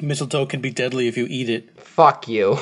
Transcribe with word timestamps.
Mistletoe 0.00 0.46
can 0.46 0.60
be 0.60 0.70
deadly 0.70 1.08
if 1.08 1.16
you 1.16 1.26
eat 1.28 1.48
it. 1.48 1.80
Fuck 1.80 2.28
you. 2.28 2.58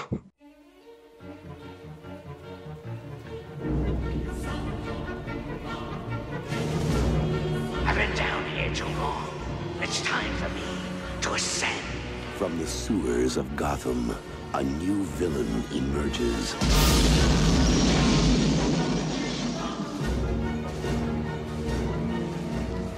I've 7.85 7.97
been 7.97 8.15
down 8.17 8.45
here 8.51 8.73
too 8.73 8.85
long. 8.85 9.27
It's 9.81 10.01
time 10.03 10.33
for 10.35 10.49
me 10.51 10.63
to 11.23 11.35
ascend. 11.35 11.73
From 12.37 12.57
the 12.59 12.67
sewers 12.67 13.37
of 13.37 13.57
Gotham, 13.57 14.15
a 14.55 14.63
new 14.63 15.05
villain 15.05 15.65
emerges. 15.73 16.55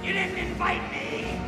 You 0.03 0.13
didn't 0.13 0.37
invite 0.37 0.91
me, 0.91 1.39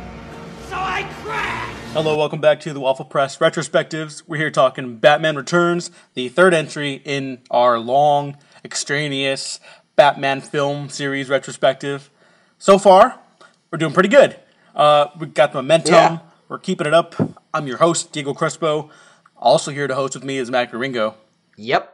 so 0.68 0.76
I 0.76 1.08
crashed. 1.22 1.49
Hello, 1.92 2.16
welcome 2.16 2.40
back 2.40 2.60
to 2.60 2.72
the 2.72 2.78
Waffle 2.78 3.04
Press 3.04 3.38
Retrospectives. 3.38 4.22
We're 4.24 4.36
here 4.36 4.50
talking 4.52 4.98
Batman 4.98 5.34
Returns, 5.34 5.90
the 6.14 6.28
third 6.28 6.54
entry 6.54 7.02
in 7.04 7.40
our 7.50 7.80
long, 7.80 8.36
extraneous 8.64 9.58
Batman 9.96 10.40
film 10.40 10.88
series 10.88 11.28
retrospective. 11.28 12.08
So 12.58 12.78
far, 12.78 13.18
we're 13.72 13.78
doing 13.78 13.92
pretty 13.92 14.08
good. 14.08 14.38
Uh, 14.72 15.08
we 15.18 15.26
got 15.26 15.50
the 15.50 15.58
momentum. 15.58 15.94
Yeah. 15.94 16.18
We're 16.48 16.60
keeping 16.60 16.86
it 16.86 16.94
up. 16.94 17.16
I'm 17.52 17.66
your 17.66 17.78
host, 17.78 18.12
Diego 18.12 18.34
Crespo. 18.34 18.88
Also 19.36 19.72
here 19.72 19.88
to 19.88 19.94
host 19.96 20.14
with 20.14 20.22
me 20.22 20.38
is 20.38 20.48
Matt 20.48 20.72
Ringo. 20.72 21.16
Yep. 21.56 21.92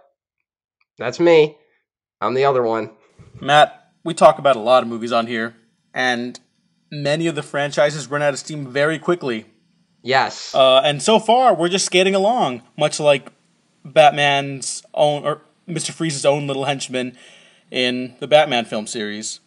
That's 0.99 1.19
me. 1.19 1.57
I'm 2.21 2.35
the 2.35 2.45
other 2.45 2.63
one. 2.63 2.91
Matt, 3.41 3.93
we 4.05 4.13
talk 4.13 4.39
about 4.39 4.57
a 4.57 4.61
lot 4.61 4.83
of 4.83 4.91
movies 4.91 5.11
on 5.11 5.27
here, 5.27 5.57
and 5.95 6.39
many 6.93 7.27
of 7.29 7.35
the 7.35 7.43
franchises 7.43 8.09
run 8.09 8.21
out 8.21 8.35
of 8.35 8.39
steam 8.39 8.67
very 8.67 8.99
quickly. 8.99 9.47
Yes. 10.07 10.55
Uh, 10.55 10.81
and 10.85 11.03
so 11.03 11.19
far, 11.19 11.53
we're 11.53 11.69
just 11.69 11.85
skating 11.85 12.15
along, 12.15 12.63
much 12.79 13.01
like 13.01 13.29
Batman's 13.85 14.85
own, 14.95 15.25
or 15.25 15.43
Mr. 15.69 15.91
Freeze's 15.91 16.25
own 16.25 16.47
little 16.47 16.65
henchman 16.65 17.17
in 17.73 18.15
the 18.21 18.29
Batman 18.29 18.65
film 18.65 18.87
series. 18.87 19.41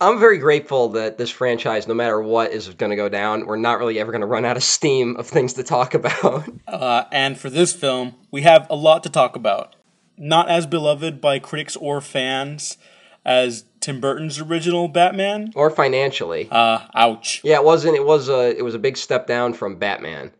I'm 0.00 0.18
very 0.18 0.38
grateful 0.38 0.90
that 0.90 1.18
this 1.18 1.28
franchise, 1.28 1.86
no 1.86 1.92
matter 1.92 2.22
what 2.22 2.52
is 2.52 2.68
going 2.68 2.90
to 2.90 2.96
go 2.96 3.10
down, 3.10 3.46
we're 3.46 3.56
not 3.56 3.80
really 3.80 3.98
ever 4.00 4.10
going 4.10 4.22
to 4.22 4.26
run 4.26 4.46
out 4.46 4.56
of 4.56 4.62
steam 4.62 5.16
of 5.16 5.26
things 5.26 5.54
to 5.54 5.62
talk 5.62 5.92
about. 5.94 6.48
Uh, 6.66 7.04
and 7.12 7.38
for 7.38 7.50
this 7.50 7.74
film, 7.74 8.14
we 8.30 8.42
have 8.42 8.66
a 8.70 8.76
lot 8.76 9.02
to 9.02 9.10
talk 9.10 9.36
about. 9.36 9.76
Not 10.16 10.48
as 10.48 10.66
beloved 10.66 11.20
by 11.20 11.38
critics 11.38 11.76
or 11.76 12.00
fans 12.00 12.78
as 13.26 13.64
Tim 13.80 14.00
Burton's 14.00 14.40
original 14.40 14.88
Batman. 14.88 15.52
or 15.54 15.70
financially. 15.70 16.48
Uh, 16.50 16.80
ouch. 16.94 17.40
Yeah, 17.44 17.56
it 17.56 17.64
wasn't. 17.64 17.96
It 17.96 18.04
was 18.04 18.28
a. 18.28 18.56
It 18.56 18.62
was 18.62 18.74
a 18.74 18.78
big 18.78 18.96
step 18.96 19.26
down 19.26 19.54
from 19.54 19.78
Batman. 19.78 20.32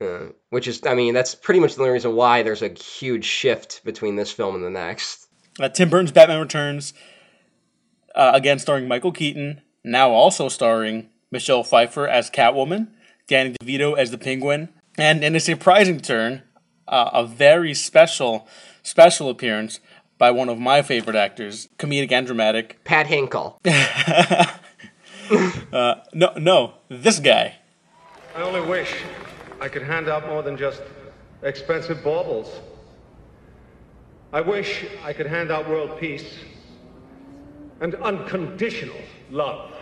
Uh, 0.00 0.26
which 0.50 0.66
is, 0.68 0.84
I 0.84 0.94
mean, 0.94 1.14
that's 1.14 1.34
pretty 1.34 1.60
much 1.60 1.76
the 1.76 1.82
only 1.82 1.92
reason 1.92 2.14
why 2.14 2.42
there's 2.42 2.62
a 2.62 2.68
huge 2.68 3.24
shift 3.24 3.84
between 3.84 4.16
this 4.16 4.30
film 4.30 4.54
and 4.54 4.64
the 4.64 4.70
next. 4.70 5.28
Uh, 5.58 5.68
Tim 5.68 5.88
Burton's 5.88 6.12
Batman 6.12 6.40
Returns, 6.40 6.94
uh, 8.14 8.32
again 8.34 8.58
starring 8.58 8.88
Michael 8.88 9.12
Keaton, 9.12 9.62
now 9.84 10.10
also 10.10 10.48
starring 10.48 11.10
Michelle 11.30 11.62
Pfeiffer 11.62 12.08
as 12.08 12.28
Catwoman, 12.28 12.88
Danny 13.28 13.54
DeVito 13.60 13.96
as 13.96 14.10
the 14.10 14.18
Penguin, 14.18 14.68
and 14.98 15.22
in 15.22 15.36
a 15.36 15.40
surprising 15.40 16.00
turn, 16.00 16.42
uh, 16.88 17.10
a 17.12 17.24
very 17.24 17.72
special, 17.72 18.48
special 18.82 19.30
appearance 19.30 19.78
by 20.18 20.30
one 20.30 20.48
of 20.48 20.58
my 20.58 20.82
favorite 20.82 21.16
actors, 21.16 21.68
comedic 21.78 22.12
and 22.12 22.26
dramatic. 22.26 22.78
Pat 22.84 23.06
Hingle. 23.06 23.58
Uh, 25.72 25.94
no, 26.12 26.32
no, 26.36 26.74
this 26.90 27.18
guy. 27.18 27.56
I 28.36 28.42
only 28.42 28.60
wish 28.60 28.94
I 29.58 29.68
could 29.68 29.82
hand 29.82 30.06
out 30.08 30.26
more 30.28 30.42
than 30.42 30.56
just 30.56 30.82
expensive 31.42 32.04
baubles. 32.04 32.60
I 34.34 34.40
wish 34.40 34.84
I 35.02 35.12
could 35.12 35.26
hand 35.26 35.50
out 35.50 35.68
world 35.68 35.98
peace 35.98 36.38
and 37.80 37.94
unconditional 37.96 38.96
love. 39.30 39.72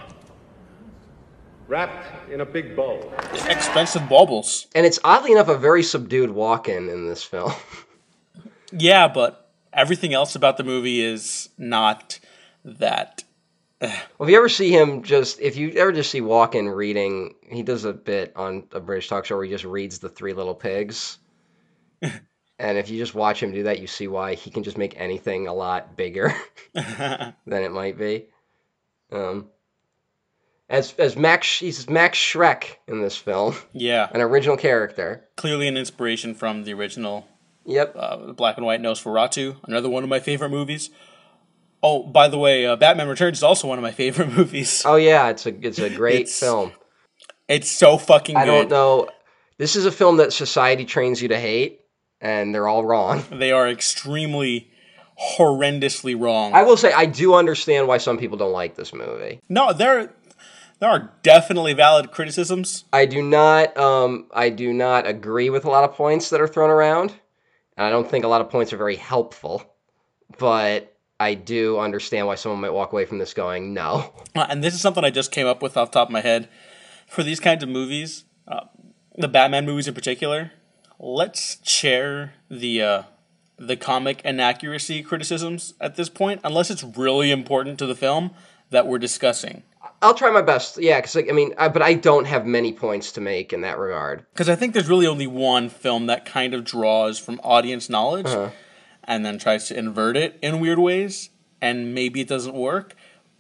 Wrapped 1.68 2.30
in 2.30 2.40
a 2.40 2.46
big 2.46 2.76
bow. 2.76 3.12
Expensive 3.48 4.08
baubles. 4.08 4.66
And 4.74 4.84
it's 4.84 4.98
oddly 5.04 5.32
enough 5.32 5.48
a 5.48 5.56
very 5.56 5.82
subdued 5.82 6.30
walk-in 6.30 6.88
in 6.88 7.08
this 7.08 7.22
film. 7.22 7.52
Yeah, 8.74 9.06
but 9.06 9.41
everything 9.72 10.14
else 10.14 10.34
about 10.36 10.56
the 10.56 10.64
movie 10.64 11.00
is 11.02 11.48
not 11.58 12.18
that. 12.64 13.24
Well, 13.80 13.92
if 14.20 14.28
you 14.28 14.36
ever 14.36 14.48
see 14.48 14.70
him 14.70 15.02
just, 15.02 15.40
if 15.40 15.56
you 15.56 15.70
ever 15.72 15.90
just 15.90 16.10
see 16.10 16.20
Walken 16.20 16.72
reading, 16.74 17.34
he 17.50 17.62
does 17.64 17.84
a 17.84 17.92
bit 17.92 18.32
on 18.36 18.64
a 18.72 18.78
British 18.78 19.08
talk 19.08 19.24
show 19.24 19.34
where 19.36 19.44
he 19.44 19.50
just 19.50 19.64
reads 19.64 19.98
the 19.98 20.08
Three 20.08 20.34
Little 20.34 20.54
Pigs. 20.54 21.18
and 22.00 22.78
if 22.78 22.88
you 22.90 22.98
just 22.98 23.14
watch 23.14 23.42
him 23.42 23.50
do 23.50 23.64
that, 23.64 23.80
you 23.80 23.88
see 23.88 24.06
why 24.06 24.34
he 24.36 24.50
can 24.50 24.62
just 24.62 24.78
make 24.78 24.94
anything 25.00 25.48
a 25.48 25.52
lot 25.54 25.96
bigger 25.96 26.32
than 26.74 27.34
it 27.46 27.72
might 27.72 27.98
be. 27.98 28.26
Um, 29.10 29.48
as 30.68 30.94
as 30.94 31.16
Max, 31.16 31.58
he's 31.58 31.90
Max 31.90 32.16
Shreck 32.16 32.76
in 32.86 33.02
this 33.02 33.16
film, 33.16 33.56
Yeah, 33.72 34.08
an 34.12 34.20
original 34.20 34.56
character. 34.56 35.28
clearly 35.36 35.66
an 35.68 35.76
inspiration 35.76 36.34
from 36.34 36.62
the 36.62 36.72
original 36.72 37.26
Yep. 37.66 37.94
uh, 37.98 38.16
black 38.32 38.56
and 38.56 38.66
white 38.66 38.80
Nosferatu, 38.82 39.56
another 39.66 39.88
one 39.88 40.02
of 40.02 40.08
my 40.08 40.20
favorite 40.20 40.50
movies. 40.50 40.90
Oh, 41.82 42.02
by 42.04 42.28
the 42.28 42.38
way, 42.38 42.64
uh, 42.66 42.76
Batman 42.76 43.08
Returns 43.08 43.38
is 43.38 43.42
also 43.42 43.66
one 43.68 43.78
of 43.78 43.82
my 43.82 43.90
favorite 43.92 44.28
movies. 44.36 44.82
Oh 44.84 44.96
yeah, 44.96 45.28
it's 45.30 45.46
a 45.46 45.66
it's 45.66 45.78
a 45.78 45.90
great 45.90 46.14
It's- 46.22 46.38
film. 46.40 46.72
It's 47.48 47.70
so 47.70 47.98
fucking 47.98 48.36
I 48.36 48.44
good. 48.44 48.68
don't 48.68 48.70
know. 48.70 49.08
This 49.58 49.76
is 49.76 49.84
a 49.84 49.92
film 49.92 50.16
that 50.18 50.32
society 50.32 50.84
trains 50.84 51.20
you 51.20 51.28
to 51.28 51.38
hate, 51.38 51.80
and 52.20 52.54
they're 52.54 52.68
all 52.68 52.84
wrong. 52.84 53.22
They 53.32 53.52
are 53.52 53.68
extremely 53.68 54.70
horrendously 55.36 56.18
wrong. 56.18 56.52
I 56.54 56.62
will 56.62 56.76
say 56.76 56.92
I 56.92 57.06
do 57.06 57.34
understand 57.34 57.86
why 57.88 57.98
some 57.98 58.18
people 58.18 58.36
don't 58.38 58.52
like 58.52 58.74
this 58.74 58.92
movie. 58.92 59.40
no, 59.48 59.72
there 59.72 60.12
there 60.78 60.90
are 60.90 61.12
definitely 61.22 61.74
valid 61.74 62.10
criticisms. 62.10 62.84
I 62.92 63.06
do 63.06 63.22
not 63.22 63.76
um 63.76 64.26
I 64.32 64.48
do 64.50 64.72
not 64.72 65.06
agree 65.06 65.50
with 65.50 65.64
a 65.64 65.70
lot 65.70 65.84
of 65.84 65.94
points 65.94 66.30
that 66.30 66.40
are 66.40 66.48
thrown 66.48 66.70
around. 66.70 67.12
And 67.76 67.86
I 67.86 67.90
don't 67.90 68.08
think 68.08 68.24
a 68.24 68.28
lot 68.28 68.40
of 68.40 68.50
points 68.50 68.72
are 68.72 68.76
very 68.76 68.96
helpful. 68.96 69.62
But 70.38 70.96
I 71.18 71.34
do 71.34 71.78
understand 71.78 72.26
why 72.26 72.34
someone 72.34 72.60
might 72.60 72.70
walk 72.70 72.92
away 72.92 73.04
from 73.04 73.18
this 73.18 73.34
going, 73.34 73.72
no. 73.74 74.12
Uh, 74.34 74.46
and 74.48 74.64
this 74.64 74.72
is 74.72 74.80
something 74.80 75.04
I 75.04 75.10
just 75.10 75.30
came 75.30 75.46
up 75.46 75.60
with 75.60 75.76
off 75.76 75.90
top 75.90 76.08
of 76.08 76.12
my 76.12 76.22
head. 76.22 76.48
For 77.06 77.22
these 77.22 77.38
kinds 77.38 77.62
of 77.62 77.68
movies, 77.68 78.24
uh, 78.48 78.60
the 79.18 79.28
Batman 79.28 79.66
movies 79.66 79.86
in 79.86 79.92
particular, 79.92 80.52
let's 80.98 81.56
chair 81.56 82.32
the 82.50 82.80
uh, 82.80 83.02
the 83.58 83.76
comic 83.76 84.22
inaccuracy 84.24 85.02
criticisms 85.02 85.74
at 85.82 85.96
this 85.96 86.08
point, 86.08 86.40
unless 86.44 86.70
it's 86.70 86.82
really 86.82 87.30
important 87.30 87.78
to 87.80 87.86
the 87.86 87.94
film 87.94 88.30
that 88.70 88.86
we're 88.86 88.98
discussing. 88.98 89.64
I'll 90.02 90.14
try 90.14 90.30
my 90.30 90.42
best. 90.42 90.78
Yeah, 90.78 91.00
cuz 91.00 91.14
like, 91.14 91.28
I 91.28 91.32
mean, 91.32 91.54
I, 91.56 91.68
but 91.68 91.82
I 91.82 91.94
don't 91.94 92.26
have 92.26 92.44
many 92.44 92.72
points 92.72 93.12
to 93.12 93.20
make 93.20 93.52
in 93.52 93.62
that 93.62 93.78
regard. 93.78 94.26
Because 94.32 94.48
I 94.48 94.56
think 94.56 94.74
there's 94.74 94.88
really 94.88 95.06
only 95.06 95.26
one 95.26 95.68
film 95.68 96.06
that 96.06 96.24
kind 96.24 96.54
of 96.54 96.64
draws 96.64 97.18
from 97.18 97.40
audience 97.42 97.88
knowledge 97.88 98.26
uh-huh. 98.26 98.50
and 99.04 99.24
then 99.24 99.38
tries 99.38 99.68
to 99.68 99.78
invert 99.78 100.16
it 100.16 100.38
in 100.42 100.60
weird 100.60 100.78
ways, 100.78 101.30
and 101.60 101.94
maybe 101.94 102.20
it 102.20 102.28
doesn't 102.28 102.54
work. 102.54 102.94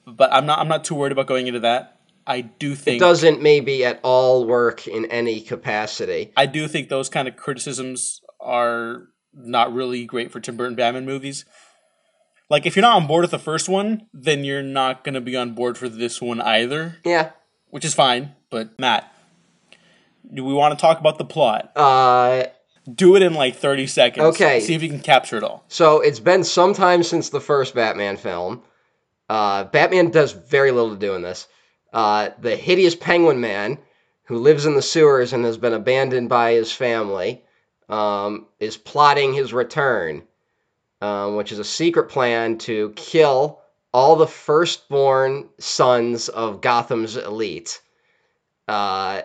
But 0.06 0.32
I'm 0.32 0.46
not. 0.46 0.58
I'm 0.58 0.68
not 0.68 0.84
too 0.84 0.94
worried 0.94 1.12
about 1.12 1.26
going 1.26 1.46
into 1.46 1.60
that. 1.60 2.00
I 2.26 2.40
do 2.42 2.74
think 2.74 2.96
it 2.96 3.00
Doesn't 3.00 3.42
maybe 3.42 3.84
at 3.84 4.00
all 4.02 4.46
work 4.46 4.86
in 4.86 5.06
any 5.06 5.40
capacity. 5.40 6.32
I 6.36 6.46
do 6.46 6.68
think 6.68 6.88
those 6.88 7.08
kind 7.08 7.26
of 7.26 7.36
criticisms 7.36 8.20
are 8.40 9.08
not 9.34 9.72
really 9.72 10.04
great 10.04 10.30
for 10.30 10.40
Tim 10.40 10.56
Burton 10.56 10.76
Batman 10.76 11.04
movies. 11.04 11.44
Like, 12.52 12.66
if 12.66 12.76
you're 12.76 12.82
not 12.82 12.96
on 12.96 13.06
board 13.06 13.22
with 13.22 13.30
the 13.30 13.38
first 13.38 13.66
one, 13.66 14.08
then 14.12 14.44
you're 14.44 14.62
not 14.62 15.04
going 15.04 15.14
to 15.14 15.22
be 15.22 15.34
on 15.38 15.54
board 15.54 15.78
for 15.78 15.88
this 15.88 16.20
one 16.20 16.38
either, 16.42 16.98
Yeah. 17.02 17.30
which 17.70 17.82
is 17.82 17.94
fine. 17.94 18.34
But, 18.50 18.78
Matt, 18.78 19.10
do 20.32 20.44
we 20.44 20.52
want 20.52 20.78
to 20.78 20.80
talk 20.80 21.00
about 21.00 21.16
the 21.16 21.24
plot? 21.24 21.72
Uh 21.74 22.44
Do 22.92 23.16
it 23.16 23.22
in 23.22 23.32
like 23.32 23.56
30 23.56 23.86
seconds. 23.86 24.26
Okay. 24.34 24.60
See 24.60 24.74
if 24.74 24.82
you 24.82 24.90
can 24.90 25.00
capture 25.00 25.38
it 25.38 25.44
all. 25.44 25.64
So 25.68 26.00
it's 26.02 26.20
been 26.20 26.44
some 26.44 26.74
time 26.74 27.02
since 27.02 27.30
the 27.30 27.40
first 27.40 27.74
Batman 27.74 28.18
film. 28.18 28.60
Uh, 29.30 29.64
Batman 29.64 30.10
does 30.10 30.32
very 30.32 30.72
little 30.72 30.90
to 30.90 31.00
do 31.00 31.14
in 31.14 31.22
this. 31.22 31.48
Uh, 31.90 32.30
the 32.38 32.54
hideous 32.54 32.94
Penguin 32.94 33.40
Man, 33.40 33.78
who 34.24 34.36
lives 34.36 34.66
in 34.66 34.74
the 34.74 34.82
sewers 34.82 35.32
and 35.32 35.46
has 35.46 35.56
been 35.56 35.72
abandoned 35.72 36.28
by 36.28 36.52
his 36.52 36.70
family, 36.70 37.42
um, 37.88 38.46
is 38.60 38.76
plotting 38.76 39.32
his 39.32 39.54
return, 39.54 40.24
um, 41.02 41.36
which 41.36 41.52
is 41.52 41.60
a 41.60 41.64
secret 41.64 42.10
plan 42.10 42.58
to 42.58 42.92
kill 42.96 43.60
all 43.94 44.16
the 44.16 44.28
firstborn 44.28 45.48
sons 45.58 46.30
of 46.30 46.62
Gotham's 46.62 47.16
elite. 47.18 47.82
Uh, 48.68 49.22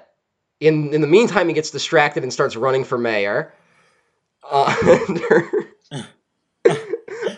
in 0.60 0.94
in 0.94 1.02
the 1.02 1.08
meantime, 1.08 1.48
he 1.48 1.54
gets 1.56 1.72
distracted 1.72 2.24
and 2.24 2.34
starts 2.34 2.56
running 2.58 2.84
for 2.86 2.98
mayor. 2.98 3.54
Uh, 4.50 4.76
under, 5.10 5.52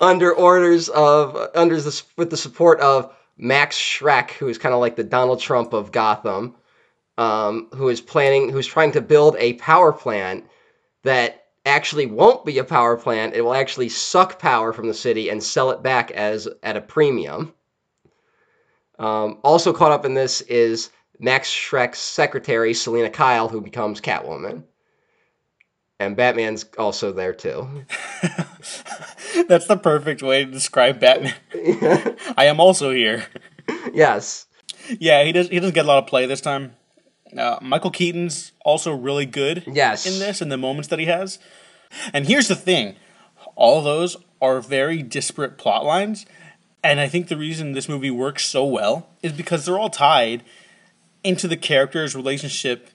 under 0.01 0.33
orders 0.33 0.89
of 0.89 1.37
under 1.55 1.81
the 1.81 2.03
with 2.17 2.29
the 2.31 2.37
support 2.37 2.79
of 2.81 3.15
Max 3.37 3.77
Shreck, 3.77 4.31
who 4.31 4.47
is 4.49 4.57
kind 4.57 4.73
of 4.75 4.81
like 4.81 4.95
the 4.97 5.03
Donald 5.03 5.41
Trump 5.41 5.73
of 5.73 5.91
Gotham. 5.91 6.55
um, 7.17 7.67
who 7.75 7.89
is 7.89 8.01
planning, 8.01 8.49
who's 8.49 8.67
trying 8.67 8.93
to 8.93 9.01
build 9.01 9.35
a 9.39 9.53
power 9.55 9.91
plant 9.93 10.45
that 11.03 11.38
actually 11.65 12.05
won't 12.05 12.45
be 12.45 12.57
a 12.57 12.63
power 12.63 12.97
plant. 12.97 13.35
It 13.35 13.41
will 13.41 13.53
actually 13.53 13.89
suck 13.89 14.39
power 14.39 14.73
from 14.73 14.87
the 14.87 14.93
city 14.93 15.29
and 15.29 15.41
sell 15.43 15.71
it 15.71 15.83
back 15.83 16.11
as 16.11 16.47
at 16.63 16.77
a 16.77 16.81
premium. 16.81 17.53
Um, 18.97 19.39
also 19.43 19.71
caught 19.71 19.91
up 19.91 20.05
in 20.05 20.13
this 20.13 20.41
is 20.41 20.89
Max 21.19 21.49
Shreck's 21.49 21.99
secretary, 21.99 22.73
Selina 22.73 23.09
Kyle, 23.09 23.47
who 23.47 23.61
becomes 23.61 24.01
Catwoman. 24.01 24.63
And 25.99 26.15
Batman's 26.15 26.65
also 26.77 27.11
there 27.11 27.33
too. 27.33 27.67
That's 29.47 29.67
the 29.67 29.79
perfect 29.81 30.23
way 30.23 30.45
to 30.45 30.51
describe 30.51 30.99
Batman. 30.99 31.35
I 32.37 32.45
am 32.45 32.61
also 32.61 32.91
here. 32.91 33.25
yes. 33.93 34.45
Yeah, 34.99 35.23
he 35.25 35.33
does. 35.33 35.49
He 35.49 35.59
doesn't 35.59 35.75
get 35.75 35.85
a 35.85 35.87
lot 35.87 36.03
of 36.03 36.07
play 36.07 36.25
this 36.25 36.41
time. 36.41 36.75
Uh, 37.37 37.59
Michael 37.61 37.91
Keaton's 37.91 38.51
also 38.65 38.93
really 38.93 39.25
good. 39.25 39.63
Yes. 39.67 40.05
In 40.05 40.19
this, 40.19 40.41
in 40.41 40.49
the 40.49 40.57
moments 40.57 40.87
that 40.89 40.99
he 40.99 41.05
has. 41.05 41.39
And 42.13 42.27
here's 42.27 42.47
the 42.47 42.55
thing: 42.55 42.95
all 43.55 43.81
those 43.81 44.17
are 44.41 44.61
very 44.61 45.01
disparate 45.03 45.57
plot 45.57 45.85
lines, 45.85 46.25
and 46.83 46.99
I 46.99 47.07
think 47.07 47.27
the 47.27 47.37
reason 47.37 47.73
this 47.73 47.89
movie 47.89 48.11
works 48.11 48.45
so 48.45 48.65
well 48.65 49.09
is 49.21 49.33
because 49.33 49.65
they're 49.65 49.79
all 49.79 49.89
tied 49.89 50.43
into 51.23 51.47
the 51.47 51.57
characters' 51.57 52.15
relationship, 52.15 52.89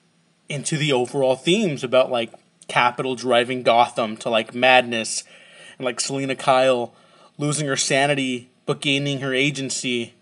into 0.48 0.76
the 0.76 0.92
overall 0.92 1.36
themes 1.36 1.84
about 1.84 2.10
like 2.10 2.32
capital 2.68 3.14
driving 3.14 3.62
Gotham 3.62 4.16
to 4.18 4.30
like 4.30 4.54
madness, 4.54 5.24
and 5.78 5.84
like 5.84 6.00
Selina 6.00 6.36
Kyle 6.36 6.94
losing 7.36 7.66
her 7.66 7.76
sanity 7.76 8.50
but 8.66 8.80
gaining 8.80 9.20
her 9.20 9.34
agency, 9.34 10.14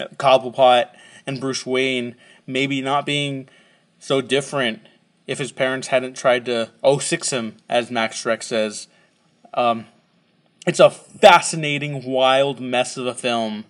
uh, 0.00 0.06
Cobblepot 0.16 0.88
and 1.26 1.40
Bruce 1.40 1.64
Wayne 1.64 2.16
maybe 2.46 2.80
not 2.80 3.06
being 3.06 3.48
so 3.98 4.20
different 4.20 4.80
if 5.26 5.38
his 5.38 5.52
parents 5.52 5.88
hadn't 5.88 6.14
tried 6.16 6.44
to 6.46 6.70
06 7.00 7.30
him, 7.30 7.56
as 7.68 7.90
Max 7.90 8.22
Shreck 8.22 8.42
says. 8.42 8.88
Um, 9.54 9.86
it's 10.66 10.80
a 10.80 10.90
fascinating, 10.90 12.04
wild 12.04 12.60
mess 12.60 12.96
of 12.96 13.06
a 13.06 13.14
film. 13.14 13.64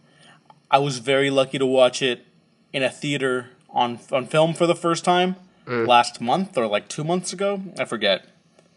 I 0.70 0.78
was 0.78 0.98
very 0.98 1.30
lucky 1.30 1.58
to 1.58 1.66
watch 1.66 2.02
it 2.02 2.26
in 2.72 2.82
a 2.82 2.90
theater 2.90 3.50
on 3.70 3.98
on 4.10 4.26
film 4.26 4.54
for 4.54 4.66
the 4.66 4.74
first 4.74 5.04
time 5.04 5.36
last 5.86 6.20
month 6.20 6.56
or 6.56 6.66
like 6.66 6.88
two 6.88 7.04
months 7.04 7.32
ago. 7.32 7.62
I 7.78 7.84
forget, 7.84 8.26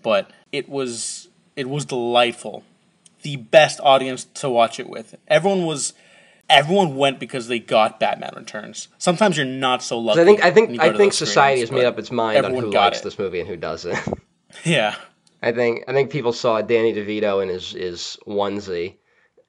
but 0.03 0.29
it 0.51 0.69
was 0.69 1.27
it 1.55 1.69
was 1.69 1.85
delightful. 1.85 2.63
The 3.23 3.35
best 3.37 3.79
audience 3.81 4.25
to 4.35 4.49
watch 4.49 4.79
it 4.79 4.89
with. 4.89 5.15
Everyone 5.27 5.65
was 5.65 5.93
everyone 6.49 6.95
went 6.95 7.19
because 7.19 7.47
they 7.47 7.59
got 7.59 7.99
Batman 7.99 8.33
Returns. 8.35 8.87
Sometimes 8.97 9.37
you're 9.37 9.45
not 9.45 9.83
so 9.83 9.99
lucky. 9.99 10.21
I 10.21 10.25
think 10.25 10.43
I 10.43 10.51
think 10.51 10.79
I 10.79 10.95
think 10.95 11.13
society 11.13 11.61
has 11.61 11.71
made 11.71 11.85
up 11.85 11.99
its 11.99 12.11
mind 12.11 12.45
on 12.45 12.53
who 12.53 12.71
likes 12.71 12.99
it. 12.99 13.03
this 13.03 13.19
movie 13.19 13.39
and 13.39 13.49
who 13.49 13.57
doesn't. 13.57 13.97
Yeah. 14.63 14.95
I 15.43 15.51
think 15.51 15.83
I 15.87 15.93
think 15.93 16.09
people 16.09 16.33
saw 16.33 16.61
Danny 16.61 16.93
DeVito 16.93 17.43
in 17.43 17.49
his 17.49 17.71
his 17.73 18.17
onesie, 18.25 18.95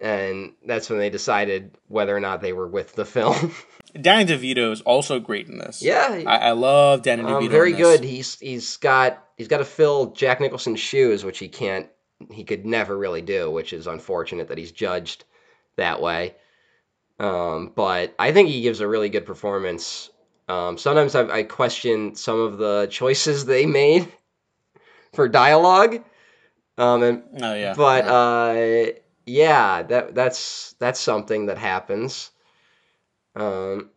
and 0.00 0.52
that's 0.66 0.90
when 0.90 0.98
they 0.98 1.08
decided 1.08 1.78
whether 1.86 2.14
or 2.14 2.20
not 2.20 2.42
they 2.42 2.52
were 2.52 2.68
with 2.68 2.94
the 2.94 3.04
film. 3.06 3.54
Danny 3.98 4.26
DeVito 4.30 4.70
is 4.70 4.82
also 4.82 5.18
great 5.18 5.48
in 5.48 5.56
this. 5.56 5.80
Yeah. 5.80 6.22
I, 6.26 6.38
I 6.38 6.50
love 6.50 7.02
Danny 7.02 7.22
DeVito. 7.22 7.44
um, 7.44 7.48
very 7.48 7.70
in 7.72 7.78
this. 7.78 7.96
good. 8.00 8.04
He's 8.04 8.38
he's 8.38 8.76
got 8.76 9.24
he's 9.36 9.48
got 9.48 9.58
to 9.58 9.64
fill 9.64 10.12
Jack 10.12 10.40
Nicholson's 10.40 10.80
shoes, 10.80 11.24
which 11.24 11.38
he 11.38 11.48
can't 11.48 11.86
he 12.30 12.44
could 12.44 12.66
never 12.66 12.98
really 12.98 13.22
do, 13.22 13.50
which 13.50 13.72
is 13.72 13.86
unfortunate 13.86 14.48
that 14.48 14.58
he's 14.58 14.72
judged 14.72 15.24
that 15.76 16.02
way. 16.02 16.34
Um, 17.18 17.72
but 17.74 18.14
I 18.18 18.32
think 18.32 18.48
he 18.48 18.62
gives 18.62 18.80
a 18.80 18.88
really 18.88 19.08
good 19.08 19.26
performance. 19.26 20.10
Um, 20.48 20.78
sometimes 20.78 21.14
I, 21.14 21.28
I 21.28 21.42
question 21.42 22.14
some 22.14 22.38
of 22.40 22.58
the 22.58 22.86
choices 22.90 23.44
they 23.44 23.66
made 23.66 24.08
for 25.12 25.28
dialogue. 25.28 26.02
Um, 26.76 27.02
and 27.02 27.22
Oh 27.42 27.54
yeah. 27.54 27.74
but 27.74 28.06
uh, 28.06 28.92
yeah, 29.26 29.82
that 29.82 30.14
that's 30.14 30.74
that's 30.78 31.00
something 31.00 31.46
that 31.46 31.58
happens. 31.58 32.30
Um, 33.34 33.90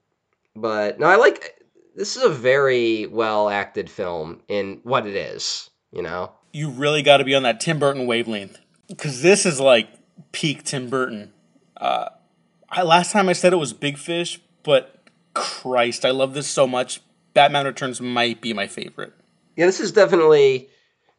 but 0.55 0.99
no, 0.99 1.07
I 1.07 1.15
like 1.15 1.61
this 1.95 2.17
is 2.17 2.23
a 2.23 2.29
very 2.29 3.05
well 3.05 3.49
acted 3.49 3.89
film 3.89 4.41
in 4.47 4.79
what 4.83 5.05
it 5.05 5.15
is. 5.15 5.69
You 5.91 6.01
know, 6.01 6.31
you 6.53 6.69
really 6.69 7.03
got 7.03 7.17
to 7.17 7.23
be 7.23 7.35
on 7.35 7.43
that 7.43 7.59
Tim 7.59 7.77
Burton 7.77 8.07
wavelength 8.07 8.59
because 8.87 9.21
this 9.21 9.45
is 9.45 9.59
like 9.59 9.89
peak 10.31 10.63
Tim 10.63 10.89
Burton. 10.89 11.33
Uh, 11.77 12.09
I 12.71 12.83
last 12.83 13.11
time 13.11 13.27
I 13.29 13.33
said 13.33 13.53
it 13.53 13.57
was 13.57 13.73
Big 13.73 13.97
Fish, 13.97 14.39
but 14.63 14.95
Christ, 15.33 16.05
I 16.05 16.11
love 16.11 16.33
this 16.33 16.47
so 16.47 16.65
much. 16.65 17.01
Batman 17.33 17.65
Returns 17.65 18.01
might 18.01 18.41
be 18.41 18.53
my 18.53 18.67
favorite. 18.67 19.13
yeah, 19.55 19.65
this 19.65 19.79
is 19.79 19.91
definitely 19.91 20.69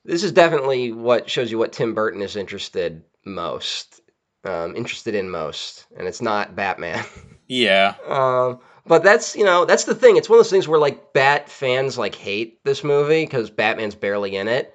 this 0.05 0.23
is 0.25 0.33
definitely 0.33 0.93
what 0.93 1.31
shows 1.31 1.51
you 1.51 1.59
what 1.59 1.73
Tim 1.73 1.95
Burton 1.95 2.23
is 2.23 2.37
interested 2.37 3.03
most, 3.25 4.01
um, 4.45 4.75
interested 4.77 5.15
in 5.15 5.31
most, 5.31 5.87
and 5.97 6.09
it's 6.09 6.23
not 6.23 6.57
Batman. 6.57 7.05
Yeah, 7.49 7.97
Um, 8.09 8.61
but 8.87 9.03
that's 9.03 9.37
you 9.37 9.45
know 9.45 9.67
that's 9.67 9.85
the 9.85 9.95
thing. 9.95 10.17
It's 10.17 10.27
one 10.29 10.39
of 10.39 10.45
those 10.45 10.51
things 10.51 10.67
where 10.67 10.81
like 10.81 11.13
Bat 11.13 11.51
fans 11.51 11.99
like 11.99 12.15
hate 12.15 12.65
this 12.65 12.83
movie 12.83 13.25
because 13.27 13.51
Batman's 13.51 13.95
barely 13.95 14.37
in 14.37 14.49
it. 14.49 14.73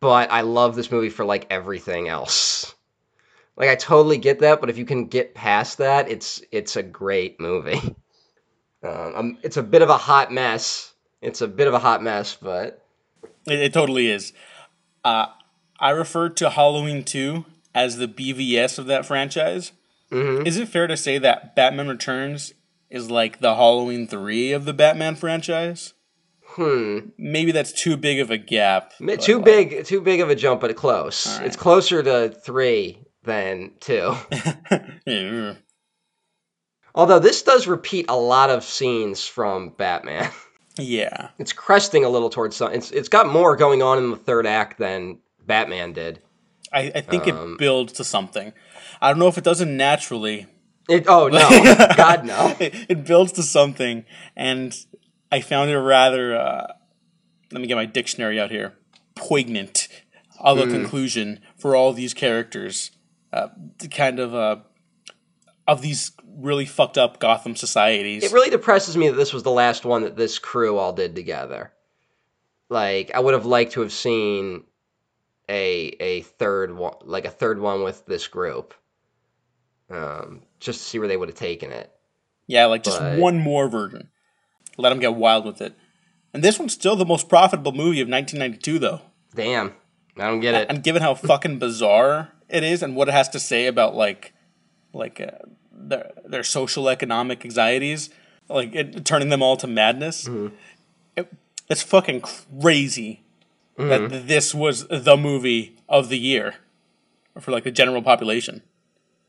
But 0.00 0.30
I 0.30 0.42
love 0.42 0.76
this 0.76 0.90
movie 0.90 1.08
for 1.08 1.24
like 1.24 1.46
everything 1.48 2.08
else. 2.08 2.74
Like 3.60 3.68
I 3.68 3.74
totally 3.74 4.16
get 4.16 4.38
that, 4.38 4.62
but 4.62 4.70
if 4.70 4.78
you 4.78 4.86
can 4.86 5.04
get 5.04 5.34
past 5.34 5.78
that, 5.78 6.10
it's 6.10 6.42
it's 6.50 6.76
a 6.76 6.82
great 6.82 7.38
movie. 7.38 7.94
Um, 8.82 9.36
it's 9.42 9.58
a 9.58 9.62
bit 9.62 9.82
of 9.82 9.90
a 9.90 9.98
hot 9.98 10.32
mess. 10.32 10.94
It's 11.20 11.42
a 11.42 11.46
bit 11.46 11.68
of 11.68 11.74
a 11.74 11.78
hot 11.78 12.02
mess, 12.02 12.34
but 12.40 12.82
it, 13.46 13.58
it 13.60 13.72
totally 13.74 14.08
is. 14.10 14.32
Uh, 15.04 15.26
I 15.78 15.90
refer 15.90 16.30
to 16.30 16.48
Halloween 16.48 17.04
2 17.04 17.44
as 17.74 17.98
the 17.98 18.08
BVS 18.08 18.78
of 18.78 18.86
that 18.86 19.04
franchise. 19.04 19.72
Mm-hmm. 20.10 20.46
Is 20.46 20.56
it 20.56 20.70
fair 20.70 20.86
to 20.86 20.96
say 20.96 21.18
that 21.18 21.54
Batman 21.54 21.88
Returns 21.88 22.54
is 22.88 23.10
like 23.10 23.40
the 23.40 23.54
Halloween 23.54 24.06
3 24.06 24.52
of 24.52 24.64
the 24.64 24.72
Batman 24.72 25.14
franchise? 25.14 25.92
hmm, 26.42 27.00
Maybe 27.18 27.52
that's 27.52 27.72
too 27.72 27.98
big 27.98 28.18
of 28.18 28.30
a 28.30 28.38
gap. 28.38 28.94
Too 29.20 29.36
like- 29.36 29.44
big, 29.44 29.84
too 29.84 30.00
big 30.00 30.22
of 30.22 30.30
a 30.30 30.34
jump, 30.34 30.62
but 30.62 30.74
close. 30.74 31.26
Right. 31.36 31.48
It's 31.48 31.56
closer 31.56 32.02
to 32.02 32.30
three 32.30 33.04
than 33.24 33.72
two. 33.80 34.14
Yeah. 35.06 35.54
Although 36.94 37.20
this 37.20 37.42
does 37.42 37.66
repeat 37.66 38.06
a 38.08 38.16
lot 38.16 38.50
of 38.50 38.64
scenes 38.64 39.24
from 39.26 39.70
Batman. 39.70 40.30
Yeah. 40.78 41.28
it's 41.38 41.52
cresting 41.52 42.04
a 42.04 42.08
little 42.08 42.30
towards 42.30 42.56
some. 42.56 42.72
It's 42.72 42.90
it's 42.90 43.08
got 43.08 43.28
more 43.28 43.56
going 43.56 43.82
on 43.82 43.98
in 43.98 44.10
the 44.10 44.16
third 44.16 44.46
act 44.46 44.78
than 44.78 45.18
Batman 45.46 45.92
did. 45.92 46.20
I, 46.72 46.92
I 46.94 47.00
think 47.00 47.26
Um, 47.28 47.52
it 47.54 47.58
builds 47.58 47.92
to 47.94 48.04
something. 48.04 48.52
I 49.00 49.10
don't 49.10 49.18
know 49.18 49.28
if 49.28 49.36
it 49.38 49.44
doesn't 49.44 49.76
naturally. 49.76 50.46
It 50.88 51.04
oh 51.08 51.28
no, 51.28 51.38
God 51.96 52.24
no. 52.24 52.56
It, 52.58 52.74
it 52.88 53.04
builds 53.04 53.32
to 53.32 53.42
something, 53.42 54.04
and 54.36 54.74
I 55.30 55.40
found 55.40 55.70
it 55.70 55.78
rather. 55.78 56.36
Uh, 56.36 56.66
let 57.52 57.60
me 57.60 57.66
get 57.66 57.76
my 57.76 57.86
dictionary 57.86 58.40
out 58.40 58.50
here. 58.50 58.74
Poignant 59.14 59.88
of 60.38 60.58
a 60.58 60.66
conclusion 60.66 61.40
for 61.58 61.76
all 61.76 61.92
these 61.92 62.14
characters, 62.14 62.90
uh, 63.32 63.48
kind 63.90 64.18
of 64.18 64.34
uh, 64.34 64.56
of 65.66 65.82
these 65.82 66.12
really 66.36 66.66
fucked 66.66 66.98
up 66.98 67.20
Gotham 67.20 67.56
societies. 67.56 68.24
It 68.24 68.32
really 68.32 68.50
depresses 68.50 68.96
me 68.96 69.08
that 69.08 69.16
this 69.16 69.32
was 69.32 69.42
the 69.42 69.50
last 69.50 69.84
one 69.84 70.02
that 70.02 70.16
this 70.16 70.38
crew 70.38 70.78
all 70.78 70.92
did 70.92 71.14
together. 71.14 71.72
Like 72.68 73.10
I 73.14 73.20
would 73.20 73.34
have 73.34 73.46
liked 73.46 73.72
to 73.72 73.80
have 73.80 73.92
seen 73.92 74.64
a 75.48 75.96
a 76.00 76.20
third 76.22 76.74
one, 76.74 76.94
like 77.02 77.24
a 77.24 77.30
third 77.30 77.60
one 77.60 77.82
with 77.82 78.06
this 78.06 78.26
group, 78.28 78.74
um, 79.90 80.42
just 80.60 80.80
to 80.80 80.84
see 80.84 80.98
where 80.98 81.08
they 81.08 81.16
would 81.16 81.28
have 81.28 81.38
taken 81.38 81.72
it. 81.72 81.92
Yeah, 82.46 82.66
like 82.66 82.82
just 82.82 82.98
But- 82.98 83.18
one 83.18 83.38
more 83.38 83.68
version. 83.68 84.08
Let 84.76 84.90
them 84.90 84.98
get 85.00 85.14
wild 85.14 85.44
with 85.44 85.60
it. 85.60 85.74
And 86.32 86.42
this 86.42 86.58
one's 86.58 86.72
still 86.72 86.96
the 86.96 87.04
most 87.04 87.28
profitable 87.28 87.72
movie 87.72 88.00
of 88.00 88.08
1992, 88.08 88.78
though. 88.78 89.00
Damn, 89.34 89.74
I 90.16 90.28
don't 90.28 90.40
get 90.40 90.54
it. 90.54 90.70
And 90.70 90.82
given 90.82 91.02
how 91.02 91.14
fucking 91.14 91.58
bizarre 91.58 92.32
it 92.50 92.62
is, 92.62 92.82
and 92.82 92.96
what 92.96 93.08
it 93.08 93.12
has 93.12 93.28
to 93.30 93.40
say 93.40 93.66
about 93.66 93.94
like, 93.94 94.32
like 94.92 95.20
uh, 95.20 95.46
their 95.72 96.10
their 96.24 96.42
social 96.42 96.88
economic 96.88 97.44
anxieties, 97.44 98.10
like 98.48 98.74
it, 98.74 99.04
turning 99.04 99.28
them 99.28 99.42
all 99.42 99.56
to 99.56 99.66
madness, 99.66 100.28
it, 101.16 101.32
it's 101.68 101.82
fucking 101.82 102.20
crazy 102.20 103.22
that 103.76 104.26
this 104.26 104.54
was 104.54 104.86
the 104.88 105.16
movie 105.16 105.76
of 105.88 106.10
the 106.10 106.18
year 106.18 106.56
for 107.40 107.50
like 107.50 107.64
the 107.64 107.70
general 107.70 108.02
population. 108.02 108.62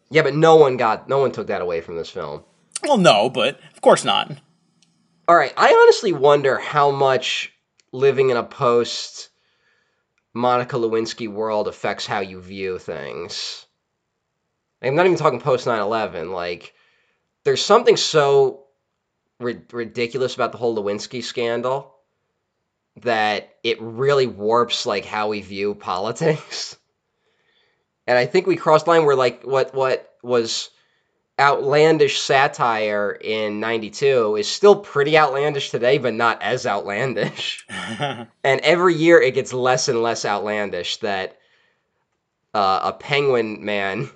Yeah, 0.10 0.24
but 0.24 0.36
no 0.36 0.58
one 0.58 0.76
got, 0.76 1.08
no 1.08 1.20
one 1.20 1.32
took 1.32 1.48
that 1.48 1.62
away 1.62 1.80
from 1.80 1.96
this 1.96 2.10
film. 2.10 2.44
Well, 2.84 2.98
no, 2.98 3.30
but 3.30 3.62
of 3.74 3.80
course 3.82 4.04
not. 4.04 4.32
All 5.28 5.36
right, 5.38 5.54
I 5.56 5.72
honestly 5.72 6.12
wonder 6.12 6.58
how 6.58 6.92
much 6.92 7.54
living 7.94 8.30
in 8.30 8.36
a 8.36 8.44
post 8.44 9.30
Monica 10.34 10.78
Lewinsky 10.78 11.28
world 11.28 11.68
affects 11.68 12.06
how 12.06 12.20
you 12.20 12.40
view 12.40 12.80
things. 12.80 13.66
I'm 14.82 14.96
not 14.96 15.06
even 15.06 15.18
talking 15.18 15.40
post 15.40 15.68
9/11. 15.68 16.32
Like, 16.32 16.74
there's 17.44 17.64
something 17.64 17.98
so 17.98 18.66
ri- 19.40 19.62
ridiculous 19.72 20.36
about 20.36 20.52
the 20.52 20.58
whole 20.58 20.76
Lewinsky 20.76 21.24
scandal 21.24 21.96
that 22.98 23.56
it 23.64 23.82
really 23.82 24.28
warps 24.28 24.86
like 24.86 25.06
how 25.06 25.30
we 25.30 25.42
view 25.42 25.76
politics. 25.80 26.78
And 28.08 28.18
I 28.18 28.26
think 28.26 28.48
we 28.48 28.56
crossed 28.56 28.88
line 28.88 29.06
where 29.06 29.16
like 29.16 29.44
what 29.44 29.74
what 29.74 30.14
was 30.24 30.70
outlandish 31.40 32.22
satire 32.22 33.18
in 33.22 33.60
92 33.60 34.36
is 34.36 34.48
still 34.48 34.76
pretty 34.76 35.18
outlandish 35.18 35.72
today 35.72 35.98
but 35.98 36.14
not 36.14 36.42
as 36.42 36.66
outlandish. 36.66 37.66
and 37.70 38.30
every 38.44 38.96
year 38.96 39.22
it 39.22 39.34
gets 39.34 39.54
less 39.54 39.88
and 39.88 40.02
less 40.04 40.26
outlandish 40.26 40.98
that 40.98 41.38
uh, 42.54 42.80
a 42.84 42.94
penguin 42.94 43.64
man 43.64 44.10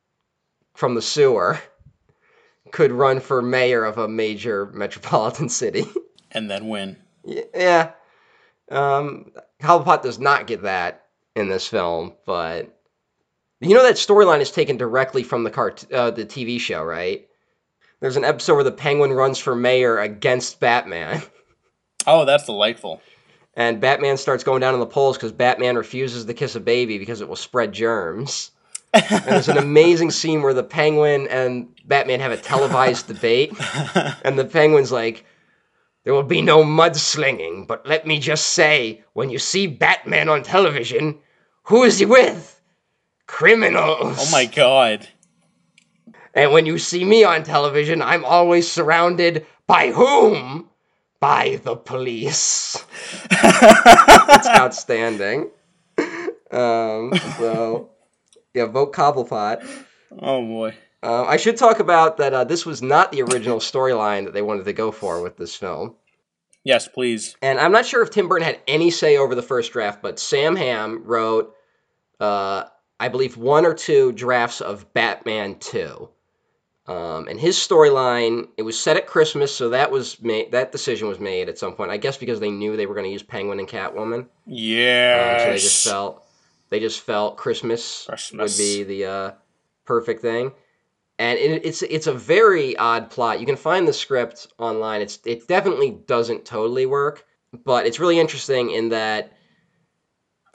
from 0.74 0.94
the 0.94 1.02
sewer 1.02 1.60
could 2.70 2.92
run 2.92 3.20
for 3.20 3.40
mayor 3.40 3.84
of 3.84 3.98
a 3.98 4.08
major 4.08 4.66
metropolitan 4.66 5.48
city. 5.48 5.84
and 6.32 6.50
then 6.50 6.68
win. 6.68 6.96
yeah. 7.24 7.92
Um, 8.70 9.32
Cobblepot 9.62 10.02
does 10.02 10.18
not 10.18 10.46
get 10.46 10.62
that 10.62 11.06
in 11.34 11.48
this 11.48 11.66
film, 11.66 12.14
but 12.26 12.77
you 13.60 13.74
know 13.74 13.82
that 13.82 13.96
storyline 13.96 14.40
is 14.40 14.50
taken 14.50 14.76
directly 14.76 15.22
from 15.22 15.44
the 15.44 15.50
cart- 15.50 15.90
uh, 15.92 16.10
the 16.10 16.24
TV 16.24 16.60
show, 16.60 16.82
right? 16.82 17.26
There's 18.00 18.16
an 18.16 18.24
episode 18.24 18.54
where 18.54 18.64
the 18.64 18.70
Penguin 18.72 19.12
runs 19.12 19.38
for 19.38 19.56
mayor 19.56 19.98
against 19.98 20.60
Batman. 20.60 21.22
Oh, 22.06 22.24
that's 22.24 22.46
delightful. 22.46 23.02
And 23.54 23.82
Batman 23.82 24.16
starts 24.16 24.42
going 24.42 24.60
down 24.60 24.72
in 24.72 24.80
the 24.80 24.86
polls 24.86 25.18
because 25.18 25.32
Batman 25.32 25.76
refuses 25.76 26.24
to 26.24 26.32
kiss 26.32 26.54
a 26.54 26.60
baby 26.60 26.96
because 26.96 27.20
it 27.20 27.28
will 27.28 27.36
spread 27.36 27.72
germs. 27.72 28.50
and 28.94 29.24
there's 29.24 29.48
an 29.48 29.58
amazing 29.58 30.10
scene 30.10 30.40
where 30.40 30.54
the 30.54 30.62
Penguin 30.62 31.28
and 31.28 31.68
Batman 31.84 32.20
have 32.20 32.32
a 32.32 32.38
televised 32.38 33.08
debate, 33.08 33.52
and 34.24 34.38
the 34.38 34.46
Penguin's 34.46 34.90
like, 34.90 35.26
"There 36.04 36.14
will 36.14 36.22
be 36.22 36.40
no 36.40 36.62
mudslinging, 36.62 37.66
but 37.66 37.86
let 37.86 38.06
me 38.06 38.18
just 38.20 38.50
say, 38.50 39.02
when 39.12 39.28
you 39.28 39.38
see 39.38 39.66
Batman 39.66 40.30
on 40.30 40.42
television, 40.42 41.18
who 41.64 41.82
is 41.82 41.98
he 41.98 42.06
with? 42.06 42.57
Criminals. 43.28 44.16
Oh 44.18 44.28
my 44.32 44.46
god. 44.46 45.06
And 46.34 46.50
when 46.50 46.66
you 46.66 46.78
see 46.78 47.04
me 47.04 47.22
on 47.22 47.44
television, 47.44 48.02
I'm 48.02 48.24
always 48.24 48.68
surrounded 48.68 49.46
by 49.68 49.92
whom? 49.92 50.68
By 51.20 51.60
the 51.62 51.76
police. 51.76 52.84
it's 53.30 54.46
outstanding. 54.48 55.50
Um, 56.50 57.12
so, 57.36 57.90
yeah, 58.54 58.66
vote 58.66 58.92
Cobblepot. 58.92 59.64
Oh 60.20 60.44
boy. 60.44 60.74
Uh, 61.02 61.24
I 61.24 61.36
should 61.36 61.56
talk 61.56 61.78
about 61.78 62.16
that 62.16 62.34
uh, 62.34 62.44
this 62.44 62.66
was 62.66 62.82
not 62.82 63.12
the 63.12 63.22
original 63.22 63.58
storyline 63.58 64.24
that 64.24 64.34
they 64.34 64.42
wanted 64.42 64.64
to 64.64 64.72
go 64.72 64.90
for 64.90 65.22
with 65.22 65.36
this 65.36 65.54
film. 65.54 65.94
Yes, 66.64 66.88
please. 66.88 67.36
And 67.40 67.58
I'm 67.58 67.72
not 67.72 67.86
sure 67.86 68.02
if 68.02 68.10
Tim 68.10 68.26
Burton 68.26 68.46
had 68.46 68.60
any 68.66 68.90
say 68.90 69.16
over 69.16 69.34
the 69.34 69.42
first 69.42 69.72
draft, 69.72 70.02
but 70.02 70.18
Sam 70.18 70.56
Hamm 70.56 71.04
wrote, 71.04 71.54
uh, 72.18 72.64
I 73.00 73.08
believe, 73.08 73.36
one 73.36 73.64
or 73.64 73.74
two 73.74 74.12
drafts 74.12 74.60
of 74.60 74.92
Batman 74.92 75.56
2. 75.60 76.08
Um, 76.86 77.28
and 77.28 77.38
his 77.38 77.56
storyline, 77.56 78.48
it 78.56 78.62
was 78.62 78.78
set 78.78 78.96
at 78.96 79.06
Christmas, 79.06 79.54
so 79.54 79.68
that 79.70 79.90
was 79.90 80.22
made. 80.22 80.52
That 80.52 80.72
decision 80.72 81.06
was 81.06 81.20
made 81.20 81.48
at 81.50 81.58
some 81.58 81.74
point. 81.74 81.90
I 81.90 81.98
guess 81.98 82.16
because 82.16 82.40
they 82.40 82.50
knew 82.50 82.76
they 82.76 82.86
were 82.86 82.94
going 82.94 83.04
to 83.04 83.12
use 83.12 83.22
Penguin 83.22 83.58
and 83.58 83.68
Catwoman, 83.68 84.20
um, 84.20 84.28
Yes. 84.46 85.42
so 85.42 85.50
they 85.50 85.58
just 85.58 85.84
felt 85.84 86.24
they 86.70 86.80
just 86.80 87.00
felt 87.02 87.36
Christmas, 87.36 88.06
Christmas. 88.08 88.56
would 88.58 88.62
be 88.64 88.84
the 88.84 89.04
uh, 89.04 89.30
perfect 89.84 90.22
thing. 90.22 90.52
And 91.18 91.38
it, 91.38 91.66
it's 91.66 91.82
it's 91.82 92.06
a 92.06 92.14
very 92.14 92.74
odd 92.78 93.10
plot. 93.10 93.38
You 93.38 93.44
can 93.44 93.56
find 93.56 93.86
the 93.86 93.92
script 93.92 94.46
online. 94.58 95.02
It's 95.02 95.18
it 95.26 95.46
definitely 95.46 95.90
doesn't 96.06 96.46
totally 96.46 96.86
work, 96.86 97.26
but 97.66 97.84
it's 97.86 98.00
really 98.00 98.18
interesting 98.18 98.70
in 98.70 98.88
that 98.90 99.32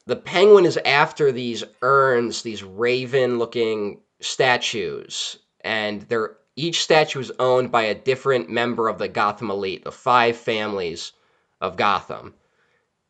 the 0.06 0.16
penguin 0.16 0.66
is 0.66 0.78
after 0.78 1.32
these 1.32 1.64
urns, 1.82 2.42
these 2.42 2.64
raven-looking 2.64 4.00
statues, 4.20 5.38
and 5.62 6.02
they're 6.04 6.38
each 6.56 6.84
statue 6.84 7.20
is 7.20 7.32
owned 7.40 7.72
by 7.72 7.84
a 7.84 7.96
different 7.96 8.50
member 8.50 8.88
of 8.88 9.00
the 9.00 9.08
Gotham 9.08 9.50
elite, 9.50 9.84
the 9.84 9.92
five 9.92 10.38
families 10.38 11.14
of 11.62 11.78
Gotham. 11.78 12.36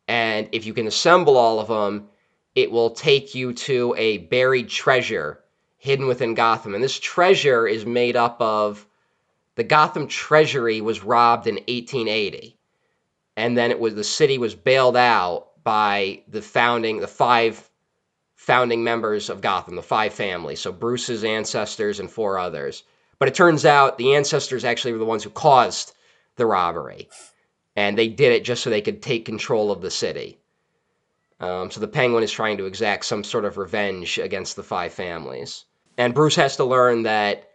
And 0.08 0.48
if 0.52 0.64
you 0.64 0.72
can 0.72 0.86
assemble 0.86 1.36
all 1.36 1.60
of 1.60 1.68
them, 1.68 2.08
it 2.54 2.70
will 2.70 2.90
take 2.90 3.34
you 3.34 3.52
to 3.52 3.94
a 3.98 4.18
buried 4.18 4.70
treasure 4.70 5.40
hidden 5.76 6.06
within 6.06 6.32
Gotham. 6.32 6.74
And 6.74 6.82
this 6.82 6.98
treasure 6.98 7.66
is 7.66 7.84
made 7.84 8.16
up 8.16 8.40
of 8.40 8.86
the 9.56 9.64
Gotham 9.64 10.08
treasury 10.08 10.80
was 10.80 11.04
robbed 11.04 11.46
in 11.46 11.56
1880. 11.56 12.56
And 13.36 13.58
then 13.58 13.70
it 13.70 13.78
was 13.78 13.94
the 13.94 14.04
city 14.04 14.38
was 14.38 14.54
bailed 14.54 14.96
out 14.96 15.48
by 15.64 16.22
the 16.28 16.42
founding 16.42 17.00
the 17.00 17.08
five 17.08 17.68
founding 18.36 18.84
members 18.84 19.30
of 19.30 19.40
Gotham, 19.40 19.74
the 19.74 19.82
five 19.82 20.12
families. 20.12 20.60
So 20.60 20.70
Bruce's 20.70 21.24
ancestors 21.24 21.98
and 21.98 22.10
four 22.10 22.38
others. 22.38 22.84
But 23.18 23.28
it 23.28 23.34
turns 23.34 23.64
out 23.64 23.96
the 23.96 24.14
ancestors 24.14 24.64
actually 24.64 24.92
were 24.92 24.98
the 24.98 25.04
ones 25.04 25.24
who 25.24 25.30
caused 25.30 25.94
the 26.36 26.44
robbery. 26.44 27.08
And 27.74 27.96
they 27.96 28.08
did 28.08 28.32
it 28.32 28.44
just 28.44 28.62
so 28.62 28.70
they 28.70 28.82
could 28.82 29.00
take 29.00 29.24
control 29.24 29.72
of 29.72 29.80
the 29.80 29.90
city. 29.90 30.38
Um, 31.40 31.70
so 31.70 31.80
the 31.80 31.88
Penguin 31.88 32.22
is 32.22 32.30
trying 32.30 32.58
to 32.58 32.66
exact 32.66 33.06
some 33.06 33.24
sort 33.24 33.44
of 33.44 33.56
revenge 33.56 34.18
against 34.18 34.56
the 34.56 34.62
five 34.62 34.92
families. 34.92 35.64
And 35.96 36.14
Bruce 36.14 36.36
has 36.36 36.56
to 36.56 36.64
learn 36.64 37.04
that 37.04 37.48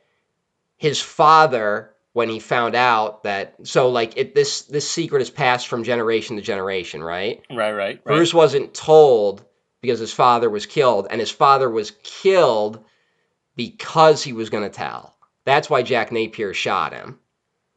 his 0.78 1.02
father, 1.02 1.94
when 2.20 2.28
he 2.28 2.40
found 2.40 2.76
out 2.76 3.24
that, 3.24 3.56
so 3.64 3.88
like 3.88 4.18
it, 4.18 4.36
this 4.36 4.64
this 4.64 4.90
secret 4.90 5.22
is 5.22 5.30
passed 5.30 5.70
from 5.70 5.86
generation 5.86 6.36
to 6.36 6.42
generation, 6.42 7.02
right? 7.02 7.42
Right, 7.50 7.72
right, 7.72 7.78
right. 7.78 8.04
Bruce 8.04 8.34
wasn't 8.34 8.74
told 8.74 9.46
because 9.80 10.00
his 10.00 10.12
father 10.12 10.50
was 10.50 10.66
killed, 10.66 11.08
and 11.10 11.22
his 11.22 11.32
father 11.32 11.70
was 11.70 11.92
killed 12.04 12.84
because 13.56 14.22
he 14.22 14.34
was 14.34 14.50
going 14.50 14.66
to 14.66 14.70
tell. 14.70 15.16
That's 15.46 15.70
why 15.70 15.82
Jack 15.82 16.12
Napier 16.12 16.54
shot 16.54 16.92
him. 16.92 17.20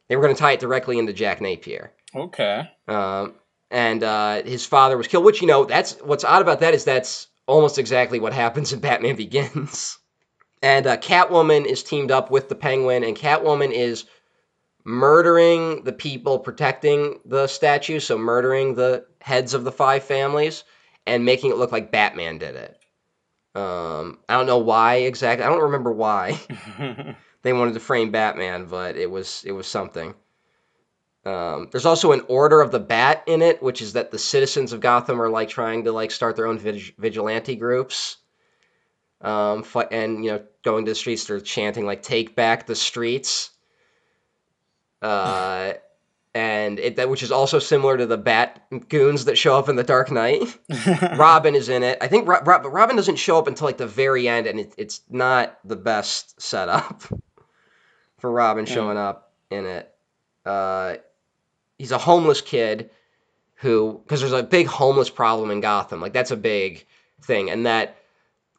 They 0.09 0.17
were 0.17 0.23
going 0.23 0.35
to 0.35 0.41
tie 0.41 0.51
it 0.51 0.59
directly 0.59 0.99
into 0.99 1.13
Jack 1.13 1.39
Napier. 1.39 1.93
Okay. 2.13 2.69
Um, 2.89 3.35
and 3.71 4.03
uh, 4.03 4.43
his 4.43 4.65
father 4.65 4.97
was 4.97 5.07
killed. 5.07 5.23
Which 5.23 5.39
you 5.39 5.47
know, 5.47 5.63
that's 5.63 5.93
what's 6.01 6.25
odd 6.25 6.41
about 6.41 6.59
that 6.59 6.73
is 6.73 6.83
that's 6.83 7.27
almost 7.47 7.79
exactly 7.79 8.19
what 8.19 8.33
happens 8.33 8.73
in 8.73 8.79
Batman 8.87 9.15
Begins. 9.15 9.99
And 10.61 10.85
uh, 10.85 10.97
Catwoman 10.97 11.63
is 11.63 11.81
teamed 11.81 12.11
up 12.11 12.29
with 12.29 12.49
the 12.49 12.55
Penguin, 12.55 13.05
and 13.05 13.15
Catwoman 13.15 13.71
is 13.71 14.03
murdering 14.83 15.83
the 15.83 15.93
people 15.93 16.39
protecting 16.39 17.19
the 17.25 17.47
statue, 17.47 17.99
so 17.99 18.17
murdering 18.17 18.75
the 18.75 19.05
heads 19.21 19.53
of 19.53 19.63
the 19.63 19.71
five 19.71 20.03
families, 20.03 20.63
and 21.05 21.25
making 21.25 21.51
it 21.51 21.57
look 21.57 21.71
like 21.71 21.91
Batman 21.91 22.37
did 22.37 22.55
it. 22.55 22.79
Um, 23.55 24.19
I 24.27 24.35
don't 24.35 24.47
know 24.47 24.57
why 24.57 24.95
exactly. 24.95 25.45
I 25.45 25.49
don't 25.49 25.61
remember 25.61 25.91
why 25.91 26.39
they 27.43 27.53
wanted 27.53 27.75
to 27.75 27.79
frame 27.79 28.11
Batman, 28.11 28.65
but 28.65 28.97
it 28.97 29.09
was 29.09 29.43
it 29.45 29.51
was 29.51 29.67
something. 29.67 30.15
Um, 31.25 31.69
there's 31.71 31.85
also 31.85 32.11
an 32.11 32.25
Order 32.27 32.59
of 32.59 32.71
the 32.71 32.79
Bat 32.79 33.23
in 33.27 33.41
it, 33.41 33.63
which 33.63 33.81
is 33.81 33.93
that 33.93 34.11
the 34.11 34.19
citizens 34.19 34.73
of 34.73 34.81
Gotham 34.81 35.21
are 35.21 35.29
like 35.29 35.47
trying 35.47 35.85
to 35.85 35.91
like 35.93 36.11
start 36.11 36.35
their 36.35 36.47
own 36.47 36.59
vig- 36.59 36.95
vigilante 36.97 37.55
groups. 37.55 38.17
Um, 39.21 39.63
and 39.89 40.25
you 40.25 40.31
know, 40.31 40.43
going 40.63 40.83
to 40.83 40.91
the 40.91 40.95
streets, 40.95 41.25
they're 41.25 41.39
chanting 41.39 41.85
like 41.85 42.01
"Take 42.01 42.35
back 42.35 42.65
the 42.65 42.75
streets," 42.75 43.51
uh, 45.03 45.73
and 46.33 46.79
it 46.79 46.95
that 46.95 47.09
which 47.09 47.21
is 47.21 47.31
also 47.31 47.59
similar 47.59 47.97
to 47.97 48.05
the 48.05 48.17
Bat 48.17 48.89
goons 48.89 49.25
that 49.25 49.37
show 49.37 49.57
up 49.57 49.69
in 49.69 49.75
the 49.75 49.83
Dark 49.83 50.11
Knight. 50.11 50.57
Robin 51.15 51.53
is 51.53 51.69
in 51.69 51.83
it. 51.83 51.97
I 52.01 52.07
think, 52.07 52.27
Ro- 52.27 52.41
Ro- 52.43 52.61
but 52.63 52.71
Robin 52.71 52.95
doesn't 52.95 53.17
show 53.17 53.37
up 53.37 53.47
until 53.47 53.67
like 53.67 53.77
the 53.77 53.85
very 53.87 54.27
end, 54.27 54.47
and 54.47 54.59
it, 54.59 54.73
it's 54.77 55.01
not 55.09 55.59
the 55.63 55.75
best 55.75 56.41
setup 56.41 57.03
for 58.17 58.31
Robin 58.31 58.65
showing 58.65 58.97
up 58.97 59.33
in 59.51 59.65
it. 59.65 59.93
Uh, 60.45 60.95
he's 61.77 61.91
a 61.91 61.97
homeless 61.97 62.41
kid 62.41 62.89
who, 63.55 64.01
because 64.03 64.19
there's 64.19 64.33
a 64.33 64.43
big 64.43 64.67
homeless 64.67 65.09
problem 65.09 65.51
in 65.51 65.61
Gotham, 65.61 66.01
like 66.01 66.13
that's 66.13 66.31
a 66.31 66.37
big 66.37 66.85
thing, 67.21 67.49
and 67.49 67.65
that 67.65 67.97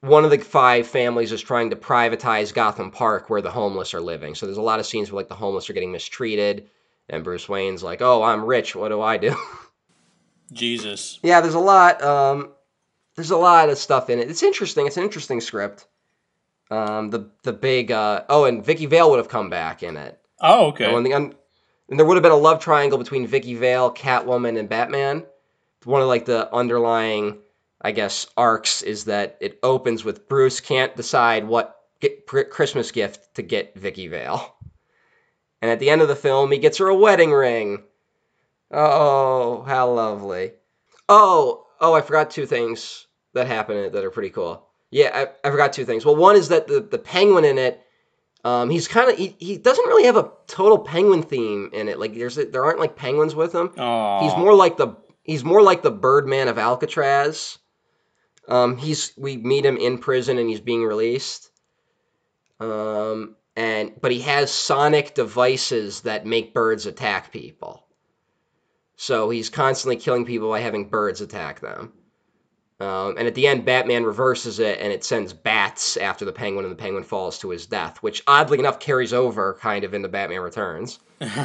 one 0.05 0.25
of 0.25 0.31
the 0.31 0.39
five 0.39 0.87
families 0.87 1.33
is 1.33 1.41
trying 1.41 1.71
to 1.71 1.77
privatize 1.77 2.53
Gotham 2.53 2.91
Park 2.91 3.31
where 3.31 3.41
the 3.41 3.51
homeless 3.51 3.95
are 3.95 4.01
living. 4.01 4.35
So 4.35 4.45
there's 4.45 4.59
a 4.59 4.63
lot 4.63 4.79
of 4.79 4.87
scenes 4.87 5.11
where 5.11 5.21
like 5.21 5.29
the 5.29 5.35
homeless 5.35 5.71
are 5.71 5.73
getting 5.73 5.93
mistreated, 5.93 6.69
and 7.09 7.25
Bruce 7.25 7.49
Wayne's 7.49 7.83
like, 7.83 8.03
"Oh, 8.03 8.23
I'm 8.23 8.45
rich. 8.45 8.77
What 8.77 8.89
do 8.89 9.01
I 9.01 9.17
do?" 9.17 9.35
Jesus. 10.53 11.19
Yeah, 11.23 11.41
there's 11.41 11.55
a 11.55 11.59
lot. 11.59 12.03
Um, 12.03 12.53
there's 13.17 13.31
a 13.31 13.37
lot 13.37 13.71
of 13.71 13.79
stuff 13.79 14.11
in 14.11 14.19
it. 14.19 14.31
It's 14.31 14.43
interesting. 14.43 14.87
It's 14.87 14.99
an 14.99 15.05
interesting 15.05 15.41
script. 15.41 15.87
Um, 16.71 17.11
the 17.11 17.31
the 17.43 17.53
big 17.53 17.91
uh, 17.91 18.25
oh, 18.29 18.45
and 18.45 18.65
Vicki 18.65 18.87
Vale 18.87 19.11
would 19.11 19.19
have 19.19 19.29
come 19.29 19.49
back 19.49 19.83
in 19.83 19.97
it. 19.97 20.21
Oh, 20.41 20.67
okay. 20.69 20.95
And, 20.95 21.07
the, 21.07 21.13
and 21.13 21.35
there 21.89 22.05
would 22.05 22.17
have 22.17 22.23
been 22.23 22.33
a 22.33 22.37
love 22.37 22.61
triangle 22.61 22.99
between 22.99 23.27
Vicki 23.27 23.55
Vale, 23.55 23.93
Catwoman, 23.95 24.59
and 24.59 24.69
Batman. 24.69 25.25
One 25.85 26.03
of 26.03 26.09
like 26.09 26.25
the 26.25 26.53
underlying, 26.53 27.39
I 27.85 27.93
guess, 27.93 28.27
arcs 28.37 28.81
is 28.81 29.05
that 29.05 29.37
it 29.41 29.59
opens 29.63 30.05
with 30.05 30.27
Bruce 30.27 30.59
can't 30.59 30.97
decide 30.97 31.47
what 31.47 31.77
Christmas 32.27 32.91
gift 32.91 33.35
to 33.35 33.43
get 33.43 33.75
Vicki 33.77 34.09
Vale, 34.09 34.55
And 35.61 35.71
at 35.71 35.81
the 35.81 35.91
end 35.91 36.01
of 36.01 36.09
the 36.09 36.17
film, 36.17 36.51
he 36.51 36.59
gets 36.59 36.79
her 36.79 36.89
a 36.89 36.97
wedding 36.97 37.31
ring. 37.31 37.83
Oh, 38.71 39.63
how 39.67 39.91
lovely. 39.91 40.53
Oh, 41.09 41.67
oh, 41.81 41.93
I 41.93 42.01
forgot 42.01 42.31
two 42.31 42.47
things 42.47 43.07
that 43.35 43.47
happen 43.47 43.77
in 43.77 43.85
it 43.85 43.93
that 43.93 44.05
are 44.05 44.11
pretty 44.11 44.31
cool. 44.31 44.67
Yeah, 44.91 45.11
I, 45.13 45.49
I 45.49 45.51
forgot 45.51 45.75
two 45.75 45.85
things. 45.85 46.07
Well, 46.07 46.17
one 46.17 46.37
is 46.37 46.49
that 46.49 46.67
the, 46.67 46.81
the 46.81 46.99
penguin 46.99 47.45
in 47.45 47.59
it, 47.59 47.83
um, 48.45 48.71
he's 48.71 48.89
kind 48.89 49.11
of 49.11 49.19
he, 49.19 49.37
he 49.39 49.59
doesn't 49.59 49.87
really 49.87 50.05
have 50.05 50.17
a 50.17 50.31
total 50.47 50.79
penguin 50.79 51.23
theme 51.23 51.71
in 51.73 51.89
it. 51.89 51.99
Like 51.99 52.15
there's 52.15 52.37
there 52.37 52.65
aren't 52.65 52.79
like 52.79 52.97
penguins 52.97 53.35
with 53.35 53.55
him. 53.55 53.73
Aw. 53.77 54.23
He's 54.23 54.37
more 54.37 54.55
like 54.55 54.77
the 54.77 54.97
he's 55.23 55.45
more 55.45 55.63
like 55.63 55.83
the 55.83 55.91
Birdman 55.91 56.49
of 56.49 56.59
Alcatraz. 56.59 57.59
Um, 58.49 58.77
he's 58.77 59.13
we 59.17 59.37
meet 59.37 59.65
him 59.65 59.77
in 59.77 59.99
prison 59.99 60.39
and 60.39 60.49
he's 60.49 60.61
being 60.61 60.85
released. 60.85 61.51
Um, 62.61 63.37
and 63.57 63.93
but 64.01 64.13
he 64.13 64.21
has 64.21 64.51
sonic 64.51 65.15
devices 65.15 66.03
that 66.03 66.27
make 66.27 66.55
birds 66.55 66.87
attack 66.87 67.33
people. 67.33 67.87
So 68.97 69.31
he's 69.31 69.51
constantly 69.51 69.97
killing 69.97 70.25
people 70.25 70.51
by 70.51 70.61
having 70.61 70.89
birds 70.89 71.21
attack 71.21 71.61
them. 71.61 71.93
Um, 72.81 73.15
and 73.17 73.27
at 73.27 73.35
the 73.35 73.47
end, 73.47 73.65
Batman 73.65 74.05
reverses 74.05 74.59
it 74.59 74.79
and 74.81 74.93
it 74.93 75.05
sends 75.05 75.33
bats 75.33 75.97
after 75.97 76.25
the 76.25 76.33
penguin, 76.33 76.65
and 76.65 76.73
the 76.73 76.81
penguin 76.81 77.05
falls 77.05 77.39
to 77.39 77.51
his 77.51 77.67
death, 77.67 78.03
which 78.03 78.23
oddly 78.27 78.59
enough 78.59 78.81
carries 78.81 79.13
over 79.13 79.57
kind 79.61 79.85
of 79.85 79.95
into 79.95 80.09
Batman 80.09 80.41
Returns. 80.41 80.99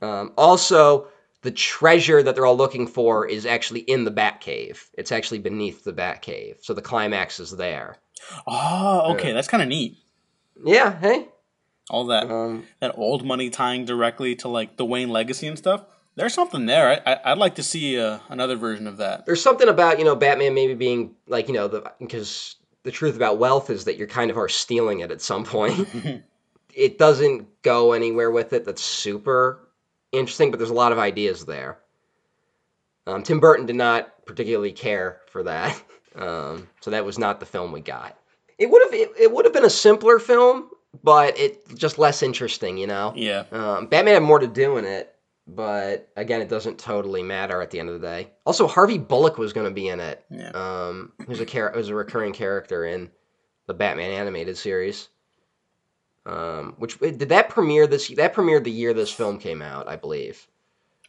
Um, 0.00 0.32
also, 0.36 1.08
the 1.42 1.50
treasure 1.50 2.22
that 2.22 2.34
they're 2.34 2.46
all 2.46 2.56
looking 2.56 2.86
for 2.86 3.26
is 3.26 3.46
actually 3.46 3.80
in 3.80 4.04
the 4.04 4.10
Batcave. 4.10 4.78
It's 4.94 5.12
actually 5.12 5.38
beneath 5.38 5.84
the 5.84 5.92
Batcave, 5.92 6.56
so 6.62 6.74
the 6.74 6.82
climax 6.82 7.38
is 7.40 7.52
there. 7.52 7.96
Oh, 8.46 9.12
okay, 9.12 9.32
that's 9.32 9.48
kind 9.48 9.62
of 9.62 9.68
neat. 9.68 9.96
Yeah, 10.64 10.98
hey. 10.98 11.28
All 11.90 12.06
that 12.06 12.30
Um, 12.30 12.64
that 12.80 12.98
old 12.98 13.24
money 13.24 13.50
tying 13.50 13.84
directly 13.84 14.34
to 14.36 14.48
like 14.48 14.76
the 14.76 14.84
Wayne 14.84 15.08
legacy 15.08 15.46
and 15.46 15.56
stuff. 15.56 15.84
There's 16.16 16.34
something 16.34 16.66
there. 16.66 17.00
I, 17.06 17.12
I, 17.12 17.32
I'd 17.32 17.38
like 17.38 17.54
to 17.54 17.62
see 17.62 17.98
uh, 17.98 18.18
another 18.28 18.56
version 18.56 18.88
of 18.88 18.96
that. 18.96 19.24
there's 19.24 19.40
something 19.42 19.68
about 19.68 19.98
you 19.98 20.04
know 20.04 20.16
Batman 20.16 20.54
maybe 20.54 20.74
being 20.74 21.14
like 21.28 21.48
you 21.48 21.54
know 21.54 21.68
the 21.68 21.92
because 22.00 22.56
the 22.82 22.90
truth 22.90 23.16
about 23.16 23.38
wealth 23.38 23.70
is 23.70 23.84
that 23.84 23.96
you're 23.96 24.08
kind 24.08 24.30
of 24.30 24.36
are 24.36 24.48
stealing 24.48 25.00
it 25.00 25.10
at 25.10 25.20
some 25.20 25.44
point. 25.44 25.88
it 26.74 26.98
doesn't 26.98 27.62
go 27.62 27.92
anywhere 27.92 28.30
with 28.30 28.52
it 28.52 28.64
that's 28.64 28.82
super 28.82 29.67
interesting, 30.12 30.50
but 30.50 30.58
there's 30.58 30.70
a 30.70 30.74
lot 30.74 30.92
of 30.92 30.98
ideas 30.98 31.44
there. 31.44 31.78
Um, 33.06 33.22
Tim 33.22 33.40
Burton 33.40 33.66
did 33.66 33.76
not 33.76 34.26
particularly 34.26 34.72
care 34.72 35.20
for 35.30 35.42
that, 35.44 35.80
um, 36.16 36.68
so 36.80 36.90
that 36.90 37.04
was 37.04 37.18
not 37.18 37.40
the 37.40 37.46
film 37.46 37.72
we 37.72 37.80
got. 37.80 38.18
It 38.58 38.70
would 38.70 38.82
have 38.82 38.94
it, 38.94 39.10
it 39.18 39.32
would 39.32 39.44
have 39.44 39.54
been 39.54 39.64
a 39.64 39.70
simpler 39.70 40.18
film, 40.18 40.70
but 41.02 41.38
it 41.38 41.74
just 41.76 41.98
less 41.98 42.22
interesting, 42.22 42.76
you 42.76 42.86
know. 42.86 43.12
Yeah. 43.16 43.44
Um, 43.52 43.86
Batman 43.86 44.14
had 44.14 44.22
more 44.22 44.38
to 44.38 44.46
do 44.46 44.76
in 44.78 44.84
it, 44.84 45.14
but 45.46 46.08
again, 46.16 46.42
it 46.42 46.48
doesn't 46.48 46.78
totally 46.78 47.22
matter 47.22 47.62
at 47.62 47.70
the 47.70 47.80
end 47.80 47.88
of 47.88 48.00
the 48.00 48.06
day. 48.06 48.30
Also, 48.44 48.66
Harvey 48.66 48.98
Bullock 48.98 49.38
was 49.38 49.52
going 49.52 49.66
to 49.66 49.74
be 49.74 49.88
in 49.88 50.00
it. 50.00 50.24
Yeah. 50.30 50.50
Um, 50.50 51.12
who's 51.26 51.40
a 51.40 51.46
char- 51.46 51.72
who's 51.72 51.88
a 51.88 51.94
recurring 51.94 52.32
character 52.32 52.84
in 52.84 53.10
the 53.66 53.74
Batman 53.74 54.10
animated 54.10 54.56
series. 54.58 55.08
Um, 56.28 56.74
which 56.76 56.98
did 56.98 57.30
that 57.30 57.48
premiere 57.48 57.86
this? 57.86 58.08
That 58.08 58.34
premiered 58.34 58.64
the 58.64 58.70
year 58.70 58.92
this 58.92 59.10
film 59.10 59.38
came 59.38 59.62
out, 59.62 59.88
I 59.88 59.96
believe. 59.96 60.46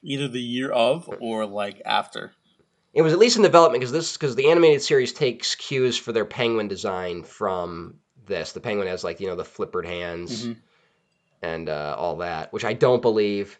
Either 0.01 0.29
the 0.29 0.39
year 0.39 0.71
of 0.71 1.09
or 1.19 1.45
like 1.45 1.81
after. 1.85 2.31
It 2.93 3.01
was 3.01 3.11
at 3.13 3.19
least 3.19 3.35
in 3.35 3.43
development 3.43 3.81
because 3.81 3.91
this 3.91 4.13
because 4.15 4.35
the 4.35 4.49
animated 4.49 4.81
series 4.81 5.11
takes 5.11 5.55
cues 5.55 5.97
for 5.97 6.13
their 6.13 6.25
penguin 6.25 6.69
design 6.69 7.23
from 7.23 7.95
this. 8.25 8.53
The 8.53 8.61
penguin 8.61 8.87
has 8.87 9.03
like 9.03 9.19
you 9.19 9.27
know 9.27 9.35
the 9.35 9.43
flippered 9.43 9.85
hands 9.85 10.47
Mhm. 10.47 10.55
and 11.41 11.69
uh, 11.69 11.95
all 11.97 12.15
that, 12.17 12.53
which 12.53 12.63
I 12.65 12.73
don't 12.73 13.01
believe 13.01 13.59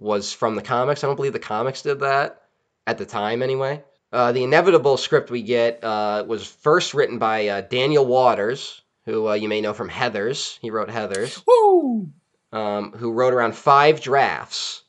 was 0.00 0.32
from 0.32 0.56
the 0.56 0.62
comics. 0.62 1.04
I 1.04 1.06
don't 1.06 1.16
believe 1.16 1.32
the 1.32 1.38
comics 1.38 1.82
did 1.82 2.00
that 2.00 2.42
at 2.86 2.98
the 2.98 3.06
time 3.06 3.42
anyway. 3.42 3.84
Uh, 4.12 4.32
the 4.32 4.42
inevitable 4.42 4.96
script 4.96 5.30
we 5.30 5.42
get 5.42 5.84
uh, 5.84 6.24
was 6.26 6.44
first 6.44 6.94
written 6.94 7.18
by 7.18 7.46
uh, 7.46 7.60
Daniel 7.60 8.04
Waters, 8.04 8.82
who 9.04 9.28
uh, 9.28 9.34
you 9.34 9.48
may 9.48 9.60
know 9.60 9.72
from 9.72 9.88
Heather's. 9.88 10.58
He 10.60 10.70
wrote 10.70 10.90
Heather's 10.90 11.42
Woo! 11.46 12.10
um, 12.52 12.92
who 12.92 13.12
wrote 13.12 13.34
around 13.34 13.54
five 13.54 14.00
drafts 14.00 14.82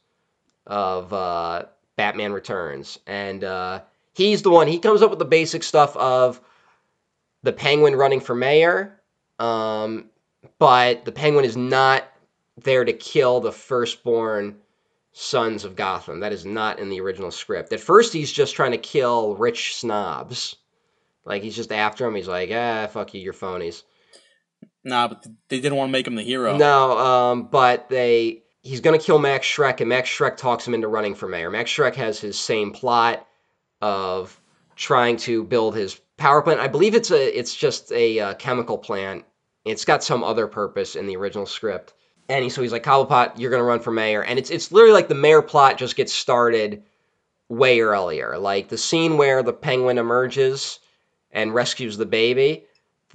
of 0.65 1.11
uh, 1.13 1.65
Batman 1.95 2.33
Returns, 2.33 2.99
and 3.07 3.43
uh, 3.43 3.81
he's 4.13 4.41
the 4.41 4.49
one. 4.49 4.67
He 4.67 4.79
comes 4.79 5.01
up 5.01 5.09
with 5.09 5.19
the 5.19 5.25
basic 5.25 5.63
stuff 5.63 5.95
of 5.97 6.41
the 7.43 7.53
Penguin 7.53 7.95
running 7.95 8.19
for 8.19 8.35
mayor, 8.35 8.99
um, 9.39 10.05
but 10.59 11.05
the 11.05 11.11
Penguin 11.11 11.45
is 11.45 11.57
not 11.57 12.05
there 12.57 12.85
to 12.85 12.93
kill 12.93 13.39
the 13.39 13.51
firstborn 13.51 14.57
sons 15.13 15.65
of 15.65 15.75
Gotham. 15.75 16.19
That 16.19 16.33
is 16.33 16.45
not 16.45 16.79
in 16.79 16.89
the 16.89 17.01
original 17.01 17.31
script. 17.31 17.73
At 17.73 17.79
first, 17.79 18.13
he's 18.13 18.31
just 18.31 18.55
trying 18.55 18.71
to 18.71 18.77
kill 18.77 19.35
rich 19.35 19.75
snobs. 19.75 20.55
Like 21.25 21.43
he's 21.43 21.55
just 21.55 21.71
after 21.71 22.05
him. 22.05 22.15
He's 22.15 22.27
like, 22.27 22.49
ah, 22.53 22.87
fuck 22.87 23.13
you, 23.13 23.21
you're 23.21 23.33
phonies. 23.33 23.83
Nah, 24.83 25.07
but 25.07 25.25
they 25.49 25.59
didn't 25.59 25.77
want 25.77 25.89
to 25.89 25.91
make 25.91 26.07
him 26.07 26.15
the 26.15 26.23
hero. 26.23 26.57
No, 26.57 26.97
um, 26.97 27.43
but 27.51 27.89
they 27.89 28.43
he's 28.61 28.81
gonna 28.81 28.97
kill 28.97 29.19
Max 29.19 29.45
Shreck, 29.45 29.79
and 29.79 29.89
Max 29.89 30.09
Shreck 30.09 30.37
talks 30.37 30.67
him 30.67 30.73
into 30.73 30.87
running 30.87 31.15
for 31.15 31.27
mayor. 31.27 31.49
Max 31.49 31.69
Shreck 31.69 31.95
has 31.95 32.19
his 32.19 32.37
same 32.37 32.71
plot 32.71 33.27
of 33.81 34.39
trying 34.75 35.17
to 35.17 35.43
build 35.43 35.75
his 35.75 35.99
power 36.17 36.41
plant. 36.41 36.59
I 36.59 36.67
believe 36.67 36.95
it's 36.95 37.11
a 37.11 37.37
it's 37.37 37.55
just 37.55 37.91
a 37.91 38.19
uh, 38.19 38.33
chemical 38.35 38.77
plant. 38.77 39.25
It's 39.65 39.85
got 39.85 40.03
some 40.03 40.23
other 40.23 40.47
purpose 40.47 40.95
in 40.95 41.05
the 41.05 41.15
original 41.15 41.45
script. 41.45 41.93
And 42.29 42.43
he, 42.43 42.49
so 42.49 42.61
he's 42.61 42.71
like, 42.71 42.83
Cobblepot, 42.83 43.37
you're 43.37 43.51
gonna 43.51 43.63
run 43.63 43.81
for 43.81 43.91
mayor, 43.91 44.23
and 44.23 44.39
it's 44.39 44.49
it's 44.49 44.71
literally 44.71 44.93
like 44.93 45.09
the 45.09 45.15
mayor 45.15 45.41
plot 45.41 45.77
just 45.77 45.95
gets 45.95 46.13
started 46.13 46.83
way 47.49 47.81
earlier. 47.81 48.37
Like 48.37 48.69
the 48.69 48.77
scene 48.77 49.17
where 49.17 49.43
the 49.43 49.53
penguin 49.53 49.97
emerges 49.97 50.79
and 51.31 51.53
rescues 51.53 51.97
the 51.97 52.05
baby. 52.05 52.65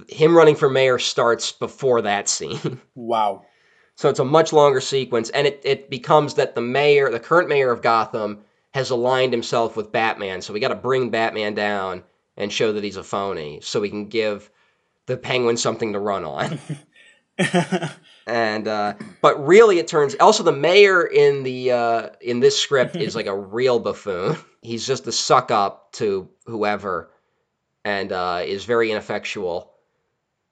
Him 0.08 0.36
running 0.36 0.56
for 0.56 0.68
mayor 0.68 0.98
starts 0.98 1.52
before 1.52 2.02
that 2.02 2.28
scene. 2.28 2.80
Wow. 2.94 3.44
So 3.96 4.10
it's 4.10 4.18
a 4.18 4.26
much 4.26 4.52
longer 4.52 4.82
sequence, 4.82 5.30
and 5.30 5.46
it, 5.46 5.62
it 5.64 5.88
becomes 5.88 6.34
that 6.34 6.54
the 6.54 6.60
mayor, 6.60 7.10
the 7.10 7.18
current 7.18 7.48
mayor 7.48 7.70
of 7.70 7.80
Gotham, 7.80 8.44
has 8.74 8.90
aligned 8.90 9.32
himself 9.32 9.74
with 9.74 9.90
Batman. 9.90 10.42
So 10.42 10.52
we 10.52 10.60
got 10.60 10.68
to 10.68 10.74
bring 10.74 11.08
Batman 11.08 11.54
down 11.54 12.04
and 12.36 12.52
show 12.52 12.74
that 12.74 12.84
he's 12.84 12.98
a 12.98 13.02
phony, 13.02 13.60
so 13.62 13.80
we 13.80 13.88
can 13.88 14.08
give 14.08 14.50
the 15.06 15.16
Penguin 15.16 15.56
something 15.56 15.94
to 15.94 15.98
run 15.98 16.24
on. 16.24 16.58
and 18.26 18.68
uh, 18.68 18.94
but 19.22 19.46
really, 19.46 19.78
it 19.78 19.88
turns 19.88 20.14
also 20.20 20.42
the 20.42 20.52
mayor 20.52 21.02
in 21.02 21.42
the 21.42 21.72
uh, 21.72 22.08
in 22.20 22.40
this 22.40 22.58
script 22.58 22.96
is 22.96 23.16
like 23.16 23.26
a 23.26 23.36
real 23.38 23.78
buffoon. 23.78 24.36
He's 24.60 24.86
just 24.86 25.06
a 25.06 25.12
suck 25.12 25.50
up 25.50 25.92
to 25.92 26.28
whoever, 26.44 27.10
and 27.84 28.12
uh, 28.12 28.42
is 28.44 28.66
very 28.66 28.90
ineffectual 28.90 29.72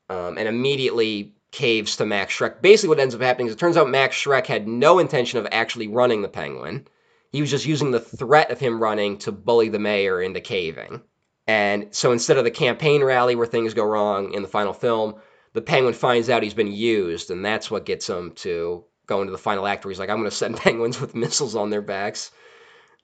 um, 0.09 0.39
and 0.39 0.49
immediately 0.49 1.35
caves 1.53 1.97
to 1.97 2.07
Max 2.07 2.37
Shreck. 2.37 2.61
Basically, 2.63 2.89
what 2.89 3.01
ends 3.01 3.15
up 3.15 3.21
happening 3.21 3.47
is 3.47 3.53
it 3.53 3.59
turns 3.59 3.77
out 3.77 3.89
Max 3.89 4.17
Shreck 4.17 4.47
had 4.47 4.67
no 4.67 4.99
intention 4.99 5.39
of 5.39 5.47
actually 5.53 5.89
running 5.89 6.23
the 6.23 6.29
Penguin. 6.29 6.87
He 7.31 7.41
was 7.41 7.51
just 7.51 7.67
using 7.67 7.91
the 7.91 8.01
threat 8.01 8.51
of 8.51 8.61
him 8.61 8.83
running 8.83 9.19
to 9.19 9.33
bully 9.33 9.69
the 9.69 9.79
mayor 9.79 10.21
into 10.21 10.41
caving. 10.41 11.03
And 11.47 11.95
so 11.95 12.13
instead 12.13 12.39
of 12.39 12.45
the 12.45 12.51
campaign 12.51 13.05
rally 13.05 13.37
where 13.37 13.47
things 13.47 13.75
go 13.75 13.85
wrong 13.85 14.33
in 14.33 14.43
the 14.43 14.49
final 14.49 14.73
film, 14.73 15.17
the 15.53 15.63
Penguin 15.63 15.95
finds 15.95 16.31
out 16.31 16.43
he's 16.43 16.55
been 16.55 16.73
used, 16.73 17.31
and 17.31 17.45
that's 17.45 17.71
what 17.71 17.87
gets 17.87 18.09
him 18.09 18.33
to 18.37 18.85
go 19.07 19.21
into 19.21 19.33
the 19.33 19.39
final 19.39 19.67
act 19.67 19.85
where 19.85 19.91
he's 19.91 19.99
like, 19.99 20.11
I'm 20.11 20.19
going 20.19 20.31
to 20.31 20.37
send 20.37 20.57
penguins 20.59 21.01
with 21.01 21.15
missiles 21.15 21.55
on 21.55 21.71
their 21.71 21.83
backs 21.83 22.31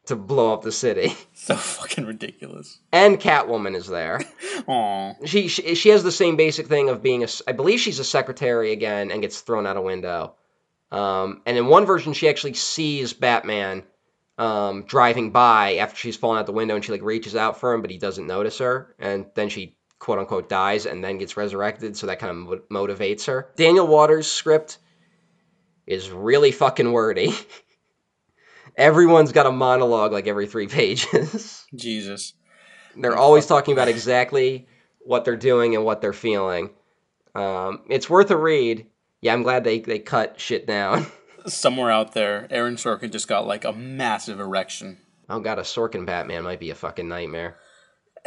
to 0.06 0.16
blow 0.16 0.52
up 0.52 0.62
the 0.62 0.72
city. 0.72 1.14
so 1.34 1.54
fucking 1.54 2.06
ridiculous. 2.06 2.78
And 2.92 3.20
Catwoman 3.20 3.76
is 3.76 3.86
there. 3.86 4.20
Aw. 4.66 5.14
she, 5.24 5.48
she 5.48 5.74
she 5.74 5.88
has 5.90 6.02
the 6.02 6.12
same 6.12 6.36
basic 6.36 6.66
thing 6.66 6.88
of 6.88 7.02
being 7.02 7.22
a 7.22 7.28
I 7.46 7.52
believe 7.52 7.80
she's 7.80 7.98
a 7.98 8.04
secretary 8.04 8.72
again 8.72 9.10
and 9.10 9.22
gets 9.22 9.40
thrown 9.40 9.66
out 9.66 9.76
a 9.76 9.82
window. 9.82 10.34
Um, 10.90 11.42
and 11.46 11.56
in 11.56 11.66
one 11.66 11.86
version, 11.86 12.12
she 12.12 12.28
actually 12.28 12.54
sees 12.54 13.12
Batman 13.12 13.84
um, 14.38 14.84
driving 14.84 15.30
by 15.30 15.76
after 15.76 15.96
she's 15.96 16.16
fallen 16.16 16.38
out 16.38 16.46
the 16.46 16.52
window, 16.52 16.74
and 16.74 16.84
she 16.84 16.92
like 16.92 17.02
reaches 17.02 17.36
out 17.36 17.60
for 17.60 17.72
him, 17.72 17.82
but 17.82 17.90
he 17.90 17.98
doesn't 17.98 18.26
notice 18.26 18.58
her, 18.58 18.94
and 18.98 19.26
then 19.34 19.48
she 19.48 19.76
quote 20.00 20.18
unquote 20.18 20.48
dies 20.48 20.86
and 20.86 21.04
then 21.04 21.18
gets 21.18 21.36
resurrected. 21.36 21.96
So 21.96 22.06
that 22.08 22.18
kind 22.18 22.30
of 22.30 22.36
mo- 22.36 22.86
motivates 22.86 23.26
her. 23.26 23.50
Daniel 23.56 23.86
Waters' 23.86 24.26
script 24.26 24.78
is 25.86 26.10
really 26.10 26.50
fucking 26.52 26.90
wordy. 26.90 27.32
Everyone's 28.76 29.32
got 29.32 29.46
a 29.46 29.52
monologue 29.52 30.12
like 30.12 30.26
every 30.26 30.46
three 30.46 30.66
pages. 30.78 31.66
Jesus. 31.74 32.34
They're 32.96 33.16
always 33.16 33.46
talking 33.46 33.72
about 33.72 33.88
exactly 33.88 34.66
what 35.00 35.24
they're 35.24 35.36
doing 35.36 35.74
and 35.74 35.84
what 35.84 36.00
they're 36.00 36.12
feeling. 36.12 36.70
Um, 37.34 37.82
it's 37.88 38.10
worth 38.10 38.30
a 38.30 38.36
read. 38.36 38.86
Yeah, 39.20 39.32
I'm 39.32 39.42
glad 39.42 39.64
they, 39.64 39.80
they 39.80 39.98
cut 39.98 40.40
shit 40.40 40.66
down. 40.66 41.06
Somewhere 41.46 41.90
out 41.90 42.12
there, 42.12 42.46
Aaron 42.50 42.76
Sorkin 42.76 43.10
just 43.10 43.28
got 43.28 43.46
like 43.46 43.64
a 43.64 43.72
massive 43.72 44.40
erection. 44.40 44.98
oh 45.28 45.40
god, 45.40 45.58
a 45.58 45.62
Sorkin 45.62 46.04
Batman 46.04 46.42
might 46.42 46.60
be 46.60 46.70
a 46.70 46.74
fucking 46.74 47.08
nightmare. 47.08 47.56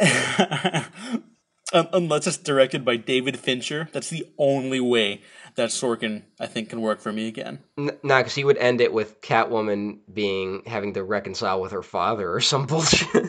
Un- 1.74 1.88
unless 1.92 2.26
it's 2.26 2.38
directed 2.38 2.84
by 2.84 2.96
David 2.96 3.38
Fincher. 3.38 3.88
That's 3.92 4.08
the 4.08 4.26
only 4.38 4.80
way 4.80 5.20
that 5.56 5.70
Sorkin, 5.70 6.22
I 6.40 6.46
think, 6.46 6.70
can 6.70 6.80
work 6.80 7.00
for 7.00 7.12
me 7.12 7.28
again. 7.28 7.58
N- 7.76 7.98
nah, 8.02 8.20
because 8.20 8.34
he 8.34 8.44
would 8.44 8.56
end 8.56 8.80
it 8.80 8.92
with 8.92 9.20
Catwoman 9.20 9.98
being 10.12 10.62
having 10.66 10.94
to 10.94 11.04
reconcile 11.04 11.60
with 11.60 11.72
her 11.72 11.82
father 11.82 12.32
or 12.32 12.40
some 12.40 12.66
bullshit. 12.68 13.26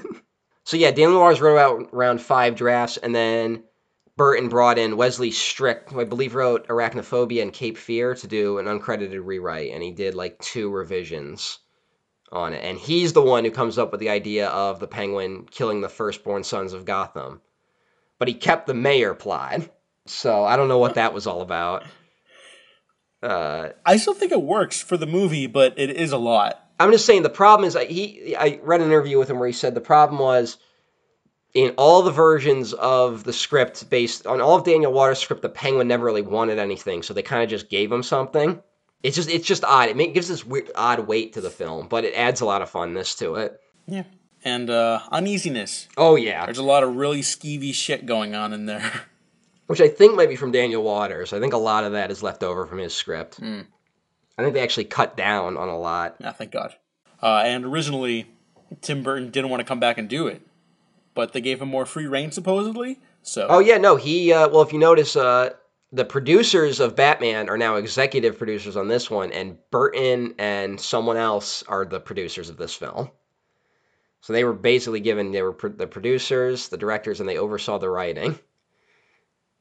so 0.63 0.77
yeah, 0.77 0.91
Dan 0.91 1.13
Lars 1.13 1.41
wrote 1.41 1.57
out 1.57 1.89
around 1.91 2.21
five 2.21 2.55
drafts, 2.55 2.97
and 2.97 3.13
then 3.13 3.63
Burton 4.17 4.47
brought 4.47 4.77
in 4.77 4.95
Wesley 4.95 5.31
Strick, 5.31 5.89
who 5.89 5.99
I 5.99 6.05
believe 6.05 6.35
wrote 6.35 6.67
Arachnophobia 6.67 7.41
and 7.41 7.51
Cape 7.51 7.77
Fear, 7.77 8.15
to 8.15 8.27
do 8.27 8.59
an 8.59 8.65
uncredited 8.65 9.25
rewrite, 9.25 9.71
and 9.71 9.83
he 9.83 9.91
did 9.91 10.15
like 10.15 10.39
two 10.39 10.69
revisions 10.69 11.59
on 12.31 12.53
it. 12.53 12.63
And 12.63 12.77
he's 12.77 13.13
the 13.13 13.21
one 13.21 13.43
who 13.43 13.51
comes 13.51 13.77
up 13.77 13.91
with 13.91 13.99
the 13.99 14.09
idea 14.09 14.47
of 14.47 14.79
the 14.79 14.87
Penguin 14.87 15.47
killing 15.49 15.81
the 15.81 15.89
firstborn 15.89 16.43
sons 16.43 16.73
of 16.73 16.85
Gotham. 16.85 17.41
But 18.19 18.27
he 18.27 18.33
kept 18.33 18.67
the 18.67 18.73
mayor 18.73 19.13
plot, 19.13 19.61
so 20.05 20.43
I 20.45 20.55
don't 20.55 20.67
know 20.69 20.77
what 20.77 20.95
that 20.95 21.13
was 21.13 21.27
all 21.27 21.41
about. 21.41 21.83
Uh, 23.21 23.69
I 23.85 23.97
still 23.97 24.13
think 24.13 24.31
it 24.31 24.41
works 24.41 24.81
for 24.81 24.97
the 24.97 25.07
movie, 25.07 25.47
but 25.47 25.77
it 25.77 25.89
is 25.91 26.11
a 26.11 26.17
lot. 26.17 26.61
I'm 26.79 26.91
just 26.91 27.05
saying 27.05 27.23
the 27.23 27.29
problem 27.29 27.67
is 27.67 27.75
I- 27.75 27.85
he. 27.85 28.35
I 28.35 28.59
read 28.63 28.81
an 28.81 28.87
interview 28.87 29.17
with 29.17 29.29
him 29.29 29.39
where 29.39 29.47
he 29.47 29.53
said 29.53 29.73
the 29.73 29.81
problem 29.81 30.19
was 30.19 30.57
in 31.53 31.73
all 31.77 32.01
the 32.01 32.11
versions 32.11 32.73
of 32.73 33.23
the 33.23 33.33
script 33.33 33.89
based 33.89 34.27
on 34.27 34.41
all 34.41 34.57
of 34.57 34.65
Daniel 34.65 34.91
Waters' 34.91 35.19
script, 35.19 35.41
the 35.41 35.49
Penguin 35.49 35.87
never 35.87 36.05
really 36.05 36.21
wanted 36.21 36.59
anything, 36.59 37.01
so 37.01 37.13
they 37.13 37.21
kind 37.21 37.43
of 37.43 37.49
just 37.49 37.69
gave 37.69 37.91
him 37.91 38.03
something. 38.03 38.61
It's 39.03 39.15
just 39.15 39.29
it's 39.29 39.47
just 39.47 39.63
odd. 39.63 39.89
It 39.89 40.13
gives 40.13 40.27
this 40.27 40.45
weird 40.45 40.71
odd 40.75 40.99
weight 41.07 41.33
to 41.33 41.41
the 41.41 41.49
film, 41.49 41.87
but 41.87 42.03
it 42.03 42.13
adds 42.13 42.41
a 42.41 42.45
lot 42.45 42.61
of 42.61 42.71
funness 42.71 43.17
to 43.19 43.35
it. 43.35 43.59
Yeah. 43.87 44.03
And 44.45 44.69
uh, 44.69 45.01
uneasiness. 45.11 45.89
Oh 45.97 46.15
yeah, 46.15 46.45
There's 46.45 46.59
a 46.59 46.63
lot 46.63 46.83
of 46.83 46.95
really 46.95 47.21
skeevy 47.21 47.73
shit 47.73 48.05
going 48.05 48.35
on 48.35 48.53
in 48.53 48.67
there. 48.67 48.91
which 49.67 49.81
I 49.81 49.87
think 49.87 50.15
might 50.15 50.29
be 50.29 50.35
from 50.35 50.51
Daniel 50.51 50.83
Waters. 50.83 51.33
I 51.33 51.39
think 51.39 51.53
a 51.53 51.57
lot 51.57 51.83
of 51.83 51.93
that 51.93 52.11
is 52.11 52.21
left 52.21 52.43
over 52.43 52.65
from 52.65 52.77
his 52.77 52.93
script. 52.93 53.39
I 53.41 54.41
think 54.41 54.53
they 54.53 54.61
actually 54.61 54.85
cut 54.85 55.17
down 55.17 55.57
on 55.57 55.69
a 55.69 55.77
lot. 55.77 56.17
Ah, 56.23 56.31
thank 56.31 56.51
God. 56.51 56.75
Uh, 57.21 57.41
and 57.45 57.65
originally, 57.65 58.27
Tim 58.81 59.01
Burton 59.01 59.31
didn't 59.31 59.49
want 59.49 59.61
to 59.61 59.65
come 59.65 59.79
back 59.79 59.97
and 59.97 60.07
do 60.07 60.27
it, 60.27 60.41
but 61.13 61.33
they 61.33 61.41
gave 61.41 61.61
him 61.61 61.69
more 61.69 61.85
free 61.85 62.05
reign 62.05 62.31
supposedly. 62.31 62.99
So 63.23 63.47
Oh 63.49 63.59
yeah, 63.59 63.77
no, 63.77 63.95
he. 63.95 64.31
Uh, 64.31 64.49
well, 64.49 64.61
if 64.61 64.73
you 64.73 64.79
notice, 64.79 65.15
uh, 65.15 65.51
the 65.91 66.05
producers 66.05 66.79
of 66.79 66.95
Batman 66.95 67.49
are 67.49 67.57
now 67.57 67.77
executive 67.77 68.37
producers 68.37 68.75
on 68.77 68.87
this 68.87 69.09
one, 69.09 69.31
and 69.31 69.57
Burton 69.71 70.35
and 70.37 70.79
someone 70.79 71.17
else 71.17 71.63
are 71.63 71.85
the 71.85 71.99
producers 71.99 72.49
of 72.49 72.57
this 72.57 72.75
film. 72.75 73.09
So 74.25 74.33
they 74.33 74.43
were 74.43 74.53
basically 74.53 75.01
given 75.01 75.31
they 75.31 75.43
were 75.43 75.53
pro- 75.53 75.69
the 75.69 75.85
producers, 75.85 76.69
the 76.69 76.77
directors, 76.77 77.19
and 77.19 77.29
they 77.29 77.37
oversaw 77.37 77.77
the 77.77 77.91
writing. 77.91 78.39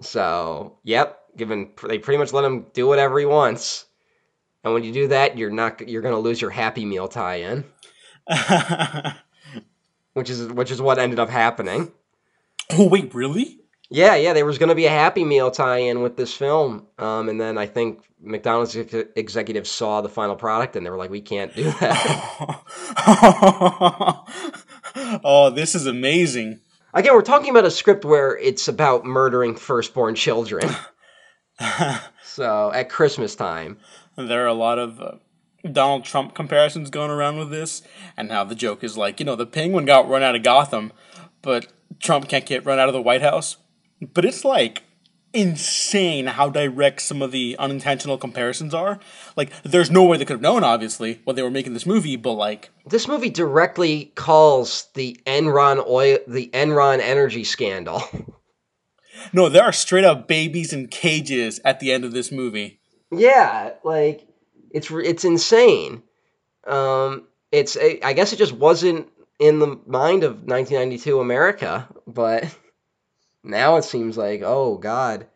So 0.01 0.79
yep, 0.83 1.21
given 1.37 1.73
they 1.87 1.99
pretty 1.99 2.17
much 2.17 2.33
let 2.33 2.47
him 2.47 2.69
do 2.73 2.87
whatever 2.87 3.19
he 3.19 3.27
wants, 3.27 3.85
and 4.65 4.73
when 4.73 4.83
you 4.83 4.91
do 4.91 5.09
that, 5.09 5.37
you're 5.37 5.51
not 5.51 5.87
you're 5.87 6.01
gonna 6.01 6.19
lose 6.19 6.41
your 6.41 6.51
Happy 6.51 6.87
Meal 6.87 7.09
tie-in, 7.09 7.67
which 10.15 10.31
is 10.31 10.47
which 10.51 10.71
is 10.71 10.81
what 10.81 10.99
ended 10.99 11.19
up 11.19 11.29
happening. 11.29 11.93
oh 12.71 12.89
wait, 12.89 13.15
really? 13.15 13.61
Yeah, 13.91 14.17
yeah, 14.17 14.33
there 14.33 14.47
was 14.47 14.59
going 14.59 14.71
to 14.71 14.75
be 14.75 14.87
a 14.87 14.91
Happy 14.91 15.25
Meal 15.25 15.51
tie-in 15.51 16.03
with 16.03 16.17
this 16.17 16.33
film, 16.33 16.87
um, 16.99 17.29
and 17.29 17.41
then 17.41 17.59
I 17.59 17.67
think 17.67 18.03
McDonald's 18.21 18.77
ex- 18.77 18.95
executives 19.15 19.71
saw 19.71 20.01
the 20.01 20.09
final 20.09 20.37
product 20.37 20.75
and 20.75 20.85
they 20.85 20.91
were 20.91 20.97
like, 20.97 21.11
"We 21.11 21.21
can't 21.21 21.55
do 21.55 21.65
that." 21.65 22.61
oh, 25.25 25.51
this 25.51 25.75
is 25.75 25.87
amazing. 25.87 26.61
Again, 26.95 27.15
we're 27.15 27.23
talking 27.23 27.51
about 27.51 27.65
a 27.65 27.71
script 27.71 28.05
where 28.05 28.37
it's 28.39 28.69
about 28.69 29.05
murdering 29.05 29.57
firstborn 29.57 30.15
children. 30.15 30.71
so 32.23 32.71
at 32.73 32.89
Christmas 32.89 33.35
time, 33.35 33.79
There 34.17 34.45
are 34.45 34.49
a 34.49 34.55
lot 34.55 34.79
of 34.79 35.01
uh, 35.01 35.13
Donald 35.71 36.05
Trump 36.05 36.35
comparisons 36.35 36.91
going 36.91 37.11
around 37.11 37.39
with 37.39 37.51
this, 37.51 37.83
and 38.17 38.31
how 38.31 38.45
the 38.45 38.55
joke 38.55 38.85
is 38.85 38.97
like, 38.97 39.19
you 39.19 39.27
know, 39.27 39.37
the 39.37 39.47
penguin 39.47 39.85
got 39.85 40.09
run 40.09 40.23
out 40.23 40.37
of 40.37 40.43
Gotham, 40.43 40.93
but 41.43 41.67
Trump 42.01 42.29
can't 42.29 42.47
get 42.47 42.65
run 42.65 42.79
out 42.79 42.89
of 42.89 42.95
the 42.95 43.03
White 43.03 43.23
House. 43.23 43.57
But 44.13 44.25
it's 44.25 44.45
like 44.45 44.83
insane 45.35 46.27
how 46.27 46.49
direct 46.49 47.03
some 47.03 47.21
of 47.21 47.33
the 47.33 47.57
unintentional 47.59 48.17
comparisons 48.17 48.73
are. 48.73 49.01
Like, 49.37 49.51
there's 49.65 49.91
no 49.91 50.05
way 50.05 50.17
they 50.17 50.25
could 50.25 50.35
have 50.35 50.41
known, 50.41 50.63
obviously, 50.63 51.21
when 51.25 51.37
they 51.37 51.43
were 51.43 51.51
making 51.51 51.75
this 51.75 51.87
movie, 51.87 52.17
but 52.17 52.35
like, 52.35 52.71
this 52.87 53.09
movie 53.09 53.31
directly 53.31 54.13
calls 54.15 54.89
the 54.95 55.21
Enron 55.27 55.85
oil, 55.87 56.19
the 56.27 56.49
Enron 56.55 57.01
energy 57.01 57.45
scandal. 57.45 58.03
no, 59.33 59.49
there 59.49 59.65
are 59.65 59.73
straight 59.73 60.05
up 60.05 60.29
babies 60.29 60.73
in 60.73 60.87
cages 60.87 61.61
at 61.65 61.81
the 61.81 61.93
end 61.93 62.05
of 62.05 62.13
this 62.13 62.31
movie. 62.31 62.81
Yeah, 63.11 63.73
like 63.85 64.27
it's 64.71 64.91
it's 64.91 65.25
insane. 65.25 66.03
Um, 66.67 67.27
it's 67.53 67.77
I 67.77 68.13
guess 68.13 68.33
it 68.33 68.37
just 68.37 68.53
wasn't 68.53 69.09
in 69.39 69.59
the 69.59 69.79
mind 69.87 70.25
of 70.25 70.43
1992 70.45 71.21
America, 71.21 71.89
but 72.07 72.45
now 73.45 73.77
it 73.77 73.85
seems 73.85 74.17
like 74.17 74.43
oh 74.43 74.77
god. 74.79 75.27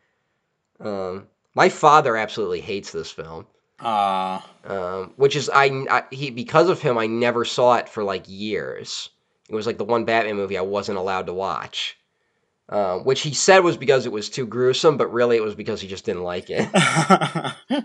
Um, 0.81 1.27
my 1.55 1.68
father 1.68 2.16
absolutely 2.16 2.61
hates 2.61 2.92
this 2.92 3.11
film. 3.11 3.47
Ah, 3.81 4.44
Um, 4.64 5.12
which 5.16 5.37
is 5.37 5.49
I, 5.53 5.66
I 5.90 6.03
he 6.11 6.31
because 6.31 6.68
of 6.68 6.81
him 6.81 6.99
I 6.99 7.07
never 7.07 7.44
saw 7.44 7.77
it 7.77 7.88
for 7.88 8.03
like 8.05 8.25
years. 8.27 9.11
It 9.49 9.55
was 9.55 9.66
like 9.66 9.79
the 9.79 9.85
one 9.85 10.05
Batman 10.05 10.37
movie 10.37 10.59
I 10.59 10.62
wasn't 10.62 10.99
allowed 10.99 11.27
to 11.27 11.33
watch. 11.33 11.97
Uh, 12.68 12.99
which 12.99 13.23
he 13.23 13.33
said 13.33 13.61
was 13.61 13.79
because 13.79 14.05
it 14.05 14.12
was 14.12 14.29
too 14.29 14.47
gruesome, 14.47 14.99
but 14.99 15.11
really 15.12 15.37
it 15.38 15.42
was 15.42 15.55
because 15.55 15.81
he 15.81 15.88
just 15.88 16.05
didn't 16.05 16.23
like 16.23 16.51
it. 16.51 16.68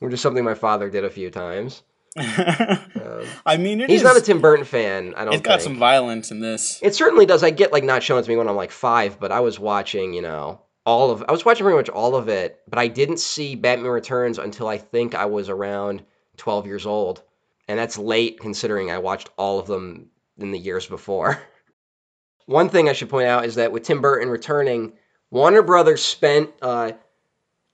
which 0.00 0.12
is 0.12 0.20
something 0.20 0.44
my 0.44 0.54
father 0.54 0.90
did 0.90 1.04
a 1.04 1.10
few 1.10 1.30
times. 1.30 1.82
I 3.46 3.56
mean, 3.56 3.80
it 3.80 3.90
He's 3.90 4.00
is- 4.00 4.04
not 4.04 4.16
a 4.16 4.20
Tim 4.20 4.40
Burton 4.40 4.64
fan. 4.64 5.14
I 5.16 5.24
don't. 5.24 5.34
It's 5.34 5.42
got 5.42 5.60
think. 5.60 5.62
some 5.62 5.78
violence 5.78 6.30
in 6.30 6.40
this. 6.40 6.78
It 6.82 6.94
certainly 6.94 7.26
does. 7.26 7.42
I 7.42 7.50
get 7.50 7.72
like 7.72 7.84
not 7.84 8.02
shown 8.02 8.22
to 8.22 8.28
me 8.28 8.36
when 8.36 8.48
I'm 8.48 8.56
like 8.56 8.70
five, 8.70 9.18
but 9.20 9.32
I 9.32 9.40
was 9.40 9.58
watching, 9.58 10.12
you 10.14 10.22
know, 10.22 10.60
all 10.84 11.10
of. 11.10 11.24
I 11.28 11.32
was 11.32 11.44
watching 11.44 11.64
pretty 11.64 11.76
much 11.78 11.88
all 11.88 12.14
of 12.16 12.28
it, 12.28 12.60
but 12.68 12.78
I 12.78 12.88
didn't 12.88 13.18
see 13.20 13.54
Batman 13.54 13.90
Returns 13.90 14.38
until 14.38 14.68
I 14.68 14.78
think 14.78 15.14
I 15.14 15.26
was 15.26 15.48
around 15.48 16.02
12 16.36 16.66
years 16.66 16.86
old, 16.86 17.22
and 17.68 17.78
that's 17.78 17.98
late 17.98 18.40
considering 18.40 18.90
I 18.90 18.98
watched 18.98 19.30
all 19.36 19.58
of 19.58 19.66
them 19.66 20.10
in 20.38 20.50
the 20.52 20.58
years 20.58 20.86
before. 20.86 21.40
One 22.46 22.68
thing 22.70 22.88
I 22.88 22.92
should 22.94 23.10
point 23.10 23.28
out 23.28 23.44
is 23.44 23.56
that 23.56 23.72
with 23.72 23.82
Tim 23.82 24.00
Burton 24.00 24.30
returning, 24.30 24.94
Warner 25.30 25.62
Brothers 25.62 26.02
spent 26.02 26.50
uh, 26.62 26.92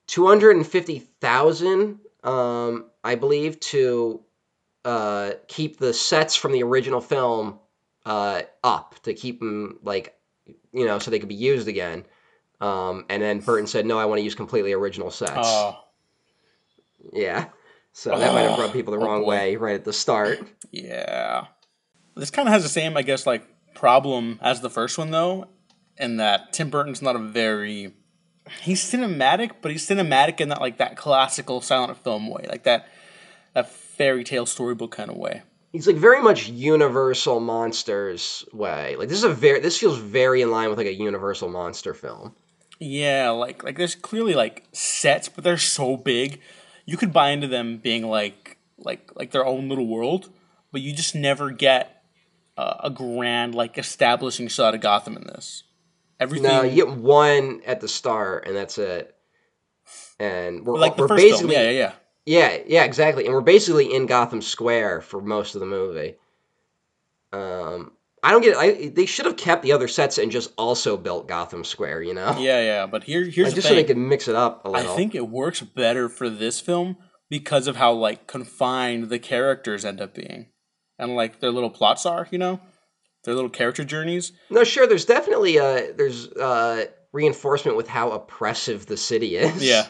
two 0.08 0.26
hundred 0.26 0.56
and 0.56 0.66
fifty 0.66 0.98
thousand, 0.98 2.00
um, 2.24 2.86
I 3.04 3.14
believe, 3.14 3.60
to 3.60 4.22
uh, 4.84 5.32
keep 5.48 5.78
the 5.78 5.92
sets 5.94 6.36
from 6.36 6.52
the 6.52 6.62
original 6.62 7.00
film 7.00 7.58
uh, 8.06 8.42
up 8.62 8.94
to 9.04 9.14
keep 9.14 9.40
them 9.40 9.78
like 9.82 10.14
you 10.72 10.84
know 10.86 10.98
so 10.98 11.10
they 11.10 11.18
could 11.18 11.28
be 11.28 11.34
used 11.34 11.68
again. 11.68 12.04
Um, 12.60 13.04
and 13.08 13.22
then 13.22 13.40
Burton 13.40 13.66
said, 13.66 13.86
"No, 13.86 13.98
I 13.98 14.04
want 14.06 14.18
to 14.20 14.22
use 14.22 14.34
completely 14.34 14.72
original 14.72 15.10
sets." 15.10 15.32
Oh, 15.36 15.76
Yeah, 17.12 17.46
so 17.92 18.10
that 18.18 18.32
might 18.32 18.42
have 18.42 18.58
rubbed 18.58 18.70
Oh, 18.70 18.72
people 18.72 18.92
the 18.92 19.00
oh 19.00 19.04
wrong 19.06 19.22
boy. 19.22 19.28
way 19.28 19.56
right 19.56 19.74
at 19.74 19.84
the 19.84 19.92
start. 19.92 20.38
yeah. 20.70 21.46
This 22.16 22.30
kind 22.30 22.46
of 22.48 22.52
has 22.52 22.62
the 22.62 22.68
same, 22.68 22.96
I 22.96 23.02
guess, 23.02 23.26
like 23.26 23.44
problem 23.74 24.38
as 24.40 24.60
the 24.60 24.70
first 24.70 24.96
one, 24.98 25.10
though, 25.10 25.48
in 25.98 26.16
that 26.18 26.52
Tim 26.52 26.70
Burton's 26.70 27.02
not 27.02 27.16
a 27.16 27.18
very. 27.18 27.92
He's 28.62 28.82
cinematic, 28.84 29.52
but 29.62 29.72
he's 29.72 29.86
cinematic 29.86 30.40
in 30.40 30.50
that 30.50 30.60
like 30.60 30.76
that 30.78 30.96
classical 30.96 31.60
silent 31.60 31.96
film 32.04 32.28
way, 32.28 32.46
like 32.48 32.62
that 32.64 32.86
that 33.54 33.68
fairy 33.96 34.24
tale 34.24 34.46
storybook 34.46 34.92
kind 34.92 35.10
of 35.10 35.16
way. 35.16 35.42
It's 35.72 35.86
like 35.86 35.96
very 35.96 36.22
much 36.22 36.48
Universal 36.48 37.40
monsters 37.40 38.44
way. 38.52 38.94
Like 38.96 39.08
this 39.08 39.18
is 39.18 39.24
a 39.24 39.34
very 39.34 39.60
this 39.60 39.78
feels 39.78 39.98
very 39.98 40.42
in 40.42 40.50
line 40.50 40.68
with 40.68 40.78
like 40.78 40.86
a 40.86 40.94
Universal 40.94 41.48
monster 41.48 41.94
film. 41.94 42.34
Yeah, 42.78 43.30
like 43.30 43.64
like 43.64 43.76
there's 43.76 43.94
clearly 43.94 44.34
like 44.34 44.64
sets, 44.72 45.28
but 45.28 45.42
they're 45.42 45.58
so 45.58 45.96
big, 45.96 46.40
you 46.86 46.96
could 46.96 47.12
buy 47.12 47.30
into 47.30 47.48
them 47.48 47.78
being 47.78 48.06
like 48.06 48.58
like 48.78 49.10
like 49.14 49.30
their 49.30 49.44
own 49.44 49.68
little 49.68 49.86
world, 49.86 50.30
but 50.70 50.80
you 50.80 50.92
just 50.92 51.14
never 51.14 51.50
get 51.50 52.04
uh, 52.56 52.76
a 52.84 52.90
grand 52.90 53.54
like 53.54 53.78
establishing 53.78 54.48
shot 54.48 54.74
of 54.74 54.80
Gotham 54.80 55.16
in 55.16 55.24
this. 55.24 55.64
Everything 56.20 56.48
No, 56.48 56.62
you 56.62 56.74
get 56.86 56.96
one 56.96 57.62
at 57.66 57.80
the 57.80 57.88
start, 57.88 58.46
and 58.46 58.54
that's 58.54 58.78
it. 58.78 59.14
And 60.18 60.64
we're 60.64 60.78
like 60.78 60.96
we're 60.96 61.08
first 61.08 61.20
film. 61.20 61.32
basically 61.32 61.54
Yeah, 61.54 61.70
yeah, 61.70 61.78
yeah. 61.78 61.92
Yeah 62.26 62.58
yeah 62.66 62.84
exactly, 62.84 63.24
and 63.26 63.34
we're 63.34 63.40
basically 63.40 63.92
in 63.94 64.06
Gotham 64.06 64.42
Square 64.42 65.02
for 65.02 65.20
most 65.20 65.54
of 65.54 65.60
the 65.60 65.66
movie. 65.66 66.16
Um, 67.32 67.92
I 68.22 68.30
don't 68.30 68.42
get 68.42 68.52
it. 68.52 68.56
I, 68.56 68.88
they 68.88 69.06
should 69.06 69.26
have 69.26 69.36
kept 69.36 69.62
the 69.62 69.72
other 69.72 69.88
sets 69.88 70.18
and 70.18 70.30
just 70.32 70.52
also 70.56 70.96
built 70.96 71.28
Gotham 71.28 71.64
Square. 71.64 72.02
You 72.02 72.14
know, 72.14 72.36
Yeah, 72.38 72.60
yeah, 72.62 72.86
but 72.86 73.04
here 73.04 73.24
here's 73.24 73.48
like, 73.48 73.54
just 73.56 73.68
so 73.68 73.74
they 73.74 73.80
thing. 73.80 73.88
could 73.88 73.96
mix 73.98 74.28
it 74.28 74.34
up 74.34 74.64
a 74.64 74.70
little. 74.70 74.92
I 74.92 74.96
think 74.96 75.14
it 75.14 75.28
works 75.28 75.60
better 75.60 76.08
for 76.08 76.30
this 76.30 76.60
film 76.60 76.96
because 77.28 77.66
of 77.66 77.76
how 77.76 77.92
like 77.92 78.26
confined 78.26 79.08
the 79.10 79.18
characters 79.18 79.84
end 79.84 80.00
up 80.00 80.14
being, 80.14 80.46
and 80.98 81.14
like 81.16 81.40
their 81.40 81.50
little 81.50 81.70
plots 81.70 82.06
are. 82.06 82.28
You 82.30 82.38
know, 82.38 82.60
their 83.24 83.34
little 83.34 83.50
character 83.50 83.84
journeys. 83.84 84.32
No, 84.48 84.64
sure. 84.64 84.86
There's 84.86 85.04
definitely 85.04 85.58
uh 85.58 85.92
there's 85.96 86.28
uh 86.28 86.86
reinforcement 87.12 87.76
with 87.76 87.88
how 87.88 88.12
oppressive 88.12 88.86
the 88.86 88.96
city 88.96 89.36
is. 89.36 89.62
Yeah. 89.62 89.86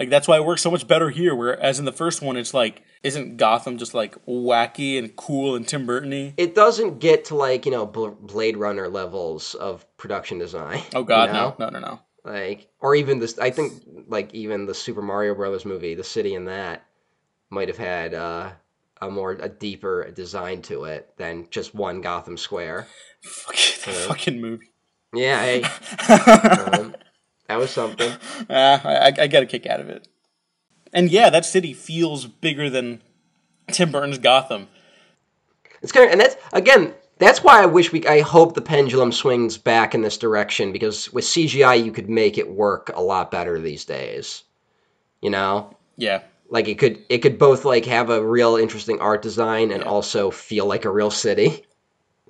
Like 0.00 0.08
that's 0.08 0.26
why 0.26 0.38
it 0.38 0.46
works 0.46 0.62
so 0.62 0.70
much 0.70 0.88
better 0.88 1.10
here. 1.10 1.34
Whereas 1.34 1.78
in 1.78 1.84
the 1.84 1.92
first 1.92 2.22
one, 2.22 2.38
it's 2.38 2.54
like, 2.54 2.82
isn't 3.02 3.36
Gotham 3.36 3.76
just 3.76 3.92
like 3.92 4.16
wacky 4.24 4.98
and 4.98 5.14
cool 5.14 5.54
and 5.54 5.68
Tim 5.68 5.84
Burton-y? 5.84 6.32
It 6.38 6.54
doesn't 6.54 7.00
get 7.00 7.26
to 7.26 7.34
like 7.34 7.66
you 7.66 7.70
know 7.70 7.84
Bl- 7.84 8.08
Blade 8.08 8.56
Runner 8.56 8.88
levels 8.88 9.54
of 9.54 9.84
production 9.98 10.38
design. 10.38 10.82
Oh 10.94 11.04
God, 11.04 11.28
you 11.28 11.34
know? 11.34 11.54
no, 11.58 11.68
no, 11.68 11.78
no, 11.78 11.86
no. 11.86 12.00
Like, 12.24 12.68
or 12.80 12.94
even 12.94 13.18
this. 13.18 13.38
I 13.38 13.50
think 13.50 13.74
like 14.08 14.32
even 14.34 14.64
the 14.64 14.74
Super 14.74 15.02
Mario 15.02 15.34
Brothers 15.34 15.66
movie, 15.66 15.94
the 15.94 16.02
city 16.02 16.34
in 16.34 16.46
that 16.46 16.86
might 17.50 17.68
have 17.68 17.76
had 17.76 18.14
uh, 18.14 18.52
a 19.02 19.10
more 19.10 19.32
a 19.32 19.50
deeper 19.50 20.10
design 20.12 20.62
to 20.62 20.84
it 20.84 21.12
than 21.18 21.46
just 21.50 21.74
one 21.74 22.00
Gotham 22.00 22.38
Square. 22.38 22.86
Fucking, 23.22 24.08
fucking 24.08 24.40
movie. 24.40 24.70
Yeah, 25.12 25.42
hey, 25.42 25.62
um, 26.08 26.94
that 27.50 27.58
was 27.58 27.70
something. 27.70 28.12
Ah, 28.50 28.80
I, 28.84 29.06
I 29.18 29.26
get 29.26 29.42
a 29.42 29.46
kick 29.46 29.66
out 29.66 29.80
of 29.80 29.88
it. 29.88 30.06
And 30.92 31.10
yeah, 31.10 31.30
that 31.30 31.44
city 31.44 31.72
feels 31.72 32.26
bigger 32.26 32.70
than 32.70 33.02
Tim 33.70 33.92
Burton's 33.92 34.18
Gotham. 34.18 34.68
It's 35.82 35.92
kind 35.92 36.06
of, 36.06 36.12
and 36.12 36.20
that's 36.20 36.36
again, 36.52 36.94
that's 37.18 37.42
why 37.44 37.62
I 37.62 37.66
wish 37.66 37.92
we. 37.92 38.06
I 38.06 38.20
hope 38.20 38.54
the 38.54 38.60
pendulum 38.62 39.12
swings 39.12 39.56
back 39.58 39.94
in 39.94 40.02
this 40.02 40.16
direction 40.18 40.72
because 40.72 41.12
with 41.12 41.24
CGI 41.24 41.84
you 41.84 41.92
could 41.92 42.08
make 42.08 42.38
it 42.38 42.50
work 42.50 42.90
a 42.94 43.00
lot 43.02 43.30
better 43.30 43.58
these 43.60 43.84
days. 43.84 44.42
You 45.22 45.30
know, 45.30 45.76
Yeah. 45.96 46.22
like 46.48 46.66
it 46.68 46.78
could 46.78 47.04
it 47.08 47.18
could 47.18 47.38
both 47.38 47.64
like 47.64 47.84
have 47.84 48.10
a 48.10 48.24
real 48.24 48.56
interesting 48.56 49.00
art 49.00 49.22
design 49.22 49.70
and 49.70 49.84
also 49.84 50.30
feel 50.30 50.66
like 50.66 50.84
a 50.84 50.90
real 50.90 51.10
city. 51.10 51.64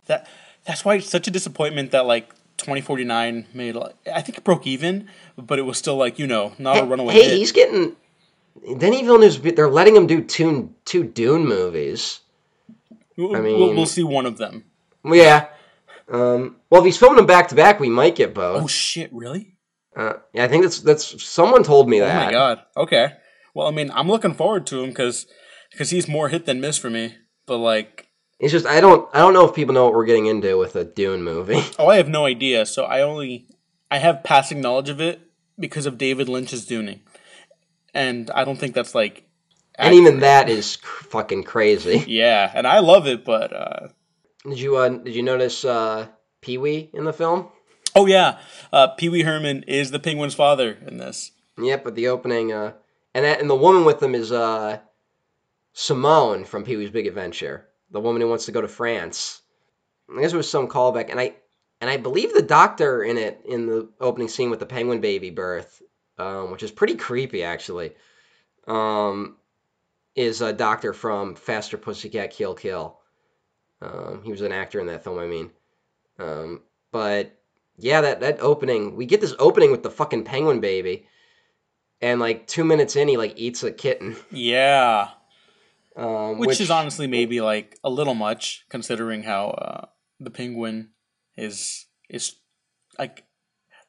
That 0.07 0.29
that's 0.67 0.85
why 0.85 0.97
it's 0.97 1.09
such 1.09 1.29
a 1.29 1.31
disappointment 1.31 1.93
that 1.93 2.05
like 2.07 2.29
2049 2.61 3.47
made 3.55 3.77
I 4.13 4.21
think 4.23 4.39
it 4.39 4.45
broke 4.45 4.67
even, 4.67 5.09
but 5.37 5.59
it 5.59 5.63
was 5.63 5.79
still 5.79 5.97
like 5.97 6.19
you 6.19 6.27
know 6.27 6.53
not 6.59 6.79
a 6.79 6.85
runaway 6.85 7.15
hey, 7.15 7.29
hit. 7.29 7.39
he's 7.39 7.53
getting. 7.53 7.97
Denis 8.79 9.03
Villeneuve's. 9.03 9.41
They're 9.41 9.71
letting 9.71 9.97
him 9.97 10.07
do 10.07 10.23
two 10.23 10.75
two 10.85 11.05
Dune 11.05 11.47
movies. 11.47 12.21
We'll, 13.17 13.37
I 13.37 13.41
we'll, 13.41 13.67
mean- 13.67 13.77
we'll 13.77 13.87
see 13.87 14.03
one 14.03 14.27
of 14.27 14.39
them. 14.39 14.65
Yeah. 15.05 15.47
Um, 16.11 16.57
well, 16.69 16.81
if 16.81 16.87
he's 16.87 16.99
filming 16.99 17.17
them 17.17 17.27
back 17.27 17.49
to 17.49 17.55
back, 17.55 17.79
we 17.79 17.89
might 17.89 18.17
get 18.17 18.35
both. 18.35 18.65
Oh 18.65 18.67
shit! 18.67 19.13
Really? 19.13 19.55
Uh, 19.95 20.15
yeah, 20.33 20.45
I 20.45 20.49
think 20.49 20.65
that's 20.65 20.81
that's 20.81 21.23
someone 21.23 21.63
told 21.63 21.89
me 21.89 22.01
that. 22.01 22.23
Oh 22.23 22.27
my 22.27 22.33
god. 22.33 22.61
Okay. 22.77 23.13
Well, 23.55 23.67
I 23.67 23.71
mean, 23.71 23.91
I'm 23.93 24.09
looking 24.09 24.35
forward 24.35 24.67
to 24.69 24.83
him 24.83 24.91
because 24.91 25.27
because 25.71 25.91
he's 25.91 26.09
more 26.09 26.29
hit 26.29 26.47
than 26.47 26.61
miss 26.61 26.79
for 26.79 26.91
me. 26.91 27.15
But 27.47 27.59
like, 27.59 28.09
It's 28.41 28.53
just 28.53 28.67
I 28.67 28.81
don't 28.81 29.09
I 29.15 29.19
don't 29.19 29.35
know 29.35 29.47
if 29.47 29.55
people 29.55 29.75
know 29.75 29.85
what 29.85 29.95
we're 29.95 30.07
getting 30.07 30.27
into 30.27 30.57
with 30.59 30.75
a 30.75 30.85
Dune 30.85 31.23
movie. 31.23 31.63
oh, 31.79 31.89
I 31.89 31.97
have 31.97 32.09
no 32.09 32.25
idea. 32.25 32.67
So 32.67 32.85
I 32.85 33.03
only 33.03 33.47
I 33.91 33.99
have 33.99 34.25
passing 34.25 34.61
knowledge 34.61 34.89
of 34.89 35.01
it 35.01 35.21
because 35.59 35.85
of 35.87 35.99
David 35.99 36.29
Lynch's 36.29 36.67
Duning, 36.67 37.01
and 37.93 38.31
I 38.31 38.45
don't 38.45 38.59
think 38.59 38.75
that's 38.75 38.95
like. 38.95 39.25
and 39.75 39.95
even 39.95 40.21
that 40.21 40.49
is 40.49 40.77
cr- 40.77 41.05
fucking 41.05 41.45
crazy. 41.45 42.03
Yeah, 42.09 42.51
and 42.55 42.67
I 42.67 42.79
love 42.81 43.07
it, 43.07 43.25
but 43.25 43.53
uh, 43.53 43.89
Did 44.49 44.59
you 44.59 44.77
uh, 44.77 44.89
did 44.89 45.15
you 45.15 45.23
notice 45.23 45.65
uh, 45.65 46.07
Pee 46.41 46.57
Wee 46.59 46.91
in 46.95 47.05
the 47.05 47.13
film? 47.13 47.49
oh 47.95 48.07
yeah, 48.07 48.39
uh, 48.73 48.89
Pee 48.89 49.09
Wee 49.11 49.23
Herman 49.23 49.65
is 49.65 49.91
the 49.91 49.99
Penguin's 49.99 50.35
father 50.35 50.79
in 50.87 50.97
this. 50.97 51.33
Yep, 51.61 51.85
but 51.85 51.95
the 51.95 52.09
opening, 52.09 52.53
uh, 52.53 52.73
and 53.13 53.25
that 53.27 53.41
and 53.41 53.51
the 53.51 53.55
woman 53.55 53.85
with 53.85 54.01
them 54.01 54.15
is 54.15 54.33
uh, 54.33 54.79
Simone 55.73 56.45
from 56.45 56.65
Pee 56.65 56.77
Wee's 56.77 56.91
Big 56.91 57.07
Adventure, 57.07 57.67
the 57.91 58.01
woman 58.01 58.23
who 58.23 58.29
wants 58.29 58.47
to 58.47 58.53
go 58.53 58.61
to 58.61 58.69
France. 58.69 59.43
I 60.15 60.21
guess 60.21 60.33
it 60.33 60.37
was 60.37 60.51
some 60.51 60.69
callback, 60.69 61.11
and 61.11 61.21
I 61.21 61.35
and 61.81 61.89
I 61.89 61.97
believe 61.97 62.33
the 62.33 62.43
doctor 62.43 63.03
in 63.03 63.17
it 63.17 63.43
in 63.45 63.67
the 63.67 63.89
opening 64.01 64.29
scene 64.29 64.51
with 64.51 64.61
the 64.61 64.67
penguin 64.67 65.01
baby 65.01 65.31
birth, 65.31 65.83
um, 66.19 66.51
which 66.51 66.63
is 66.63 66.71
pretty 66.71 66.97
creepy 66.97 67.43
actually, 67.43 67.93
um, 68.67 69.37
is 70.15 70.41
a 70.41 70.53
doctor 70.53 70.93
from 70.93 71.35
Faster 71.35 71.77
Pussycat 71.77 72.31
Kill 72.31 72.55
Kill. 72.55 72.99
Um, 73.81 74.23
he 74.25 74.31
was 74.31 74.43
an 74.43 74.53
actor 74.53 74.81
in 74.81 74.87
that 74.89 75.05
film, 75.05 75.19
I 75.19 75.27
mean. 75.27 75.51
Um, 76.19 76.63
but 76.93 77.41
yeah, 77.77 78.03
that 78.03 78.21
that 78.21 78.41
opening, 78.41 78.97
we 78.97 79.07
get 79.07 79.21
this 79.21 79.35
opening 79.39 79.71
with 79.71 79.83
the 79.83 79.91
fucking 79.91 80.25
penguin 80.25 80.61
baby, 80.61 81.07
and 82.01 82.21
like 82.21 82.47
two 82.47 82.65
minutes 82.65 82.97
in, 82.97 83.09
he 83.09 83.17
like 83.17 83.35
eats 83.37 83.63
a 83.63 83.73
kitten, 83.73 84.17
Yeah, 84.31 85.09
um, 86.01 86.39
which, 86.39 86.61
is 86.61 86.71
honestly 86.71 87.07
maybe 87.07 87.41
like 87.41 87.79
a 87.85 87.91
little 87.91 88.15
much 88.15 88.65
considering 88.71 89.23
how 89.23 89.51
uh, 89.51 89.87
the 90.19 90.31
Penguin 90.31 90.91
is 91.37 91.87
is 92.09 92.37
like 92.99 93.25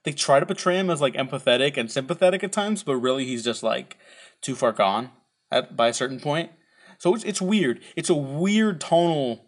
they 0.04 0.12
try 0.12 0.40
to 0.40 0.46
portray 0.46 0.78
him 0.78 0.90
as 0.90 1.00
like 1.00 1.14
empathetic 1.14 1.78
and 1.78 1.90
sympathetic 1.90 2.44
at 2.44 2.52
times, 2.52 2.84
but 2.84 2.98
really 2.98 3.26
he's 3.26 3.44
just 3.44 3.64
like 3.64 3.98
too 4.42 4.56
far 4.56 4.74
gone 4.74 5.12
at 5.50 5.78
by 5.78 5.88
a 5.88 5.94
certain 5.94 6.20
point. 6.20 6.52
So 6.98 7.16
it's 7.16 7.24
it's 7.24 7.42
weird. 7.42 7.80
It's 7.96 8.10
a 8.10 8.16
weird 8.16 8.82
tonal. 8.82 9.46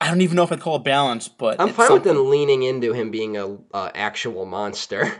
I 0.00 0.08
don't 0.08 0.20
even 0.22 0.36
know 0.36 0.44
if 0.44 0.52
I'd 0.52 0.60
call 0.60 0.76
it 0.76 0.84
balance, 0.84 1.26
but 1.26 1.60
I'm 1.60 1.72
fine 1.72 1.92
with 1.92 2.04
them 2.04 2.30
leaning 2.30 2.62
into 2.62 2.92
him 2.92 3.10
being 3.10 3.36
a 3.36 3.58
uh, 3.74 3.90
actual 3.94 4.46
monster. 4.46 5.12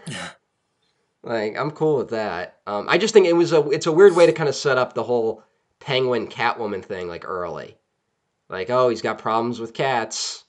like 1.25 1.59
I'm 1.59 1.73
cool 1.73 1.97
with 1.97 2.11
that. 2.11 2.61
Um, 2.69 2.87
I 2.89 2.99
just 2.99 3.13
think 3.13 3.27
it 3.27 3.35
was 3.35 3.53
a 3.53 3.69
it's 3.71 3.87
a 3.87 3.93
weird 3.93 4.15
way 4.15 4.27
to 4.27 4.33
kind 4.33 4.49
of 4.49 4.55
set 4.55 4.79
up 4.79 4.95
the 4.95 5.03
whole 5.03 5.43
penguin 5.81 6.29
Catwoman 6.29 6.85
thing 6.85 7.09
like 7.09 7.27
early. 7.27 7.77
Like 8.49 8.71
oh 8.71 8.89
he's 8.89 9.03
got 9.03 9.19
problems 9.19 9.59
with 9.59 9.75
cats. 9.75 10.45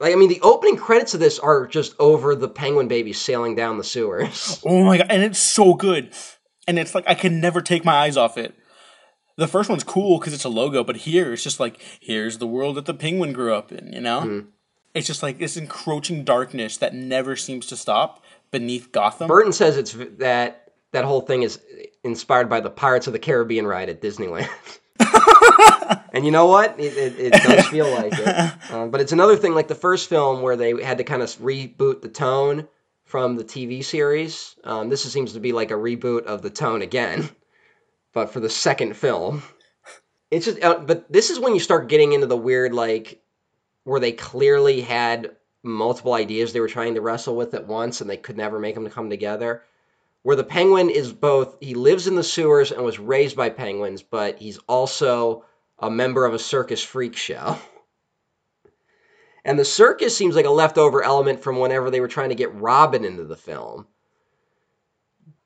Like 0.00 0.12
I 0.12 0.16
mean 0.16 0.28
the 0.28 0.40
opening 0.42 0.76
credits 0.76 1.14
of 1.14 1.20
this 1.20 1.38
are 1.38 1.66
just 1.66 1.94
over 1.98 2.34
the 2.34 2.48
penguin 2.48 2.88
baby 2.88 3.12
sailing 3.12 3.54
down 3.54 3.78
the 3.78 3.84
sewers. 3.84 4.62
Oh 4.66 4.84
my 4.84 4.98
god, 4.98 5.06
and 5.10 5.22
it's 5.22 5.38
so 5.38 5.74
good. 5.74 6.12
And 6.66 6.78
it's 6.78 6.94
like 6.94 7.04
I 7.06 7.14
can 7.14 7.40
never 7.40 7.60
take 7.60 7.84
my 7.84 7.94
eyes 7.94 8.16
off 8.16 8.36
it. 8.36 8.54
The 9.36 9.48
first 9.48 9.70
one's 9.70 9.84
cool 9.84 10.18
because 10.18 10.34
it's 10.34 10.44
a 10.44 10.50
logo, 10.50 10.84
but 10.84 10.96
here 10.96 11.32
it's 11.32 11.42
just 11.42 11.60
like 11.60 11.80
here's 12.00 12.38
the 12.38 12.46
world 12.46 12.76
that 12.76 12.86
the 12.86 12.94
penguin 12.94 13.32
grew 13.32 13.54
up 13.54 13.72
in, 13.72 13.92
you 13.92 14.00
know? 14.00 14.20
Mm-hmm. 14.20 14.48
It's 14.94 15.06
just 15.06 15.22
like 15.22 15.38
this 15.38 15.56
encroaching 15.56 16.22
darkness 16.22 16.76
that 16.76 16.94
never 16.94 17.34
seems 17.34 17.66
to 17.66 17.76
stop 17.76 18.22
beneath 18.50 18.92
Gotham. 18.92 19.28
Burton 19.28 19.52
says 19.52 19.78
it's 19.78 19.92
v- 19.92 20.04
that 20.18 20.71
that 20.92 21.04
whole 21.04 21.22
thing 21.22 21.42
is 21.42 21.60
inspired 22.04 22.48
by 22.48 22.60
the 22.60 22.70
Pirates 22.70 23.06
of 23.06 23.12
the 23.12 23.18
Caribbean 23.18 23.66
ride 23.66 23.88
at 23.88 24.00
Disneyland. 24.00 24.48
and 26.12 26.24
you 26.24 26.30
know 26.30 26.46
what? 26.46 26.78
It, 26.78 26.96
it, 26.96 27.18
it 27.18 27.32
does 27.32 27.66
feel 27.66 27.90
like 27.90 28.12
it. 28.14 28.72
Um, 28.72 28.90
but 28.92 29.00
it's 29.00 29.12
another 29.12 29.36
thing 29.36 29.54
like 29.54 29.68
the 29.68 29.74
first 29.74 30.08
film 30.08 30.42
where 30.42 30.56
they 30.56 30.82
had 30.82 30.98
to 30.98 31.04
kind 31.04 31.22
of 31.22 31.30
reboot 31.38 32.02
the 32.02 32.08
tone 32.08 32.68
from 33.04 33.36
the 33.36 33.44
TV 33.44 33.84
series. 33.84 34.56
Um, 34.64 34.88
this 34.88 35.02
seems 35.10 35.32
to 35.32 35.40
be 35.40 35.52
like 35.52 35.70
a 35.70 35.74
reboot 35.74 36.24
of 36.24 36.42
the 36.42 36.50
tone 36.50 36.82
again, 36.82 37.28
but 38.12 38.30
for 38.30 38.40
the 38.40 38.50
second 38.50 38.96
film. 38.96 39.42
It's 40.30 40.46
just, 40.46 40.62
uh, 40.62 40.78
but 40.78 41.12
this 41.12 41.28
is 41.28 41.38
when 41.38 41.52
you 41.52 41.60
start 41.60 41.88
getting 41.88 42.14
into 42.14 42.26
the 42.26 42.36
weird, 42.36 42.72
like, 42.72 43.20
where 43.84 44.00
they 44.00 44.12
clearly 44.12 44.80
had 44.80 45.36
multiple 45.62 46.14
ideas 46.14 46.52
they 46.52 46.60
were 46.60 46.68
trying 46.68 46.94
to 46.94 47.00
wrestle 47.00 47.36
with 47.36 47.54
at 47.54 47.66
once 47.66 48.00
and 48.00 48.08
they 48.08 48.16
could 48.16 48.36
never 48.36 48.58
make 48.58 48.74
them 48.74 48.88
come 48.88 49.10
together. 49.10 49.62
Where 50.22 50.36
the 50.36 50.44
penguin 50.44 50.88
is 50.88 51.12
both, 51.12 51.56
he 51.60 51.74
lives 51.74 52.06
in 52.06 52.14
the 52.14 52.22
sewers 52.22 52.70
and 52.70 52.84
was 52.84 52.98
raised 52.98 53.36
by 53.36 53.50
penguins, 53.50 54.02
but 54.02 54.38
he's 54.38 54.58
also 54.68 55.44
a 55.78 55.90
member 55.90 56.24
of 56.24 56.34
a 56.34 56.38
circus 56.38 56.82
freak 56.82 57.16
show. 57.16 57.58
And 59.44 59.58
the 59.58 59.64
circus 59.64 60.16
seems 60.16 60.36
like 60.36 60.44
a 60.44 60.50
leftover 60.50 61.02
element 61.02 61.42
from 61.42 61.58
whenever 61.58 61.90
they 61.90 62.00
were 62.00 62.08
trying 62.08 62.28
to 62.28 62.36
get 62.36 62.54
Robin 62.54 63.04
into 63.04 63.24
the 63.24 63.36
film. 63.36 63.88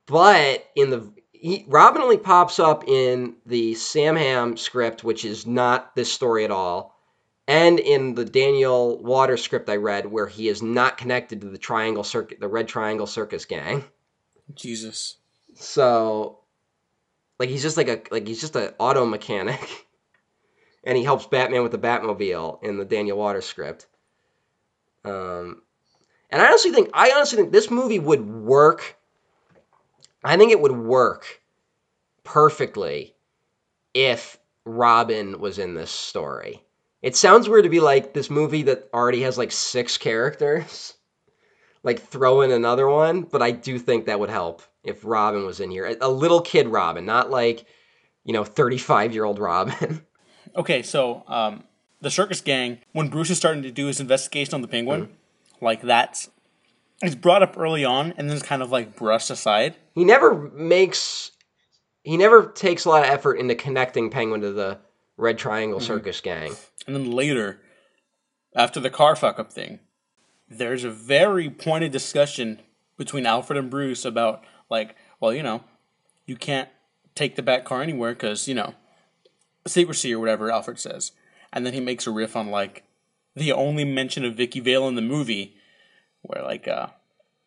But 0.07 0.69
in 0.77 0.91
the 0.91 1.13
he, 1.33 1.65
Robin 1.69 2.03
only 2.03 2.19
pops 2.19 2.59
up 2.59 2.87
in 2.87 3.37
the 3.45 3.75
Sam 3.75 4.17
Hamm 4.17 4.57
script, 4.57 5.05
which 5.05 5.25
is 5.25 5.47
not 5.47 5.95
this 5.95 6.13
story 6.13 6.45
at 6.45 6.51
all, 6.51 6.99
and 7.47 7.79
in 7.79 8.15
the 8.15 8.25
Daniel 8.25 9.03
Water 9.03 9.37
script 9.37 9.69
I 9.69 9.77
read, 9.77 10.07
where 10.07 10.27
he 10.27 10.49
is 10.49 10.63
not 10.63 10.99
connected 10.99 11.41
to 11.41 11.49
the 11.49 11.59
Triangle 11.59 12.05
Circuit, 12.05 12.41
the 12.41 12.49
Red 12.49 12.69
Triangle 12.69 13.07
Circus 13.07 13.45
Gang. 13.45 13.85
Jesus. 14.55 15.17
So, 15.55 16.41
like 17.39 17.49
he's 17.49 17.63
just 17.63 17.77
like 17.77 17.89
a 17.89 18.01
like 18.11 18.27
he's 18.27 18.41
just 18.41 18.57
an 18.57 18.73
auto 18.79 19.07
mechanic, 19.07 19.87
and 20.85 20.97
he 20.97 21.05
helps 21.05 21.27
Batman 21.27 21.63
with 21.63 21.73
the 21.73 21.79
Batmobile 21.79 22.63
in 22.63 22.79
the 22.79 22.85
Daniel 22.85 23.19
Waters 23.19 23.45
script. 23.45 23.87
Um, 25.05 25.63
and 26.31 26.43
I 26.43 26.47
honestly 26.47 26.73
think 26.73 26.91
I 26.93 27.13
honestly 27.13 27.37
think 27.37 27.53
this 27.53 27.71
movie 27.71 27.99
would 27.99 28.29
work. 28.29 28.97
I 30.25 30.37
think 30.37 30.51
it 30.51 30.61
would 30.61 30.73
work 30.73 31.41
perfectly 32.25 33.15
if 33.95 34.39
Robin 34.65 35.41
was 35.41 35.59
in 35.59 35.75
this 35.75 35.91
story. 35.91 36.65
It 37.01 37.15
sounds 37.15 37.49
weird 37.49 37.65
to 37.65 37.71
be 37.71 37.81
like 37.81 38.13
this 38.13 38.29
movie 38.29 38.65
that 38.65 38.89
already 38.93 39.23
has 39.23 39.39
like 39.39 39.53
six 39.53 39.97
characters 39.97 40.95
like 41.87 42.03
throw 42.03 42.41
in 42.41 42.51
another 42.51 42.89
one, 42.89 43.23
but 43.23 43.41
I 43.41 43.53
do 43.53 43.79
think 43.79 44.07
that 44.07 44.19
would 44.19 44.29
help 44.29 44.61
if 44.83 45.05
Robin 45.05 45.47
was 45.47 45.61
in 45.61 45.71
here. 45.71 45.97
A, 46.01 46.11
little 46.11 46.41
kid 46.41 46.67
Robin, 46.67 47.07
not 47.07 47.31
like, 47.31 47.65
you 48.25 48.33
know, 48.33 48.43
35 48.43 49.15
year 49.15 49.25
old 49.25 49.39
Robin. 49.39 50.05
Okay, 50.55 50.83
so 50.83 51.23
um, 51.27 51.65
the 52.01 52.11
circus 52.11 52.41
gang, 52.41 52.79
when 52.93 53.09
Bruce 53.09 53.29
is 53.29 53.37
starting 53.37 53.63
to 53.65 53.71
do 53.71 53.89
his 53.89 54.01
investigation 54.01 54.55
on 54.55 54.63
the 54.63 54.69
penguin, 54.69 55.11
like 55.61 55.83
that's 55.83 56.31
It's 57.03 57.15
brought 57.15 57.43
up 57.43 57.59
early 57.59 57.85
on 57.85 58.15
and 58.17 58.31
then 58.31 58.37
it's 58.37 58.47
kind 58.47 58.63
of 58.63 58.71
like 58.71 58.97
brushed 58.97 59.29
aside. 59.29 59.75
He 59.95 60.05
never 60.05 60.35
makes. 60.35 61.33
He 62.05 62.17
never 62.17 62.47
takes 62.47 62.87
a 62.87 62.89
lot 62.89 63.05
of 63.05 63.11
effort 63.11 63.35
into 63.35 63.55
connecting 63.55 64.09
Penguin 64.09 64.41
to 64.43 64.53
the 64.53 64.79
Red 65.19 65.37
Triangle 65.37 65.81
Circus 65.81 66.23
Gang. 66.23 66.55
And 66.87 66.97
then 66.97 67.11
later, 67.11 67.61
after 68.55 68.81
the 68.81 68.89
car 68.89 69.15
fuck 69.15 69.39
up 69.39 69.53
thing, 69.53 69.81
there's 70.49 70.85
a 70.85 70.91
very 70.91 71.51
pointed 71.51 71.93
discussion 71.93 72.61
between 72.97 73.27
Alfred 73.27 73.59
and 73.59 73.71
Bruce 73.71 74.05
about, 74.05 74.45
like, 74.71 74.97
well, 75.21 75.33
you 75.33 75.43
know, 75.43 75.65
you 76.25 76.37
can't 76.37 76.69
take 77.15 77.37
the 77.37 77.43
back 77.43 77.65
car 77.65 77.83
anywhere 77.83 78.13
because, 78.13 78.49
you 78.49 78.55
know, 78.55 78.75
secrecy 79.67 80.15
or 80.15 80.21
whatever 80.21 80.51
Alfred 80.51 80.79
says. 80.79 81.13
And 81.53 81.65
then 81.65 81.73
he 81.73 81.81
makes 81.81 82.07
a 82.07 82.11
riff 82.11 82.37
on, 82.37 82.51
like, 82.51 82.85
the 83.35 83.53
only 83.53 83.85
mention 83.85 84.25
of 84.25 84.35
Vicki 84.35 84.61
Vale 84.61 84.89
in 84.89 84.95
the 84.95 85.03
movie, 85.03 85.57
where, 86.23 86.43
like, 86.43 86.67
uh, 86.69 86.89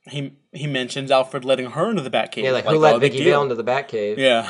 he 0.08 0.34
he 0.52 0.68
mentions 0.68 1.12
Alfred 1.12 1.46
letting 1.46 1.72
her 1.72 1.90
into 1.90 2.02
the 2.02 2.10
Batcave. 2.10 2.44
Yeah, 2.44 2.52
like, 2.52 2.66
oh, 2.66 2.72
who 2.72 2.78
let 2.80 3.00
Vicki. 3.00 3.24
Vale 3.24 3.44
into 3.44 3.56
the 3.56 3.64
Batcave? 3.64 4.18
Yeah. 4.18 4.50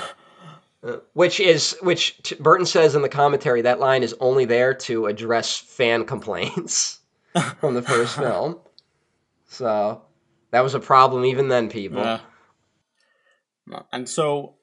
Which 1.13 1.41
is 1.41 1.75
which 1.81 2.21
t- 2.23 2.35
Burton 2.39 2.65
says 2.65 2.95
in 2.95 3.01
the 3.01 3.09
commentary 3.09 3.61
that 3.63 3.79
line 3.79 4.01
is 4.01 4.15
only 4.21 4.45
there 4.45 4.73
to 4.75 5.07
address 5.07 5.57
fan 5.57 6.05
complaints 6.05 6.98
from 7.59 7.73
the 7.73 7.81
first 7.81 8.15
film. 8.17 8.59
So 9.47 10.03
that 10.51 10.61
was 10.61 10.73
a 10.73 10.79
problem 10.79 11.25
even 11.25 11.47
then, 11.47 11.69
people. 11.69 12.01
Yeah. 12.01 12.19
And 13.91 14.09
so 14.09 14.55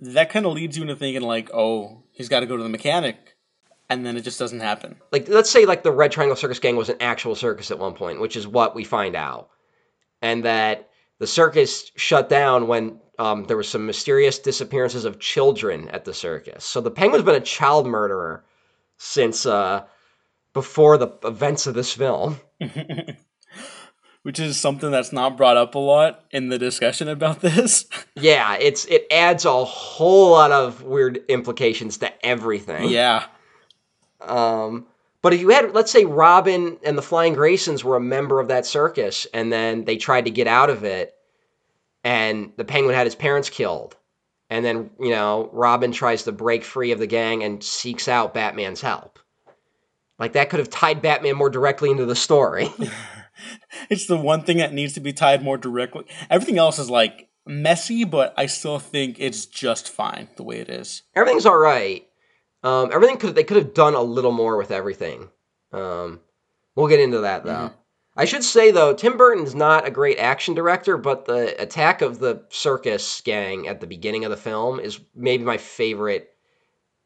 that 0.00 0.30
kind 0.30 0.46
of 0.46 0.52
leads 0.52 0.76
you 0.76 0.82
into 0.82 0.96
thinking 0.96 1.22
like, 1.22 1.50
oh, 1.52 2.02
he's 2.12 2.28
got 2.28 2.40
to 2.40 2.46
go 2.46 2.56
to 2.56 2.62
the 2.62 2.68
mechanic, 2.68 3.36
and 3.88 4.04
then 4.04 4.16
it 4.16 4.22
just 4.22 4.38
doesn't 4.38 4.60
happen. 4.60 4.96
Like 5.12 5.28
let's 5.28 5.50
say 5.50 5.66
like 5.66 5.82
the 5.82 5.92
Red 5.92 6.12
Triangle 6.12 6.36
Circus 6.36 6.58
Gang 6.58 6.76
was 6.76 6.88
an 6.88 6.96
actual 7.00 7.34
circus 7.34 7.70
at 7.70 7.78
one 7.78 7.94
point, 7.94 8.20
which 8.20 8.36
is 8.36 8.46
what 8.46 8.74
we 8.74 8.84
find 8.84 9.14
out, 9.14 9.50
and 10.22 10.44
that 10.44 10.88
the 11.18 11.26
circus 11.26 11.90
shut 11.96 12.28
down 12.28 12.66
when 12.66 13.00
um, 13.18 13.44
there 13.44 13.56
was 13.56 13.68
some 13.68 13.86
mysterious 13.86 14.38
disappearances 14.38 15.04
of 15.04 15.20
children 15.20 15.88
at 15.90 16.04
the 16.04 16.14
circus. 16.14 16.64
So 16.64 16.80
the 16.80 16.90
Penguin's 16.90 17.24
been 17.24 17.34
a 17.34 17.40
child 17.40 17.86
murderer 17.86 18.44
since 18.96 19.46
uh, 19.46 19.84
before 20.54 20.96
the 20.96 21.08
events 21.24 21.66
of 21.66 21.74
this 21.74 21.92
film. 21.92 22.40
Which 24.22 24.40
is 24.40 24.58
something 24.58 24.90
that's 24.90 25.12
not 25.12 25.36
brought 25.36 25.58
up 25.58 25.74
a 25.74 25.78
lot 25.78 26.24
in 26.30 26.48
the 26.48 26.58
discussion 26.58 27.08
about 27.08 27.40
this. 27.40 27.84
Yeah, 28.16 28.56
it's 28.58 28.84
it 28.86 29.06
adds 29.10 29.44
a 29.44 29.64
whole 29.64 30.30
lot 30.30 30.52
of 30.52 30.82
weird 30.82 31.20
implications 31.28 31.98
to 31.98 32.24
everything. 32.24 32.88
yeah. 32.88 33.24
Um, 34.20 34.86
but 35.20 35.34
if 35.34 35.40
you 35.40 35.48
had, 35.48 35.74
let's 35.74 35.90
say, 35.90 36.04
Robin 36.04 36.78
and 36.84 36.96
the 36.96 37.02
Flying 37.02 37.34
Graysons 37.34 37.82
were 37.82 37.96
a 37.96 38.00
member 38.00 38.38
of 38.38 38.48
that 38.48 38.66
circus, 38.66 39.26
and 39.34 39.52
then 39.52 39.84
they 39.84 39.96
tried 39.96 40.26
to 40.26 40.30
get 40.30 40.46
out 40.46 40.70
of 40.70 40.84
it, 40.84 41.12
and 42.04 42.52
the 42.56 42.64
Penguin 42.64 42.94
had 42.94 43.06
his 43.06 43.16
parents 43.16 43.50
killed, 43.50 43.96
and 44.48 44.64
then 44.64 44.90
you 45.00 45.10
know 45.10 45.50
Robin 45.52 45.90
tries 45.90 46.22
to 46.22 46.32
break 46.32 46.62
free 46.62 46.92
of 46.92 47.00
the 47.00 47.08
gang 47.08 47.42
and 47.42 47.64
seeks 47.64 48.06
out 48.06 48.32
Batman's 48.32 48.80
help. 48.80 49.18
Like 50.18 50.34
that 50.34 50.50
could 50.50 50.60
have 50.60 50.70
tied 50.70 51.02
Batman 51.02 51.36
more 51.36 51.50
directly 51.50 51.90
into 51.90 52.06
the 52.06 52.16
story. 52.16 52.68
It's 53.90 54.06
the 54.06 54.16
one 54.16 54.42
thing 54.42 54.58
that 54.58 54.72
needs 54.72 54.92
to 54.94 55.00
be 55.00 55.12
tied 55.12 55.42
more 55.42 55.58
directly. 55.58 56.04
Everything 56.30 56.58
else 56.58 56.78
is 56.78 56.90
like 56.90 57.28
messy, 57.46 58.04
but 58.04 58.32
I 58.36 58.46
still 58.46 58.78
think 58.78 59.16
it's 59.18 59.46
just 59.46 59.88
fine 59.90 60.28
the 60.36 60.42
way 60.42 60.60
it 60.60 60.68
is. 60.68 61.02
everything's 61.14 61.46
all 61.46 61.58
right. 61.58 62.06
Um, 62.62 62.90
everything 62.92 63.18
could 63.18 63.34
they 63.34 63.44
could 63.44 63.58
have 63.58 63.74
done 63.74 63.94
a 63.94 64.02
little 64.02 64.32
more 64.32 64.56
with 64.56 64.70
everything. 64.70 65.28
Um, 65.72 66.20
we'll 66.74 66.88
get 66.88 67.00
into 67.00 67.20
that 67.20 67.44
though. 67.44 67.72
I 68.16 68.24
should 68.24 68.44
say 68.44 68.70
though, 68.70 68.94
Tim 68.94 69.16
Burton's 69.16 69.54
not 69.54 69.86
a 69.86 69.90
great 69.90 70.18
action 70.18 70.54
director, 70.54 70.96
but 70.96 71.24
the 71.24 71.60
attack 71.60 72.00
of 72.00 72.20
the 72.20 72.44
circus 72.48 73.20
gang 73.20 73.66
at 73.66 73.80
the 73.80 73.88
beginning 73.88 74.24
of 74.24 74.30
the 74.30 74.36
film 74.36 74.78
is 74.78 75.00
maybe 75.14 75.44
my 75.44 75.58
favorite 75.58 76.30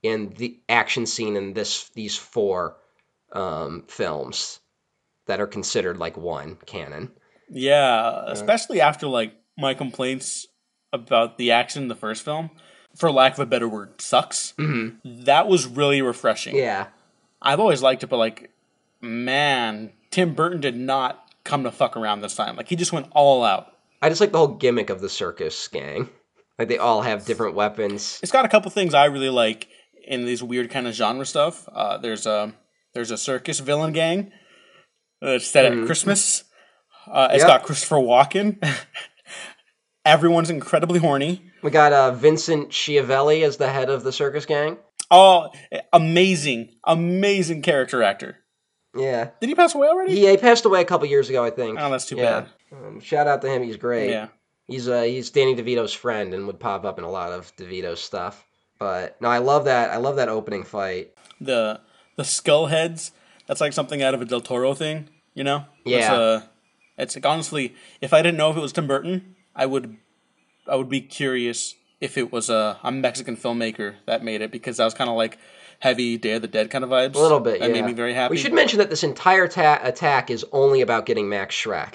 in 0.02 0.28
the 0.36 0.60
action 0.68 1.06
scene 1.06 1.34
in 1.34 1.54
this 1.54 1.88
these 1.94 2.16
four 2.16 2.76
um, 3.32 3.84
films 3.88 4.60
that 5.26 5.40
are 5.40 5.46
considered 5.46 5.98
like 5.98 6.16
one 6.16 6.56
canon. 6.66 7.12
Yeah, 7.50 8.24
especially 8.26 8.80
after 8.80 9.06
like 9.06 9.34
my 9.56 9.74
complaints 9.74 10.46
about 10.92 11.38
the 11.38 11.52
action 11.52 11.82
in 11.82 11.88
the 11.88 11.94
first 11.94 12.24
film, 12.24 12.50
for 12.96 13.10
lack 13.10 13.34
of 13.34 13.38
a 13.40 13.46
better 13.46 13.68
word, 13.68 14.00
sucks. 14.00 14.54
Mm-hmm. 14.58 15.24
That 15.24 15.48
was 15.48 15.66
really 15.66 16.02
refreshing. 16.02 16.56
Yeah, 16.56 16.88
I've 17.40 17.60
always 17.60 17.82
liked 17.82 18.02
it, 18.02 18.08
but 18.08 18.18
like, 18.18 18.50
man, 19.00 19.92
Tim 20.10 20.34
Burton 20.34 20.60
did 20.60 20.76
not 20.76 21.24
come 21.44 21.64
to 21.64 21.70
fuck 21.70 21.96
around 21.96 22.20
this 22.20 22.34
time. 22.34 22.56
Like 22.56 22.68
he 22.68 22.76
just 22.76 22.92
went 22.92 23.06
all 23.12 23.44
out. 23.44 23.72
I 24.02 24.08
just 24.08 24.20
like 24.20 24.32
the 24.32 24.38
whole 24.38 24.48
gimmick 24.48 24.90
of 24.90 25.00
the 25.00 25.08
circus 25.08 25.68
gang. 25.68 26.08
Like 26.58 26.68
they 26.68 26.78
all 26.78 27.02
have 27.02 27.24
different 27.24 27.54
weapons. 27.54 28.18
It's 28.22 28.32
got 28.32 28.44
a 28.44 28.48
couple 28.48 28.70
things 28.70 28.94
I 28.94 29.06
really 29.06 29.30
like 29.30 29.68
in 30.04 30.24
these 30.24 30.42
weird 30.42 30.70
kind 30.70 30.86
of 30.86 30.94
genre 30.94 31.24
stuff. 31.24 31.68
Uh, 31.72 31.98
there's 31.98 32.26
a 32.26 32.52
there's 32.94 33.10
a 33.10 33.18
circus 33.18 33.60
villain 33.60 33.92
gang 33.92 34.32
that's 35.20 35.46
set 35.46 35.64
at 35.66 35.86
Christmas. 35.86 36.44
Uh, 37.06 37.28
it's 37.32 37.40
Yep. 37.42 37.48
got 37.48 37.62
Christopher 37.64 37.96
Walken. 37.96 38.62
Everyone's 40.04 40.50
incredibly 40.50 40.98
horny. 40.98 41.42
We 41.62 41.70
got 41.70 41.92
uh, 41.92 42.12
Vincent 42.12 42.70
Schiavelli 42.70 43.42
as 43.42 43.56
the 43.56 43.68
head 43.68 43.90
of 43.90 44.04
the 44.04 44.12
circus 44.12 44.46
gang. 44.46 44.78
Oh, 45.10 45.50
amazing, 45.92 46.70
amazing 46.84 47.62
character 47.62 48.02
actor. 48.02 48.36
Yeah. 48.96 49.30
Did 49.40 49.48
he 49.48 49.54
pass 49.54 49.74
away 49.74 49.88
already? 49.88 50.14
He, 50.14 50.26
he 50.28 50.36
passed 50.36 50.64
away 50.64 50.80
a 50.80 50.84
couple 50.84 51.06
years 51.08 51.28
ago, 51.28 51.44
I 51.44 51.50
think. 51.50 51.78
Oh, 51.80 51.90
that's 51.90 52.06
too 52.06 52.16
Yeah. 52.16 52.40
bad. 52.40 52.48
Um, 52.72 53.00
shout 53.00 53.26
out 53.26 53.42
to 53.42 53.48
him. 53.50 53.62
He's 53.62 53.76
great. 53.76 54.10
Yeah. 54.10 54.28
He's 54.66 54.86
uh, 54.88 55.02
he's 55.02 55.30
Danny 55.30 55.54
DeVito's 55.56 55.94
friend 55.94 56.34
and 56.34 56.46
would 56.46 56.60
pop 56.60 56.84
up 56.84 56.98
in 56.98 57.04
a 57.04 57.10
lot 57.10 57.32
of 57.32 57.54
DeVito's 57.56 58.00
stuff. 58.00 58.44
But 58.78 59.20
no, 59.20 59.28
I 59.28 59.38
love 59.38 59.64
that. 59.64 59.90
I 59.90 59.96
love 59.96 60.16
that 60.16 60.28
opening 60.28 60.62
fight. 60.64 61.12
The 61.40 61.80
the 62.18 62.24
skull 62.24 62.66
heads. 62.66 63.12
That's 63.46 63.62
like 63.62 63.72
something 63.72 64.02
out 64.02 64.12
of 64.12 64.20
a 64.20 64.24
Del 64.26 64.40
Toro 64.42 64.74
thing. 64.74 65.08
You 65.34 65.44
know? 65.44 65.64
It's, 65.86 66.04
Yeah. 66.04 66.12
uh, 66.12 66.42
it's 66.98 67.14
like 67.14 67.24
honestly, 67.24 67.74
if 68.00 68.12
I 68.12 68.20
didn't 68.20 68.36
know 68.36 68.50
if 68.50 68.56
it 68.56 68.60
was 68.60 68.72
Tim 68.72 68.88
Burton, 68.88 69.36
I 69.54 69.66
would, 69.66 69.96
I 70.66 70.74
would 70.74 70.88
be 70.88 71.00
curious 71.00 71.76
if 72.00 72.18
it 72.18 72.32
was 72.32 72.50
a, 72.50 72.78
a 72.82 72.90
Mexican 72.90 73.36
filmmaker 73.36 73.94
that 74.06 74.22
made 74.24 74.42
it 74.42 74.50
because 74.50 74.76
that 74.78 74.84
was 74.84 74.94
kind 74.94 75.08
of 75.08 75.16
like 75.16 75.38
heavy 75.78 76.18
Day 76.18 76.32
of 76.32 76.42
the 76.42 76.48
Dead 76.48 76.70
kind 76.70 76.82
of 76.82 76.90
vibes. 76.90 77.14
A 77.14 77.18
little 77.20 77.38
bit. 77.38 77.60
That 77.60 77.68
yeah. 77.68 77.74
made 77.74 77.84
me 77.86 77.92
very 77.92 78.14
happy. 78.14 78.32
We 78.32 78.36
should 78.36 78.52
mention 78.52 78.80
that 78.80 78.90
this 78.90 79.04
entire 79.04 79.46
ta- 79.46 79.80
attack 79.82 80.28
is 80.28 80.44
only 80.50 80.80
about 80.80 81.06
getting 81.06 81.28
Max 81.28 81.54
Shreck. 81.54 81.94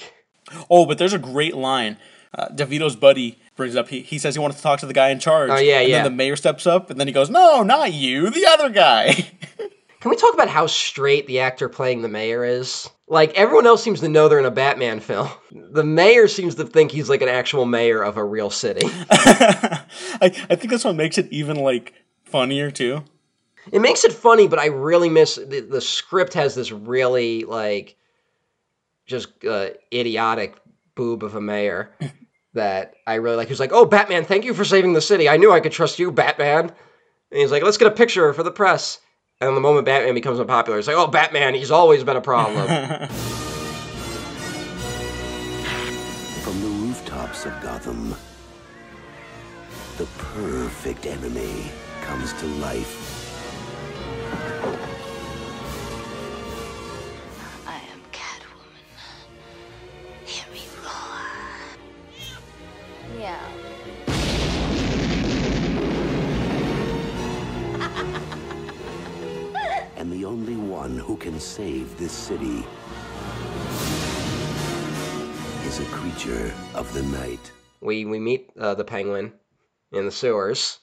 Oh, 0.70 0.86
but 0.86 0.98
there's 0.98 1.14
a 1.14 1.20
great 1.20 1.56
line. 1.56 1.98
Uh, 2.34 2.48
DeVito's 2.48 2.96
buddy 2.96 3.38
brings 3.58 3.76
up. 3.76 3.90
He, 3.90 4.02
he 4.02 4.18
says 4.18 4.36
he 4.36 4.40
wants 4.40 4.58
to 4.58 4.64
talk 4.64 4.80
to 4.80 4.86
the 4.86 4.94
guy 4.94 5.10
in 5.10 5.20
charge. 5.20 5.50
Oh, 5.52 5.58
yeah, 5.58 5.82
and 5.82 5.90
yeah. 5.90 5.98
then 5.98 6.12
the 6.12 6.18
mayor 6.18 6.36
steps 6.36 6.66
up, 6.66 6.90
and 6.90 7.00
then 7.00 7.08
he 7.08 7.14
goes, 7.14 7.30
"No, 7.30 7.62
not 7.62 7.94
you, 7.94 8.30
the 8.30 8.48
other 8.48 8.70
guy." 8.70 9.28
Can 10.04 10.10
we 10.10 10.18
talk 10.18 10.34
about 10.34 10.50
how 10.50 10.68
straight 10.68 11.28
the 11.28 11.40
actor 11.40 11.70
playing 11.70 12.02
the 12.02 12.10
mayor 12.10 12.44
is? 12.44 12.90
Like 13.08 13.34
everyone 13.36 13.66
else 13.66 13.82
seems 13.82 14.02
to 14.02 14.10
know 14.10 14.28
they're 14.28 14.38
in 14.38 14.44
a 14.44 14.52
Batman 14.52 15.00
film. 15.00 15.30
The 15.50 15.86
mayor 15.86 16.28
seems 16.28 16.56
to 16.56 16.66
think 16.66 16.92
he's 16.92 17.08
like 17.08 17.22
an 17.22 17.30
actual 17.30 17.64
mayor 17.64 18.04
of 18.04 18.18
a 18.18 18.24
real 18.24 18.50
city. 18.50 18.86
I, 19.10 19.86
I 20.22 20.56
think 20.56 20.72
that's 20.72 20.84
what 20.84 20.98
makes 20.98 21.18
it 21.18 21.32
even 21.32 21.56
like 21.56 21.94
funnier 22.26 22.70
too. 22.70 23.06
It 23.72 23.80
makes 23.80 24.04
it 24.04 24.12
funny, 24.12 24.46
but 24.46 24.60
I 24.60 24.66
really 24.66 25.08
miss 25.08 25.36
the, 25.36 25.62
the 25.62 25.80
script 25.80 26.34
has 26.34 26.54
this 26.54 26.74
really 26.74 27.46
like 27.46 27.96
just 29.06 29.30
uh, 29.46 29.70
idiotic 29.94 30.58
boob 30.96 31.24
of 31.24 31.36
a 31.36 31.42
mayor 31.42 31.94
that 32.56 32.96
I 33.08 33.16
really 33.16 33.38
like. 33.38 33.48
He's 33.48 33.62
like, 33.62 33.72
"Oh, 33.72 33.86
Batman, 33.86 34.26
thank 34.26 34.44
you 34.44 34.54
for 34.54 34.66
saving 34.66 34.92
the 34.92 35.00
city. 35.00 35.30
I 35.30 35.38
knew 35.38 35.54
I 35.54 35.62
could 35.62 35.72
trust 35.72 35.98
you, 35.98 36.12
Batman." 36.12 36.64
And 37.32 37.40
he's 37.40 37.52
like, 37.52 37.64
"Let's 37.64 37.78
get 37.78 37.88
a 37.88 37.96
picture 37.96 38.34
for 38.34 38.44
the 38.44 38.52
press." 38.52 39.00
And 39.44 39.58
the 39.58 39.62
moment 39.62 39.86
Batman 39.86 40.14
becomes 40.14 40.40
unpopular, 40.40 40.80
it's 40.80 40.88
like, 40.88 40.96
"Oh, 40.96 41.08
Batman, 41.08 41.54
he's 41.54 41.70
always 41.70 42.02
been 42.02 42.16
a 42.16 42.22
problem." 42.22 42.66
From 46.44 46.62
the 46.62 46.68
rooftops 46.68 47.46
of 47.46 47.52
Gotham, 47.62 48.16
the 49.98 50.06
perfect 50.18 51.06
enemy 51.06 51.70
comes 52.04 52.32
to 52.40 52.46
life. 52.46 53.10
I 57.68 57.76
am 57.76 58.02
Catwoman. 58.14 58.86
Hear 60.26 60.46
me 60.54 60.62
roar. 60.86 61.20
Yeah. 63.20 63.63
Only 70.34 70.56
one 70.56 70.98
who 70.98 71.16
can 71.16 71.40
save 71.40 71.96
this 72.00 72.12
city 72.12 72.66
is 75.68 75.80
a 75.80 75.86
creature 75.92 76.52
of 76.74 76.92
the 76.96 77.04
night. 77.04 77.52
we 77.82 78.04
we 78.04 78.18
meet 78.18 78.50
uh, 78.60 78.74
the 78.74 78.84
Penguin 78.84 79.32
in 79.92 80.06
the 80.06 80.12
sewers. 80.12 80.80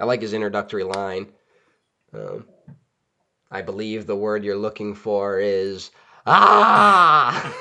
I 0.00 0.06
like 0.06 0.22
his 0.22 0.32
introductory 0.32 0.82
line. 0.82 1.26
Um, 2.14 2.46
I 3.50 3.60
believe 3.60 4.06
the 4.06 4.16
word 4.16 4.44
you're 4.44 4.56
looking 4.56 4.94
for 4.94 5.38
is 5.38 5.90
ah. 6.24 7.54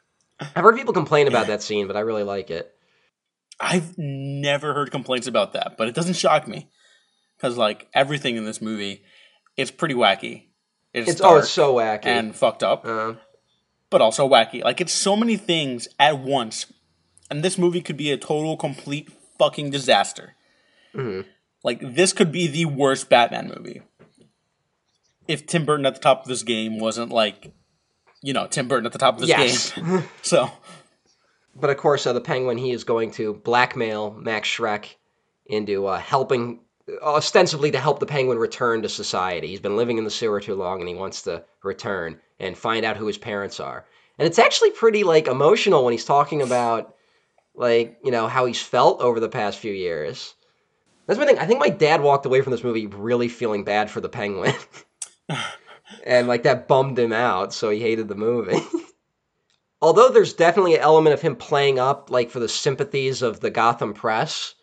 I've 0.40 0.64
heard 0.64 0.76
people 0.76 0.94
complain 0.94 1.28
about 1.28 1.48
that 1.48 1.62
scene, 1.62 1.86
but 1.86 1.98
I 1.98 2.00
really 2.00 2.22
like 2.22 2.48
it. 2.50 2.74
I've 3.60 3.98
never 3.98 4.72
heard 4.72 4.90
complaints 4.90 5.26
about 5.26 5.52
that, 5.52 5.76
but 5.76 5.86
it 5.86 5.94
doesn't 5.94 6.14
shock 6.14 6.48
me 6.48 6.70
because 7.36 7.58
like 7.58 7.88
everything 7.92 8.36
in 8.36 8.46
this 8.46 8.62
movie, 8.62 9.04
it's 9.58 9.70
pretty 9.70 9.94
wacky. 9.94 10.44
It's, 10.94 11.10
It's 11.10 11.20
oh, 11.20 11.36
it's 11.36 11.50
so 11.50 11.74
wacky. 11.74 12.06
and 12.06 12.34
fucked 12.34 12.62
up, 12.62 12.86
uh, 12.86 13.14
but 13.90 14.00
also 14.00 14.26
wacky. 14.26 14.64
Like 14.64 14.80
it's 14.80 14.92
so 14.92 15.14
many 15.16 15.36
things 15.36 15.86
at 15.98 16.18
once, 16.18 16.72
and 17.30 17.42
this 17.42 17.58
movie 17.58 17.82
could 17.82 17.98
be 17.98 18.10
a 18.10 18.16
total, 18.16 18.56
complete 18.56 19.10
fucking 19.38 19.70
disaster. 19.70 20.34
Mm-hmm. 20.94 21.28
Like 21.62 21.80
this 21.82 22.14
could 22.14 22.32
be 22.32 22.46
the 22.46 22.64
worst 22.64 23.10
Batman 23.10 23.52
movie 23.54 23.82
if 25.26 25.46
Tim 25.46 25.66
Burton 25.66 25.84
at 25.84 25.94
the 25.94 26.00
top 26.00 26.22
of 26.22 26.28
this 26.28 26.42
game 26.42 26.78
wasn't 26.78 27.10
like, 27.12 27.52
you 28.22 28.32
know, 28.32 28.46
Tim 28.46 28.66
Burton 28.68 28.86
at 28.86 28.92
the 28.92 28.98
top 28.98 29.14
of 29.16 29.20
this 29.20 29.28
Yes. 29.28 29.72
game. 29.72 30.04
so 30.22 30.50
but 31.54 31.70
of 31.70 31.76
course, 31.76 32.06
uh, 32.06 32.12
the 32.12 32.20
Penguin 32.20 32.56
he 32.58 32.70
is 32.70 32.84
going 32.84 33.10
to 33.12 33.34
blackmail 33.34 34.12
Max 34.12 34.48
Shreck 34.48 34.94
into 35.46 35.86
uh, 35.86 35.98
helping, 35.98 36.60
Uh, 36.88 37.02
ostensibly 37.02 37.70
to 37.70 37.80
help 37.80 37.98
the 37.98 38.06
Penguin 38.06 38.38
return 38.38 38.82
to 38.82 38.88
society. 38.88 39.48
He's 39.48 39.60
been 39.60 39.76
living 39.76 39.98
in 39.98 40.04
the 40.04 40.10
sewer 40.10 40.40
too 40.40 40.54
long, 40.54 40.80
and 40.80 40.88
he 40.88 40.94
wants 40.94 41.22
to 41.22 41.44
return 41.62 42.20
and 42.40 42.56
find 42.56 42.84
out 42.84 42.96
who 42.96 43.06
his 43.06 43.18
parents 43.18 43.60
are. 43.60 43.84
And 44.18 44.26
it's 44.26 44.38
actually 44.38 44.70
pretty 44.70 45.04
like 45.04 45.28
emotional 45.28 45.84
when 45.84 45.92
he's 45.92 46.04
talking 46.04 46.42
about, 46.42 46.94
like 47.54 47.98
you 48.04 48.10
know, 48.10 48.26
how 48.26 48.46
he's 48.46 48.60
felt 48.60 49.00
over 49.00 49.20
the 49.20 49.28
past 49.28 49.58
few 49.58 49.72
years. 49.72 50.34
That's 51.06 51.18
my 51.18 51.26
thing. 51.26 51.38
I 51.38 51.46
think 51.46 51.60
my 51.60 51.70
dad 51.70 52.02
walked 52.02 52.26
away 52.26 52.42
from 52.42 52.50
this 52.50 52.64
movie 52.64 52.86
really 52.86 53.28
feeling 53.28 53.64
bad 53.64 53.90
for 53.90 54.00
the 54.00 54.08
Penguin. 54.08 54.54
and 56.04 56.28
like 56.28 56.42
that 56.42 56.68
bummed 56.68 56.98
him 56.98 57.12
out, 57.12 57.52
so 57.52 57.70
he 57.70 57.80
hated 57.80 58.08
the 58.08 58.14
movie. 58.14 58.60
Although 59.80 60.10
there's 60.10 60.34
definitely 60.34 60.74
an 60.74 60.80
element 60.80 61.14
of 61.14 61.22
him 61.22 61.36
playing 61.36 61.78
up 61.78 62.10
like 62.10 62.30
for 62.30 62.40
the 62.40 62.48
sympathies 62.48 63.22
of 63.22 63.40
the 63.40 63.50
Gotham 63.50 63.94
press, 63.94 64.54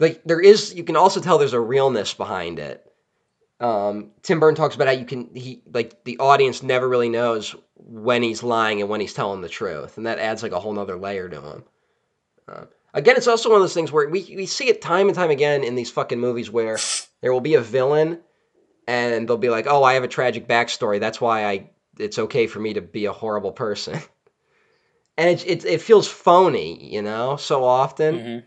like 0.00 0.22
there 0.24 0.40
is 0.40 0.74
you 0.74 0.82
can 0.84 0.96
also 0.96 1.20
tell 1.20 1.38
there's 1.38 1.52
a 1.52 1.60
realness 1.60 2.14
behind 2.14 2.58
it. 2.58 2.84
Um, 3.60 4.12
Tim 4.22 4.40
Burton 4.40 4.56
talks 4.56 4.74
about 4.74 4.86
how 4.88 4.94
you 4.94 5.04
can 5.04 5.34
he 5.34 5.62
like 5.72 6.02
the 6.04 6.18
audience 6.18 6.62
never 6.62 6.88
really 6.88 7.10
knows 7.10 7.54
when 7.76 8.22
he's 8.22 8.42
lying 8.42 8.80
and 8.80 8.88
when 8.88 9.00
he's 9.00 9.14
telling 9.14 9.42
the 9.42 9.48
truth, 9.48 9.98
and 9.98 10.06
that 10.06 10.18
adds 10.18 10.42
like 10.42 10.52
a 10.52 10.60
whole 10.60 10.72
nother 10.72 10.96
layer 10.98 11.28
to 11.28 11.40
him. 11.40 11.64
Uh, 12.48 12.64
again, 12.94 13.16
it's 13.16 13.28
also 13.28 13.50
one 13.50 13.56
of 13.56 13.62
those 13.62 13.74
things 13.74 13.92
where 13.92 14.08
we 14.08 14.32
we 14.34 14.46
see 14.46 14.68
it 14.68 14.80
time 14.80 15.08
and 15.08 15.14
time 15.14 15.30
again 15.30 15.62
in 15.62 15.74
these 15.74 15.90
fucking 15.90 16.18
movies 16.18 16.50
where 16.50 16.78
there 17.20 17.32
will 17.32 17.40
be 17.42 17.54
a 17.54 17.60
villain 17.60 18.20
and 18.88 19.28
they'll 19.28 19.36
be 19.36 19.50
like, 19.50 19.66
"Oh, 19.68 19.84
I 19.84 19.94
have 19.94 20.04
a 20.04 20.08
tragic 20.08 20.48
backstory. 20.48 20.98
That's 20.98 21.20
why 21.20 21.44
I 21.44 21.70
it's 21.98 22.18
okay 22.18 22.46
for 22.46 22.60
me 22.60 22.74
to 22.74 22.80
be 22.80 23.04
a 23.04 23.12
horrible 23.12 23.52
person." 23.52 24.00
and 25.18 25.28
it 25.28 25.46
it, 25.46 25.64
it 25.66 25.82
feels 25.82 26.08
phony, 26.08 26.92
you 26.92 27.02
know, 27.02 27.36
so 27.36 27.64
often. 27.64 28.18
mhm. 28.18 28.44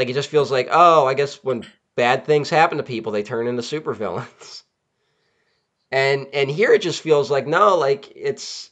Like 0.00 0.08
it 0.08 0.14
just 0.14 0.30
feels 0.30 0.50
like, 0.50 0.68
"Oh, 0.70 1.06
I 1.06 1.12
guess 1.12 1.44
when 1.44 1.66
bad 1.94 2.24
things 2.24 2.48
happen 2.48 2.78
to 2.78 2.82
people, 2.82 3.12
they 3.12 3.22
turn 3.22 3.46
into 3.46 3.60
supervillains." 3.60 4.62
and 5.92 6.26
and 6.32 6.50
here 6.50 6.72
it 6.72 6.80
just 6.80 7.02
feels 7.02 7.30
like 7.30 7.46
no, 7.46 7.76
like 7.76 8.10
it's 8.16 8.70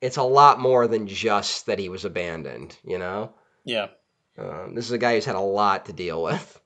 it's 0.00 0.18
a 0.18 0.22
lot 0.22 0.60
more 0.60 0.86
than 0.86 1.08
just 1.08 1.66
that 1.66 1.80
he 1.80 1.88
was 1.88 2.04
abandoned, 2.04 2.78
you 2.84 2.96
know. 2.96 3.32
yeah. 3.64 3.88
Um, 4.38 4.76
this 4.76 4.84
is 4.84 4.92
a 4.92 4.98
guy 4.98 5.14
who's 5.16 5.24
had 5.24 5.34
a 5.34 5.40
lot 5.40 5.86
to 5.86 5.92
deal 5.92 6.22
with, 6.22 6.60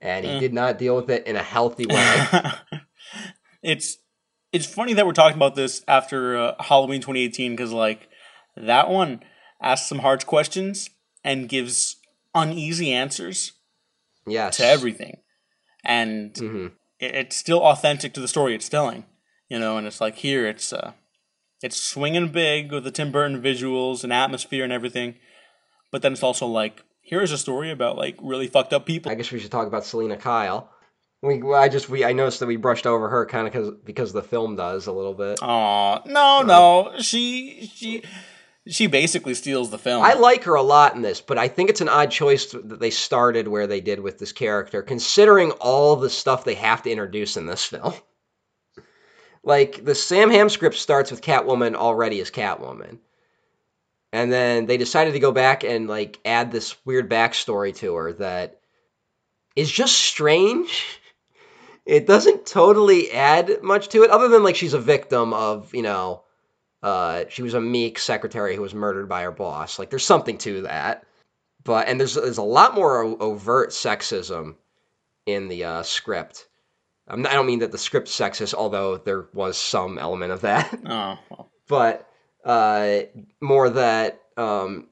and 0.00 0.24
he 0.24 0.30
Mm. 0.30 0.40
did 0.40 0.54
not 0.54 0.78
deal 0.78 0.96
with 0.96 1.10
it 1.10 1.26
in 1.26 1.36
a 1.36 1.42
healthy 1.42 1.84
way. 1.84 2.16
it's 3.62 3.98
it's 4.54 4.64
funny 4.64 4.94
that 4.94 5.04
we're 5.06 5.12
talking 5.12 5.36
about 5.36 5.54
this 5.54 5.84
after 5.86 6.34
uh, 6.38 6.54
Halloween 6.60 7.02
2018 7.02 7.52
because 7.52 7.72
like 7.72 8.08
that 8.56 8.88
one 8.88 9.20
asks 9.60 9.86
some 9.86 9.98
hard 9.98 10.24
questions 10.24 10.88
and 11.22 11.46
gives 11.46 11.96
uneasy 12.34 12.92
answers 12.92 13.52
yes. 14.26 14.56
to 14.56 14.66
everything, 14.66 15.18
and 15.84 16.36
hmm 16.36 16.66
it, 17.00 17.14
it's 17.14 17.36
still 17.36 17.62
authentic 17.62 18.12
to 18.14 18.20
the 18.20 18.28
story 18.28 18.54
it's 18.54 18.68
telling, 18.68 19.04
you 19.48 19.58
know. 19.58 19.76
And 19.76 19.86
it's 19.86 20.00
like 20.00 20.16
here 20.16 20.46
it's 20.46 20.72
uh, 20.72 20.92
it's 21.62 21.80
swinging 21.80 22.28
big 22.28 22.70
with 22.70 22.84
the 22.84 22.90
Tim 22.90 23.10
Burton 23.10 23.42
visuals 23.42 24.04
and 24.04 24.12
atmosphere 24.12 24.64
and 24.64 24.72
everything, 24.72 25.16
but 25.90 26.02
then 26.02 26.12
it's 26.12 26.22
also 26.22 26.46
like 26.46 26.84
here's 27.02 27.32
a 27.32 27.38
story 27.38 27.70
about 27.70 27.96
like 27.96 28.16
really 28.22 28.46
fucked 28.46 28.72
up 28.72 28.86
people. 28.86 29.10
I 29.10 29.14
guess 29.14 29.32
we 29.32 29.40
should 29.40 29.50
talk 29.50 29.66
about 29.66 29.84
Selina 29.84 30.16
Kyle. 30.16 30.70
We, 31.22 31.42
I 31.52 31.68
just 31.68 31.88
we 31.90 32.04
I 32.04 32.12
noticed 32.12 32.40
that 32.40 32.46
we 32.46 32.56
brushed 32.56 32.86
over 32.86 33.08
her 33.08 33.26
kind 33.26 33.46
of 33.46 33.52
because 33.52 33.70
because 33.84 34.12
the 34.12 34.22
film 34.22 34.56
does 34.56 34.86
a 34.86 34.92
little 34.92 35.14
bit. 35.14 35.38
Aw, 35.42 36.02
no, 36.06 36.42
no, 36.42 36.92
she 37.00 37.70
she 37.74 38.02
she 38.70 38.86
basically 38.86 39.34
steals 39.34 39.70
the 39.70 39.78
film. 39.78 40.02
I 40.02 40.14
like 40.14 40.44
her 40.44 40.54
a 40.54 40.62
lot 40.62 40.94
in 40.94 41.02
this, 41.02 41.20
but 41.20 41.38
I 41.38 41.48
think 41.48 41.70
it's 41.70 41.80
an 41.80 41.88
odd 41.88 42.10
choice 42.10 42.46
that 42.52 42.78
they 42.78 42.90
started 42.90 43.48
where 43.48 43.66
they 43.66 43.80
did 43.80 44.00
with 44.00 44.18
this 44.18 44.32
character, 44.32 44.82
considering 44.82 45.50
all 45.52 45.96
the 45.96 46.08
stuff 46.08 46.44
they 46.44 46.54
have 46.54 46.82
to 46.84 46.90
introduce 46.90 47.36
in 47.36 47.46
this 47.46 47.64
film. 47.64 47.94
Like 49.42 49.86
the 49.86 49.94
Sam 49.94 50.28
Hamm 50.28 50.50
script 50.50 50.76
starts 50.76 51.10
with 51.10 51.22
Catwoman 51.22 51.74
already 51.74 52.20
as 52.20 52.30
Catwoman. 52.30 52.98
And 54.12 54.30
then 54.30 54.66
they 54.66 54.76
decided 54.76 55.14
to 55.14 55.18
go 55.18 55.32
back 55.32 55.64
and 55.64 55.88
like 55.88 56.18
add 56.26 56.52
this 56.52 56.76
weird 56.84 57.08
backstory 57.08 57.74
to 57.76 57.94
her 57.94 58.12
that 58.14 58.60
is 59.56 59.70
just 59.70 59.96
strange. 59.96 60.84
It 61.86 62.06
doesn't 62.06 62.44
totally 62.44 63.10
add 63.10 63.62
much 63.62 63.88
to 63.88 64.04
it, 64.04 64.10
other 64.10 64.28
than 64.28 64.44
like 64.44 64.54
she's 64.54 64.74
a 64.74 64.78
victim 64.78 65.32
of, 65.32 65.74
you 65.74 65.80
know, 65.82 66.22
uh, 66.82 67.24
she 67.28 67.42
was 67.42 67.54
a 67.54 67.60
meek 67.60 67.98
secretary 67.98 68.56
who 68.56 68.62
was 68.62 68.74
murdered 68.74 69.08
by 69.08 69.22
her 69.22 69.30
boss. 69.30 69.78
Like 69.78 69.90
there's 69.90 70.04
something 70.04 70.38
to 70.38 70.62
that. 70.62 71.04
But 71.62 71.88
and 71.88 72.00
there's 72.00 72.14
there's 72.14 72.38
a 72.38 72.42
lot 72.42 72.74
more 72.74 73.04
o- 73.04 73.16
overt 73.18 73.70
sexism 73.70 74.54
in 75.26 75.48
the 75.48 75.64
uh, 75.64 75.82
script. 75.82 76.48
I'm 77.06 77.22
not- 77.22 77.32
I 77.32 77.34
don't 77.34 77.46
mean 77.46 77.58
that 77.58 77.72
the 77.72 77.78
script's 77.78 78.16
sexist, 78.18 78.54
although 78.54 78.96
there 78.96 79.26
was 79.34 79.58
some 79.58 79.98
element 79.98 80.32
of 80.32 80.40
that. 80.42 80.72
oh, 80.86 81.18
well. 81.28 81.50
but 81.68 82.08
uh, 82.44 83.00
more 83.42 83.68
that 83.68 84.22
um, 84.38 84.88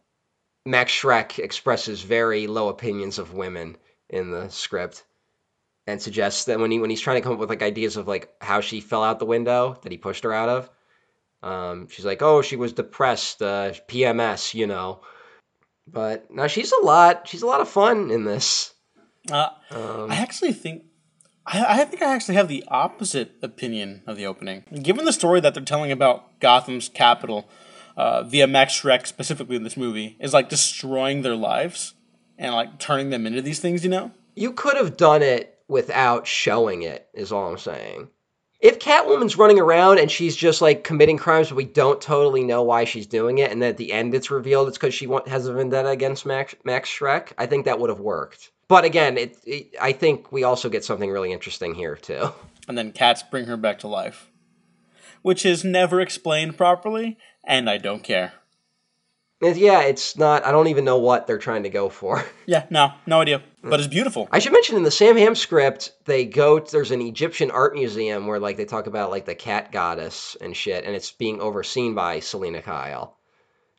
Max 0.66 0.92
Shreck 0.92 1.38
expresses 1.38 2.02
very 2.02 2.46
low 2.46 2.68
opinions 2.68 3.18
of 3.18 3.32
women 3.32 3.78
in 4.10 4.30
the 4.30 4.48
script, 4.50 5.04
and 5.86 6.02
suggests 6.02 6.44
that 6.46 6.58
when 6.58 6.70
he 6.70 6.78
when 6.80 6.90
he's 6.90 7.00
trying 7.00 7.16
to 7.16 7.22
come 7.22 7.32
up 7.32 7.38
with 7.38 7.48
like 7.48 7.62
ideas 7.62 7.96
of 7.96 8.06
like 8.06 8.28
how 8.42 8.60
she 8.60 8.80
fell 8.82 9.02
out 9.04 9.18
the 9.20 9.24
window 9.24 9.78
that 9.82 9.92
he 9.92 9.96
pushed 9.96 10.24
her 10.24 10.34
out 10.34 10.50
of, 10.50 10.68
um, 11.42 11.88
she's 11.88 12.04
like, 12.04 12.22
oh, 12.22 12.42
she 12.42 12.56
was 12.56 12.72
depressed, 12.72 13.42
uh, 13.42 13.72
PMS, 13.88 14.54
you 14.54 14.66
know. 14.66 15.00
But 15.86 16.30
now 16.30 16.46
she's 16.46 16.72
a 16.72 16.84
lot. 16.84 17.28
She's 17.28 17.42
a 17.42 17.46
lot 17.46 17.60
of 17.60 17.68
fun 17.68 18.10
in 18.10 18.24
this. 18.24 18.74
Uh, 19.30 19.48
Um, 19.70 20.10
I 20.10 20.16
actually 20.16 20.52
think. 20.52 20.84
I, 21.46 21.80
I 21.80 21.84
think 21.84 22.02
I 22.02 22.14
actually 22.14 22.34
have 22.34 22.48
the 22.48 22.64
opposite 22.68 23.32
opinion 23.42 24.02
of 24.06 24.16
the 24.16 24.26
opening. 24.26 24.64
Given 24.82 25.04
the 25.04 25.12
story 25.12 25.40
that 25.40 25.54
they're 25.54 25.64
telling 25.64 25.92
about 25.92 26.40
Gotham's 26.40 26.88
capital 26.88 27.48
uh, 27.96 28.22
via 28.22 28.46
Max 28.46 28.80
Shreck, 28.80 29.06
specifically 29.06 29.56
in 29.56 29.64
this 29.64 29.76
movie, 29.76 30.16
is 30.20 30.34
like 30.34 30.48
destroying 30.48 31.22
their 31.22 31.36
lives 31.36 31.94
and 32.36 32.54
like 32.54 32.78
turning 32.78 33.10
them 33.10 33.26
into 33.26 33.40
these 33.42 33.60
things, 33.60 33.82
you 33.82 33.90
know? 33.90 34.10
You 34.34 34.52
could 34.52 34.76
have 34.76 34.96
done 34.96 35.22
it 35.22 35.58
without 35.68 36.26
showing 36.26 36.82
it, 36.82 37.08
is 37.14 37.32
all 37.32 37.50
I'm 37.50 37.58
saying. 37.58 38.08
If 38.60 38.80
Catwoman's 38.80 39.36
running 39.36 39.60
around 39.60 39.98
and 39.98 40.10
she's 40.10 40.34
just 40.34 40.60
like 40.60 40.82
committing 40.82 41.16
crimes, 41.16 41.48
but 41.48 41.56
we 41.56 41.64
don't 41.64 42.00
totally 42.00 42.42
know 42.42 42.64
why 42.64 42.84
she's 42.84 43.06
doing 43.06 43.38
it, 43.38 43.52
and 43.52 43.62
then 43.62 43.70
at 43.70 43.76
the 43.76 43.92
end 43.92 44.14
it's 44.14 44.32
revealed 44.32 44.66
it's 44.66 44.76
because 44.76 44.94
she 44.94 45.06
want, 45.06 45.28
has 45.28 45.46
a 45.46 45.52
vendetta 45.52 45.90
against 45.90 46.26
Max, 46.26 46.56
Max 46.64 46.88
Shreck, 46.88 47.32
I 47.38 47.46
think 47.46 47.66
that 47.66 47.78
would 47.78 47.90
have 47.90 48.00
worked. 48.00 48.50
But 48.66 48.84
again, 48.84 49.16
it, 49.16 49.36
it, 49.44 49.74
I 49.80 49.92
think 49.92 50.32
we 50.32 50.42
also 50.42 50.68
get 50.68 50.84
something 50.84 51.10
really 51.10 51.32
interesting 51.32 51.74
here 51.74 51.94
too. 51.94 52.32
And 52.66 52.76
then 52.76 52.92
cats 52.92 53.22
bring 53.22 53.46
her 53.46 53.56
back 53.56 53.78
to 53.78 53.88
life, 53.88 54.28
which 55.22 55.46
is 55.46 55.64
never 55.64 56.00
explained 56.00 56.58
properly, 56.58 57.16
and 57.44 57.70
I 57.70 57.78
don't 57.78 58.02
care. 58.02 58.34
Yeah, 59.40 59.82
it's 59.82 60.16
not. 60.16 60.44
I 60.44 60.50
don't 60.50 60.66
even 60.66 60.84
know 60.84 60.98
what 60.98 61.26
they're 61.26 61.38
trying 61.38 61.62
to 61.62 61.70
go 61.70 61.88
for. 61.88 62.24
Yeah, 62.46 62.64
no, 62.70 62.94
no 63.06 63.20
idea. 63.20 63.42
But 63.62 63.78
it's 63.78 63.88
beautiful. 63.88 64.26
I 64.32 64.38
should 64.38 64.54
mention 64.54 64.76
in 64.76 64.82
the 64.82 64.90
Sam 64.90 65.18
Hamm 65.18 65.34
script, 65.34 65.92
they 66.06 66.24
go. 66.24 66.58
There's 66.60 66.92
an 66.92 67.02
Egyptian 67.02 67.50
art 67.50 67.74
museum 67.74 68.26
where 68.26 68.40
like 68.40 68.56
they 68.56 68.64
talk 68.64 68.86
about 68.86 69.10
like 69.10 69.26
the 69.26 69.34
cat 69.34 69.70
goddess 69.70 70.34
and 70.40 70.56
shit, 70.56 70.86
and 70.86 70.96
it's 70.96 71.12
being 71.12 71.42
overseen 71.42 71.94
by 71.94 72.20
Selina 72.20 72.62
Kyle, 72.62 73.18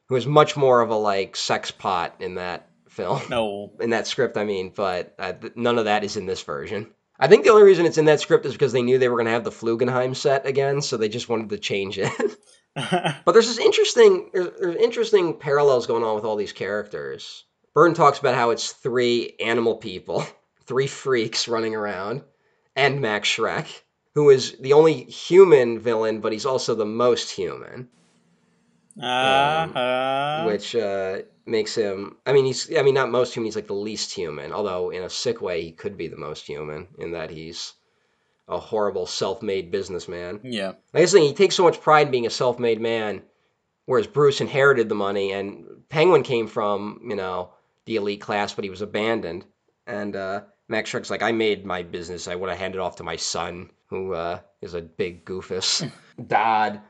who 0.07 0.15
is 0.17 0.27
much 0.27 0.55
more 0.55 0.81
of 0.81 0.91
a 0.91 0.95
like 0.95 1.35
sex 1.35 1.71
pot 1.71 2.17
in 2.19 2.35
that 2.35 2.69
film. 2.89 3.21
No. 3.27 3.71
In 3.79 3.89
that 3.89 4.05
script, 4.05 4.37
I 4.37 4.43
mean, 4.43 4.71
but 4.75 5.15
uh, 5.17 5.33
th- 5.33 5.53
none 5.55 5.79
of 5.79 5.85
that 5.85 6.03
is 6.03 6.15
in 6.15 6.27
this 6.27 6.43
version. 6.43 6.91
I 7.19 7.27
think 7.27 7.43
the 7.43 7.49
only 7.51 7.63
reason 7.63 7.87
it's 7.87 7.97
in 7.97 8.05
that 8.05 8.21
script 8.21 8.45
is 8.45 8.53
because 8.53 8.71
they 8.71 8.83
knew 8.83 8.99
they 8.99 9.09
were 9.09 9.17
going 9.17 9.25
to 9.25 9.31
have 9.31 9.43
the 9.43 9.51
Flugelheim 9.51 10.15
set 10.15 10.45
again, 10.45 10.81
so 10.81 10.95
they 10.95 11.09
just 11.09 11.27
wanted 11.27 11.49
to 11.49 11.57
change 11.57 11.97
it. 11.97 12.11
But 13.25 13.31
there's 13.33 13.47
this 13.47 13.59
interesting 13.59 14.29
there's, 14.33 14.49
there's 14.59 14.75
interesting 14.75 15.33
parallels 15.37 15.87
going 15.87 16.03
on 16.03 16.15
with 16.15 16.25
all 16.25 16.35
these 16.35 16.53
characters. 16.53 17.45
Burton 17.73 17.95
talks 17.95 18.19
about 18.19 18.35
how 18.35 18.49
it's 18.49 18.71
three 18.71 19.35
animal 19.39 19.75
people, 19.77 20.25
three 20.65 20.87
freaks 20.87 21.47
running 21.47 21.75
around, 21.75 22.23
and 22.75 23.01
Max 23.01 23.29
Shreck, 23.29 23.67
who 24.15 24.29
is 24.29 24.55
the 24.59 24.73
only 24.73 25.03
human 25.05 25.79
villain, 25.79 26.19
but 26.21 26.31
he's 26.31 26.45
also 26.45 26.75
the 26.75 26.85
most 26.85 27.31
human. 27.31 27.89
Uh, 29.01 29.05
uh, 29.05 29.69
Yeah. 29.75 30.45
which 30.45 30.75
uh, 30.75 31.19
makes 31.45 31.75
him. 31.75 32.17
I 32.25 32.33
mean, 32.33 32.45
he's. 32.45 32.75
I 32.75 32.81
mean, 32.81 32.95
not 32.95 33.09
most 33.11 33.33
human. 33.33 33.45
He's 33.45 33.55
like 33.55 33.67
the 33.67 33.73
least 33.73 34.11
human. 34.13 34.51
Although 34.51 34.89
in 34.89 35.03
a 35.03 35.09
sick 35.09 35.41
way, 35.41 35.61
he 35.61 35.71
could 35.71 35.95
be 35.97 36.07
the 36.07 36.17
most 36.17 36.45
human 36.45 36.87
in 36.97 37.11
that 37.11 37.29
he's 37.29 37.73
a 38.49 38.59
horrible 38.59 39.05
self-made 39.05 39.71
businessman. 39.71 40.39
yeah. 40.43 40.73
Like 40.93 41.03
I 41.03 41.05
saying, 41.05 41.27
he 41.27 41.33
takes 41.33 41.55
so 41.55 41.63
much 41.63 41.81
pride 41.81 42.07
in 42.07 42.11
being 42.11 42.25
a 42.25 42.31
self-made 42.31 42.81
man, 42.81 43.21
whereas 43.85 44.07
Bruce 44.07 44.41
inherited 44.41 44.89
the 44.89 44.95
money, 44.95 45.31
and 45.31 45.65
Penguin 45.87 46.23
came 46.23 46.47
from 46.47 47.01
you 47.07 47.15
know 47.15 47.51
the 47.85 47.95
elite 47.95 48.21
class, 48.21 48.53
but 48.53 48.63
he 48.63 48.69
was 48.69 48.81
abandoned. 48.81 49.45
And 49.87 50.15
uh, 50.15 50.41
Max 50.67 50.91
Shreck's 50.91 51.09
like, 51.09 51.23
I 51.23 51.31
made 51.31 51.65
my 51.65 51.83
business. 51.83 52.27
I 52.27 52.35
would 52.35 52.49
have 52.49 52.59
handed 52.59 52.79
off 52.79 52.97
to 52.97 53.03
my 53.03 53.15
son, 53.15 53.71
who 53.87 54.13
uh, 54.13 54.39
is 54.61 54.73
a 54.73 54.81
big 54.81 55.25
goofus. 55.25 55.89
Dodd. 56.27 56.81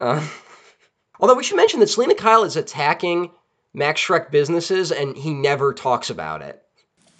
Uh, 0.00 0.26
although 1.20 1.34
we 1.34 1.44
should 1.44 1.56
mention 1.56 1.80
that 1.80 1.88
Selina 1.88 2.14
Kyle 2.14 2.44
is 2.44 2.56
attacking 2.56 3.30
Max 3.72 4.00
Shreck 4.00 4.30
businesses, 4.30 4.92
and 4.92 5.16
he 5.16 5.32
never 5.32 5.72
talks 5.72 6.10
about 6.10 6.42
it. 6.42 6.62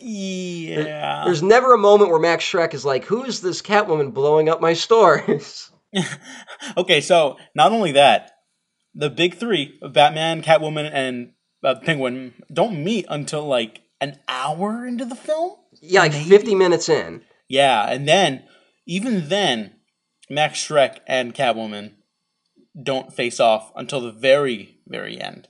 Yeah. 0.04 1.22
There's 1.24 1.42
never 1.42 1.72
a 1.72 1.78
moment 1.78 2.10
where 2.10 2.20
Max 2.20 2.44
Shreck 2.44 2.74
is 2.74 2.84
like, 2.84 3.04
"Who 3.04 3.24
is 3.24 3.40
this 3.40 3.62
Catwoman 3.62 4.12
blowing 4.12 4.48
up 4.48 4.60
my 4.60 4.74
stores?" 4.74 5.70
Okay, 6.76 7.00
so 7.00 7.36
not 7.54 7.72
only 7.72 7.92
that, 7.92 8.32
the 8.94 9.10
big 9.10 9.34
three 9.36 9.78
Batman, 9.80 10.42
Catwoman, 10.42 10.90
and 10.92 11.32
uh, 11.62 11.76
Penguin 11.76 12.34
don't 12.52 12.82
meet 12.82 13.06
until 13.08 13.46
like 13.46 13.82
an 14.00 14.18
hour 14.28 14.86
into 14.86 15.04
the 15.04 15.14
film. 15.14 15.52
yeah, 15.80 16.00
like 16.00 16.12
50 16.12 16.54
minutes 16.54 16.88
in. 16.88 17.22
Yeah, 17.48 17.88
and 17.88 18.08
then 18.08 18.44
even 18.86 19.28
then, 19.28 19.74
Max 20.28 20.58
Shreck 20.58 20.98
and 21.06 21.34
Catwoman 21.34 21.92
don't 22.80 23.12
face 23.12 23.38
off 23.38 23.72
until 23.76 24.00
the 24.00 24.12
very, 24.12 24.78
very 24.86 25.20
end. 25.20 25.48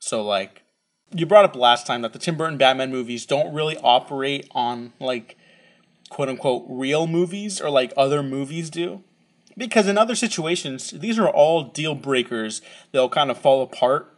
So 0.00 0.24
like 0.24 0.63
you 1.14 1.26
brought 1.26 1.44
up 1.44 1.54
last 1.54 1.86
time 1.86 2.02
that 2.02 2.12
the 2.12 2.18
Tim 2.18 2.36
Burton 2.36 2.58
Batman 2.58 2.90
movies 2.90 3.24
don't 3.24 3.54
really 3.54 3.76
operate 3.78 4.48
on 4.50 4.92
like 5.00 5.38
quote 6.10 6.28
unquote 6.28 6.64
real 6.68 7.06
movies 7.06 7.60
or 7.60 7.70
like 7.70 7.92
other 7.96 8.22
movies 8.22 8.68
do. 8.68 9.02
Because 9.56 9.86
in 9.86 9.96
other 9.96 10.16
situations, 10.16 10.90
these 10.90 11.18
are 11.18 11.28
all 11.28 11.62
deal 11.62 11.94
breakers. 11.94 12.60
They'll 12.90 13.08
kind 13.08 13.30
of 13.30 13.38
fall 13.38 13.62
apart. 13.62 14.12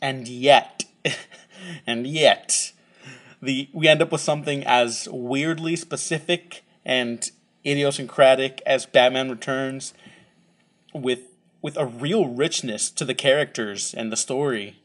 And 0.00 0.26
yet, 0.26 0.84
and 1.86 2.06
yet, 2.06 2.72
the 3.40 3.68
we 3.72 3.86
end 3.86 4.02
up 4.02 4.10
with 4.10 4.20
something 4.20 4.64
as 4.64 5.08
weirdly 5.10 5.76
specific 5.76 6.64
and 6.84 7.30
idiosyncratic 7.64 8.60
as 8.66 8.86
Batman 8.86 9.30
Returns, 9.30 9.94
with 10.92 11.20
with 11.60 11.76
a 11.76 11.86
real 11.86 12.26
richness 12.26 12.90
to 12.90 13.04
the 13.04 13.14
characters 13.14 13.94
and 13.94 14.10
the 14.10 14.16
story, 14.16 14.81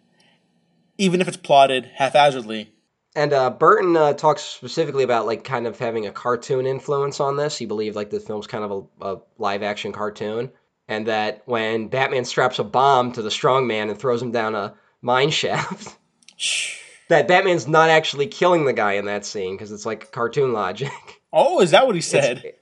even 0.97 1.21
if 1.21 1.27
it's 1.27 1.37
plotted 1.37 1.85
haphazardly. 1.95 2.73
And 3.15 3.33
uh, 3.33 3.49
Burton 3.49 3.97
uh, 3.97 4.13
talks 4.13 4.43
specifically 4.43 5.03
about 5.03 5.25
like 5.25 5.43
kind 5.43 5.65
of 5.65 5.79
having 5.79 6.05
a 6.05 6.11
cartoon 6.11 6.65
influence 6.67 7.19
on 7.19 7.35
this. 7.35 7.57
He 7.57 7.65
believed 7.65 7.95
like 7.95 8.09
the 8.11 8.19
film's 8.19 8.45
kind 8.47 8.63
of 8.63 8.71
a, 9.01 9.05
a 9.15 9.17
live 9.39 9.63
action 9.63 9.91
cartoon, 9.91 10.51
and 10.87 11.07
that 11.07 11.41
when 11.45 11.87
Batman 11.87 12.25
straps 12.25 12.59
a 12.59 12.63
bomb 12.63 13.13
to 13.13 13.21
the 13.23 13.31
strong 13.31 13.65
man 13.65 13.89
and 13.89 13.97
throws 13.97 14.21
him 14.21 14.31
down 14.31 14.53
a 14.53 14.75
mine 15.01 15.31
shaft, 15.31 15.97
that 17.09 17.27
Batman's 17.27 17.67
not 17.67 17.89
actually 17.89 18.27
killing 18.27 18.65
the 18.65 18.73
guy 18.73 18.93
in 18.93 19.05
that 19.05 19.25
scene 19.25 19.55
because 19.55 19.71
it's 19.71 19.85
like 19.85 20.11
cartoon 20.11 20.53
logic. 20.53 20.91
Oh, 21.33 21.59
is 21.61 21.71
that 21.71 21.85
what 21.85 21.95
he 21.95 22.01
said? 22.01 22.53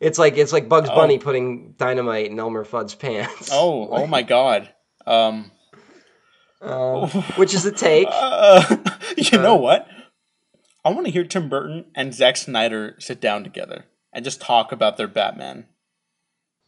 It's 0.00 0.18
like 0.18 0.36
it's 0.38 0.52
like 0.52 0.68
Bugs 0.68 0.88
Oh. 0.90 0.96
Bunny 0.96 1.18
putting 1.18 1.74
dynamite 1.78 2.30
in 2.30 2.38
Elmer 2.38 2.64
Fudd's 2.64 2.94
pants. 2.94 3.50
oh, 3.52 3.88
oh 3.88 4.06
my 4.06 4.22
God. 4.36 4.68
Um, 5.06 5.50
Um, 6.60 7.08
which 7.36 7.54
is 7.54 7.64
a 7.64 7.72
take. 7.72 8.08
uh, 8.10 8.76
you 9.16 9.38
know 9.38 9.56
what? 9.56 9.88
I 10.84 10.90
want 10.90 11.06
to 11.06 11.12
hear 11.12 11.24
Tim 11.24 11.48
Burton 11.48 11.86
and 11.94 12.14
Zack 12.14 12.36
Snyder 12.36 12.96
sit 12.98 13.20
down 13.20 13.44
together 13.44 13.84
and 14.12 14.24
just 14.24 14.40
talk 14.40 14.72
about 14.72 14.96
their 14.96 15.08
Batman. 15.08 15.66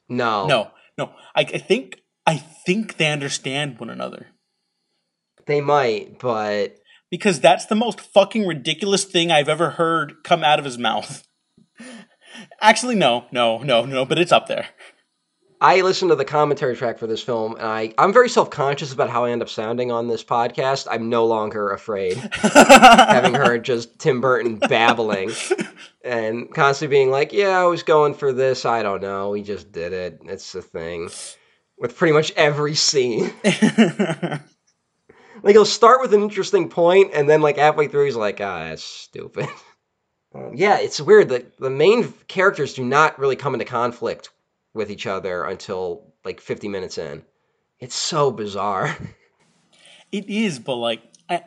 No, 0.09 0.47
No, 0.47 0.70
no. 0.99 1.12
I, 1.34 1.40
I 1.40 1.59
think 1.59 2.03
I 2.26 2.36
think 2.36 2.97
they 2.97 3.11
understand 3.11 3.78
one 3.78 3.90
another 3.90 4.26
they 5.47 5.61
might, 5.61 6.18
but 6.18 6.76
because 7.11 7.40
that's 7.40 7.66
the 7.66 7.74
most 7.74 8.01
fucking 8.01 8.47
ridiculous 8.47 9.05
thing 9.05 9.30
I've 9.30 9.49
ever 9.49 9.70
heard 9.70 10.24
come 10.24 10.45
out 10.45 10.59
of 10.59 10.64
his 10.64 10.78
mouth. 10.78 11.26
Actually, 12.61 12.95
no, 12.95 13.26
no, 13.32 13.59
no, 13.59 13.84
no. 13.84 14.05
But 14.05 14.18
it's 14.18 14.32
up 14.32 14.47
there. 14.47 14.68
I 15.62 15.80
listened 15.82 16.10
to 16.10 16.16
the 16.16 16.24
commentary 16.24 16.74
track 16.74 16.98
for 16.98 17.06
this 17.06 17.22
film, 17.22 17.54
and 17.54 17.64
I 17.64 17.94
I'm 17.96 18.12
very 18.12 18.28
self 18.28 18.50
conscious 18.50 18.92
about 18.92 19.10
how 19.10 19.24
I 19.24 19.30
end 19.30 19.42
up 19.42 19.48
sounding 19.48 19.92
on 19.92 20.08
this 20.08 20.24
podcast. 20.24 20.88
I'm 20.90 21.08
no 21.08 21.24
longer 21.24 21.70
afraid, 21.70 22.16
having 22.32 23.34
heard 23.34 23.64
just 23.64 23.96
Tim 24.00 24.20
Burton 24.20 24.56
babbling 24.56 25.30
and 26.04 26.52
constantly 26.52 26.96
being 26.96 27.12
like, 27.12 27.32
"Yeah, 27.32 27.60
I 27.60 27.66
was 27.66 27.84
going 27.84 28.14
for 28.14 28.32
this. 28.32 28.64
I 28.64 28.82
don't 28.82 29.02
know. 29.02 29.30
We 29.30 29.44
just 29.44 29.70
did 29.70 29.92
it. 29.92 30.20
It's 30.24 30.52
a 30.56 30.62
thing." 30.62 31.10
With 31.78 31.96
pretty 31.96 32.12
much 32.12 32.32
every 32.32 32.74
scene, 32.74 33.32
like 33.44 34.42
he'll 35.46 35.64
start 35.64 36.00
with 36.00 36.12
an 36.12 36.22
interesting 36.22 36.70
point, 36.70 37.12
and 37.14 37.30
then 37.30 37.40
like 37.40 37.56
halfway 37.56 37.86
through, 37.86 38.06
he's 38.06 38.16
like, 38.16 38.40
"Ah, 38.40 38.64
that's 38.64 38.82
stupid." 38.82 39.46
Um, 40.34 40.50
yeah, 40.54 40.78
it's 40.78 41.00
weird 41.00 41.28
that 41.28 41.56
the 41.58 41.70
main 41.70 42.12
characters 42.26 42.74
do 42.74 42.84
not 42.84 43.20
really 43.20 43.36
come 43.36 43.54
into 43.54 43.64
conflict 43.64 44.30
with 44.75 44.91
each 44.91 45.07
other 45.07 45.45
until 45.45 46.12
like 46.25 46.41
50 46.41 46.68
minutes 46.68 46.99
in. 46.99 47.23
It's 47.79 47.95
so 47.95 48.31
bizarre. 48.31 48.97
It 50.12 50.29
is, 50.29 50.59
but 50.59 50.77
like 50.77 51.01
I, 51.31 51.45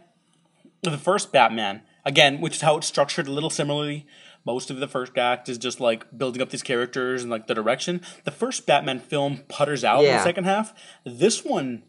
the 0.82 0.98
first 0.98 1.32
Batman 1.32 1.84
again, 2.04 2.42
which 2.42 2.56
is 2.56 2.62
how 2.62 2.78
it's 2.78 2.88
structured 2.88 3.28
a 3.28 3.32
little 3.32 3.52
similarly. 3.52 4.08
Most 4.44 4.72
of 4.72 4.78
the 4.78 4.88
first 4.88 5.18
act 5.18 5.50
is 5.50 5.60
just 5.60 5.80
like 5.80 6.06
building 6.18 6.42
up 6.42 6.50
these 6.50 6.64
characters 6.64 7.22
and 7.22 7.32
like 7.32 7.46
the 7.48 7.54
direction. 7.54 8.02
The 8.24 8.32
first 8.32 8.66
Batman 8.66 9.00
film 9.00 9.44
putters 9.50 9.84
out 9.84 10.04
in 10.04 10.12
the 10.12 10.24
second 10.24 10.46
half. 10.46 10.74
This 11.04 11.46
one, 11.46 11.84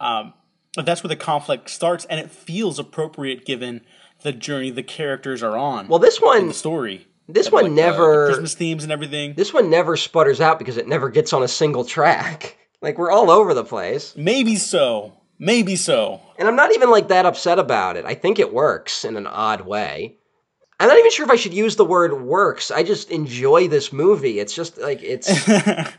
um, 0.00 0.34
that's 0.76 1.02
where 1.02 1.08
the 1.08 1.16
conflict 1.16 1.68
starts, 1.70 2.04
and 2.06 2.20
it 2.20 2.30
feels 2.30 2.78
appropriate 2.78 3.44
given 3.44 3.82
the 4.22 4.32
journey 4.32 4.70
the 4.70 4.82
characters 4.82 5.42
are 5.42 5.56
on. 5.56 5.88
Well, 5.88 5.98
this 5.98 6.20
one 6.20 6.48
the 6.48 6.54
story. 6.54 7.08
This 7.28 7.50
one 7.50 7.64
uh, 7.64 7.68
like, 7.68 7.70
the 7.70 7.82
never 7.82 8.26
Christmas 8.26 8.54
themes 8.54 8.82
and 8.82 8.92
everything. 8.92 9.34
this 9.34 9.52
one 9.52 9.70
never 9.70 9.96
sputters 9.96 10.40
out 10.40 10.58
because 10.58 10.76
it 10.76 10.88
never 10.88 11.08
gets 11.08 11.32
on 11.32 11.42
a 11.42 11.48
single 11.48 11.84
track. 11.84 12.56
Like 12.82 12.98
we're 12.98 13.12
all 13.12 13.30
over 13.30 13.54
the 13.54 13.62
place. 13.62 14.12
Maybe 14.16 14.56
so. 14.56 15.12
Maybe 15.38 15.76
so. 15.76 16.20
And 16.36 16.48
I'm 16.48 16.56
not 16.56 16.74
even 16.74 16.90
like 16.90 17.08
that 17.08 17.26
upset 17.26 17.60
about 17.60 17.96
it. 17.96 18.04
I 18.04 18.14
think 18.14 18.40
it 18.40 18.52
works 18.52 19.04
in 19.04 19.16
an 19.16 19.28
odd 19.28 19.60
way. 19.60 20.16
I'm 20.80 20.88
not 20.88 20.98
even 20.98 21.12
sure 21.12 21.24
if 21.24 21.30
I 21.30 21.36
should 21.36 21.54
use 21.54 21.76
the 21.76 21.84
word 21.84 22.12
works. 22.12 22.72
I 22.72 22.82
just 22.82 23.12
enjoy 23.12 23.68
this 23.68 23.92
movie. 23.92 24.40
It's 24.40 24.52
just 24.52 24.78
like 24.78 25.00
it's 25.00 25.30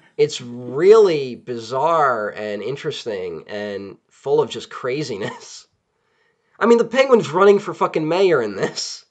it's 0.18 0.42
really 0.42 1.36
bizarre 1.36 2.34
and 2.36 2.62
interesting 2.62 3.46
and 3.48 3.98
full 4.10 4.42
of 4.42 4.50
just 4.50 4.70
craziness. 4.70 5.68
I 6.60 6.66
mean, 6.66 6.80
the 6.80 6.86
penguin's 6.86 7.30
running 7.30 7.60
for 7.60 7.74
fucking 7.74 8.08
mayor 8.08 8.42
in 8.42 8.58
this. 8.58 9.06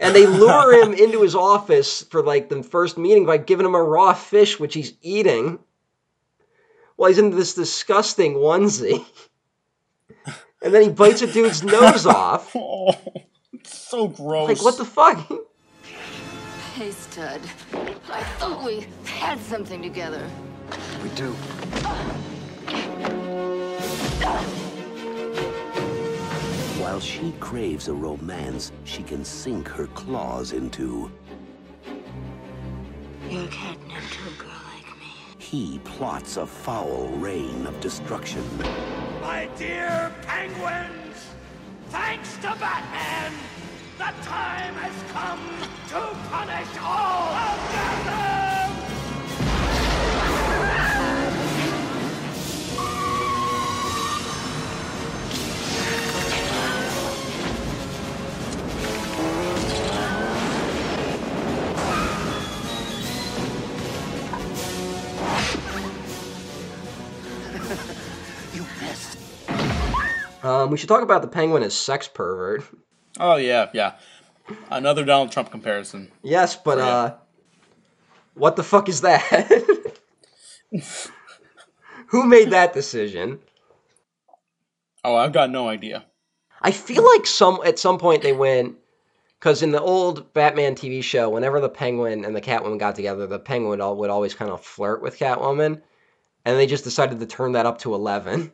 And 0.00 0.14
they 0.14 0.26
lure 0.26 0.82
him 0.82 0.94
into 0.94 1.22
his 1.22 1.34
office 1.34 2.02
for 2.04 2.22
like 2.22 2.48
the 2.48 2.62
first 2.62 2.96
meeting 2.98 3.26
by 3.26 3.38
giving 3.38 3.66
him 3.66 3.74
a 3.74 3.82
raw 3.82 4.14
fish, 4.14 4.60
which 4.60 4.74
he's 4.74 4.92
eating 5.02 5.58
while 6.96 7.08
he's 7.08 7.18
in 7.18 7.30
this 7.30 7.54
disgusting 7.54 8.34
onesie. 8.34 9.04
And 10.60 10.74
then 10.74 10.82
he 10.82 10.88
bites 10.88 11.22
a 11.22 11.32
dude's 11.32 11.62
nose 11.62 12.06
off. 12.06 12.54
Oh, 12.56 12.92
it's 13.52 13.78
so 13.78 14.08
gross. 14.08 14.48
Like, 14.48 14.62
what 14.62 14.76
the 14.76 14.84
fuck? 14.84 15.30
Hey, 16.74 16.90
stud. 16.90 17.40
I 18.10 18.22
thought 18.38 18.64
we 18.64 18.86
had 19.04 19.38
something 19.40 19.82
together. 19.82 20.28
We 21.02 21.08
do. 21.10 21.34
While 26.88 27.00
she 27.00 27.32
craves 27.38 27.88
a 27.88 27.92
romance 27.92 28.72
she 28.84 29.02
can 29.02 29.22
sink 29.22 29.68
her 29.68 29.88
claws 29.88 30.52
into, 30.52 31.10
You're 33.28 33.46
catnip 33.48 34.02
to 34.10 34.22
a 34.26 34.42
girl 34.42 34.62
like 34.72 34.98
me. 34.98 35.12
he 35.36 35.80
plots 35.80 36.38
a 36.38 36.46
foul 36.46 37.08
reign 37.08 37.66
of 37.66 37.78
destruction. 37.82 38.42
My 39.20 39.50
dear 39.58 40.10
penguins, 40.22 41.26
thanks 41.90 42.34
to 42.36 42.56
Batman, 42.58 43.34
the 43.98 44.10
time 44.24 44.74
has 44.76 45.12
come 45.12 45.44
to 45.88 46.16
punish 46.30 46.68
all 46.80 47.34
of 47.34 47.72
Gotham! 47.74 48.27
Um, 70.48 70.70
we 70.70 70.78
should 70.78 70.88
talk 70.88 71.02
about 71.02 71.20
the 71.22 71.28
Penguin 71.28 71.62
as 71.62 71.74
sex 71.74 72.08
pervert. 72.08 72.64
Oh 73.20 73.36
yeah, 73.36 73.68
yeah. 73.74 73.94
Another 74.70 75.04
Donald 75.04 75.30
Trump 75.30 75.50
comparison. 75.50 76.10
Yes, 76.22 76.56
but 76.56 76.78
Yeah. 76.78 76.86
uh, 76.86 77.14
what 78.34 78.56
the 78.56 78.62
fuck 78.62 78.88
is 78.88 79.02
that? 79.02 79.22
Who 82.08 82.24
made 82.24 82.50
that 82.50 82.72
decision? 82.72 83.40
Oh, 85.04 85.16
I've 85.16 85.32
got 85.32 85.50
no 85.50 85.68
idea. 85.68 86.06
I 86.62 86.70
feel 86.70 87.04
like 87.04 87.26
some 87.26 87.60
at 87.64 87.78
some 87.78 87.98
point 87.98 88.22
they 88.22 88.32
went 88.32 88.76
because 89.38 89.62
in 89.62 89.70
the 89.70 89.80
old 89.80 90.32
Batman 90.32 90.74
TV 90.74 91.02
show, 91.02 91.28
whenever 91.28 91.60
the 91.60 91.68
Penguin 91.68 92.24
and 92.24 92.34
the 92.34 92.40
Catwoman 92.40 92.78
got 92.78 92.94
together, 92.96 93.26
the 93.26 93.38
Penguin 93.38 93.78
would, 93.80 93.94
would 93.98 94.10
always 94.10 94.34
kind 94.34 94.50
of 94.50 94.64
flirt 94.64 95.02
with 95.02 95.18
Catwoman, 95.18 95.82
and 96.44 96.56
they 96.58 96.66
just 96.66 96.84
decided 96.84 97.20
to 97.20 97.26
turn 97.26 97.52
that 97.52 97.66
up 97.66 97.78
to 97.80 97.94
eleven. 97.94 98.52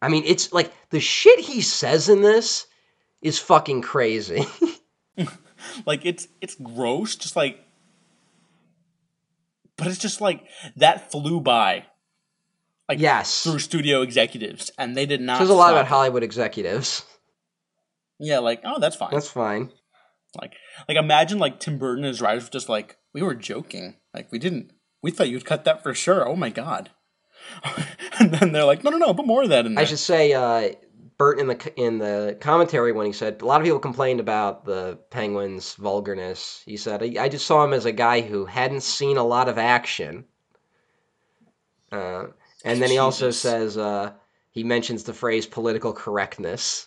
I 0.00 0.08
mean, 0.08 0.22
it's 0.26 0.52
like 0.52 0.72
the 0.90 1.00
shit 1.00 1.40
he 1.40 1.60
says 1.60 2.08
in 2.08 2.22
this 2.22 2.66
is 3.20 3.38
fucking 3.38 3.82
crazy. 3.82 4.44
Like 5.86 6.04
it's 6.06 6.28
it's 6.40 6.54
gross, 6.54 7.16
just 7.16 7.36
like 7.36 7.58
but 9.76 9.86
it's 9.86 9.98
just 9.98 10.20
like 10.20 10.44
that 10.76 11.10
flew 11.10 11.40
by. 11.40 11.86
Like 12.88 12.98
yes, 12.98 13.42
through 13.42 13.58
studio 13.58 14.02
executives 14.02 14.70
and 14.78 14.96
they 14.96 15.06
did 15.06 15.20
not 15.20 15.38
There's 15.38 15.50
a 15.50 15.54
lot 15.54 15.72
about 15.72 15.86
it. 15.86 15.88
Hollywood 15.88 16.22
executives. 16.22 17.04
Yeah, 18.18 18.38
like, 18.38 18.62
oh 18.64 18.78
that's 18.78 18.96
fine. 18.96 19.10
That's 19.12 19.28
fine. 19.28 19.70
Like 20.40 20.54
like 20.88 20.96
imagine 20.96 21.38
like 21.38 21.60
Tim 21.60 21.78
Burton 21.78 22.04
and 22.04 22.08
his 22.12 22.20
writers 22.20 22.44
were 22.44 22.50
just 22.50 22.68
like, 22.68 22.96
We 23.12 23.22
were 23.22 23.34
joking. 23.34 23.96
Like 24.14 24.32
we 24.32 24.38
didn't 24.38 24.72
we 25.02 25.10
thought 25.10 25.28
you'd 25.28 25.44
cut 25.44 25.64
that 25.64 25.82
for 25.82 25.94
sure. 25.94 26.26
Oh 26.26 26.36
my 26.36 26.50
god. 26.50 26.90
and 28.20 28.32
then 28.32 28.52
they're 28.52 28.64
like, 28.64 28.84
No 28.84 28.90
no 28.90 28.98
no, 28.98 29.14
put 29.14 29.26
more 29.26 29.42
of 29.42 29.50
that 29.50 29.66
in 29.66 29.74
there. 29.74 29.82
I 29.82 29.86
should 29.86 29.98
say, 29.98 30.32
uh, 30.32 30.70
Bert 31.18 31.40
in 31.40 31.48
the 31.48 31.72
in 31.76 31.98
the 31.98 32.36
commentary 32.40 32.92
when 32.92 33.06
he 33.06 33.12
said 33.12 33.42
a 33.42 33.44
lot 33.44 33.60
of 33.60 33.64
people 33.64 33.80
complained 33.80 34.20
about 34.20 34.64
the 34.64 35.00
Penguin's 35.10 35.74
vulgarness. 35.74 36.62
He 36.64 36.76
said, 36.76 37.02
"I, 37.02 37.24
I 37.24 37.28
just 37.28 37.44
saw 37.44 37.64
him 37.64 37.72
as 37.72 37.86
a 37.86 37.92
guy 37.92 38.20
who 38.20 38.44
hadn't 38.46 38.84
seen 38.84 39.16
a 39.16 39.24
lot 39.24 39.48
of 39.48 39.58
action." 39.58 40.26
Uh, 41.90 42.26
and 42.64 42.80
then 42.80 42.90
he 42.90 42.98
also 42.98 43.32
says 43.32 43.76
uh, 43.76 44.12
he 44.52 44.62
mentions 44.62 45.02
the 45.02 45.12
phrase 45.12 45.44
political 45.44 45.92
correctness, 45.92 46.86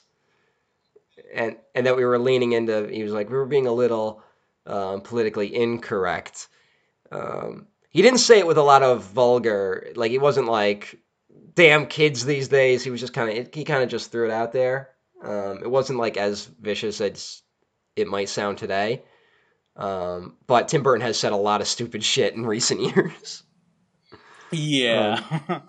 and 1.34 1.58
and 1.76 1.86
that 1.86 1.98
we 1.98 2.06
were 2.06 2.18
leaning 2.18 2.54
into. 2.54 2.88
He 2.88 3.04
was 3.04 3.12
like, 3.12 3.30
we 3.30 3.36
were 3.36 3.46
being 3.46 3.68
a 3.68 3.74
little 3.74 4.24
um, 4.66 5.02
politically 5.02 5.54
incorrect. 5.54 6.48
Um, 7.12 7.68
he 7.92 8.02
didn't 8.02 8.20
say 8.20 8.40
it 8.40 8.48
with 8.48 8.58
a 8.58 8.64
lot 8.64 8.84
of 8.84 9.04
vulgar, 9.04 9.92
like 9.96 10.12
it 10.12 10.22
wasn't 10.22 10.48
like 10.48 11.00
damn 11.54 11.86
kids 11.86 12.26
these 12.26 12.48
days. 12.48 12.84
He 12.84 12.90
was 12.90 13.00
just 13.00 13.14
kind 13.14 13.38
of 13.38 13.54
he 13.54 13.64
kind 13.64 13.84
of 13.84 13.90
just 13.90 14.12
threw 14.12 14.26
it 14.26 14.32
out 14.32 14.54
there. 14.54 14.90
Um, 15.24 15.60
it 15.62 15.70
wasn't 15.70 16.00
like 16.00 16.18
as 16.18 16.46
vicious 16.46 17.00
as 17.02 17.42
it 17.96 18.08
might 18.08 18.30
sound 18.30 18.58
today. 18.58 19.04
Um, 19.76 20.38
but 20.48 20.68
Tim 20.68 20.84
Burton 20.84 21.06
has 21.06 21.20
said 21.20 21.32
a 21.32 21.38
lot 21.38 21.62
of 21.62 21.68
stupid 21.68 22.04
shit 22.04 22.34
in 22.34 22.46
recent 22.46 22.82
years. 22.96 23.44
Yeah. 24.52 25.62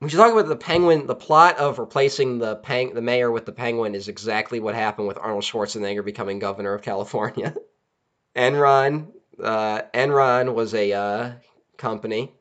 We 0.00 0.08
should 0.08 0.16
talk 0.16 0.32
about 0.32 0.48
the 0.48 0.56
Penguin. 0.56 1.06
The 1.06 1.14
plot 1.14 1.58
of 1.58 1.78
replacing 1.78 2.38
the 2.38 2.56
peng- 2.56 2.94
the 2.94 3.02
mayor 3.02 3.30
with 3.30 3.44
the 3.44 3.52
Penguin 3.52 3.94
is 3.94 4.08
exactly 4.08 4.58
what 4.58 4.74
happened 4.74 5.08
with 5.08 5.18
Arnold 5.18 5.44
Schwarzenegger 5.44 6.04
becoming 6.04 6.38
governor 6.38 6.72
of 6.72 6.82
California. 6.82 7.54
Enron, 8.36 9.12
uh, 9.42 9.82
Enron 9.94 10.54
was 10.54 10.74
a 10.74 10.92
uh, 10.92 11.32
company 11.76 12.32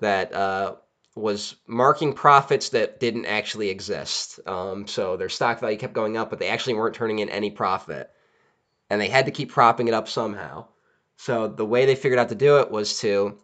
that 0.00 0.32
uh, 0.32 0.74
was 1.14 1.56
marking 1.66 2.12
profits 2.12 2.70
that 2.70 3.00
didn't 3.00 3.26
actually 3.26 3.68
exist. 3.68 4.40
Um, 4.46 4.86
so 4.86 5.16
their 5.16 5.28
stock 5.28 5.60
value 5.60 5.78
kept 5.78 5.92
going 5.92 6.16
up, 6.16 6.30
but 6.30 6.38
they 6.38 6.48
actually 6.48 6.74
weren't 6.74 6.94
turning 6.94 7.20
in 7.20 7.28
any 7.28 7.50
profit, 7.50 8.10
and 8.90 9.00
they 9.00 9.08
had 9.08 9.26
to 9.26 9.32
keep 9.32 9.50
propping 9.50 9.88
it 9.88 9.94
up 9.94 10.08
somehow. 10.08 10.66
So 11.16 11.48
the 11.48 11.64
way 11.64 11.86
they 11.86 11.94
figured 11.94 12.18
out 12.18 12.28
to 12.30 12.34
do 12.34 12.58
it 12.58 12.70
was 12.70 12.98
to 13.00 13.38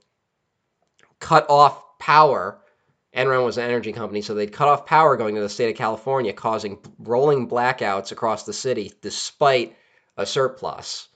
cut 1.20 1.48
off 1.48 1.98
power. 1.98 2.60
Enron 3.16 3.44
was 3.44 3.58
an 3.58 3.64
energy 3.64 3.92
company, 3.92 4.22
so 4.22 4.34
they'd 4.34 4.52
cut 4.52 4.68
off 4.68 4.86
power 4.86 5.16
going 5.16 5.34
to 5.34 5.40
the 5.40 5.48
state 5.48 5.70
of 5.70 5.76
California, 5.76 6.32
causing 6.32 6.78
rolling 6.98 7.48
blackouts 7.48 8.12
across 8.12 8.44
the 8.44 8.52
city 8.52 8.92
despite 9.00 9.76
a 10.16 10.26
surplus. 10.26 11.08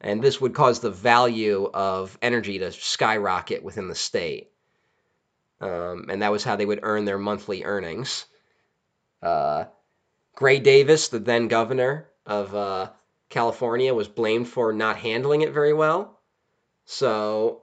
And 0.00 0.22
this 0.22 0.40
would 0.40 0.54
cause 0.54 0.80
the 0.80 0.90
value 0.90 1.70
of 1.72 2.18
energy 2.20 2.58
to 2.58 2.70
skyrocket 2.72 3.62
within 3.62 3.88
the 3.88 3.94
state. 3.94 4.50
Um, 5.60 6.06
and 6.10 6.22
that 6.22 6.32
was 6.32 6.44
how 6.44 6.56
they 6.56 6.66
would 6.66 6.80
earn 6.82 7.04
their 7.04 7.18
monthly 7.18 7.64
earnings. 7.64 8.26
Uh, 9.22 9.64
Gray 10.34 10.58
Davis, 10.58 11.08
the 11.08 11.18
then 11.18 11.48
governor 11.48 12.08
of 12.26 12.54
uh, 12.54 12.90
California, 13.30 13.94
was 13.94 14.06
blamed 14.06 14.48
for 14.48 14.72
not 14.72 14.98
handling 14.98 15.40
it 15.40 15.52
very 15.52 15.72
well. 15.72 16.20
So 16.84 17.62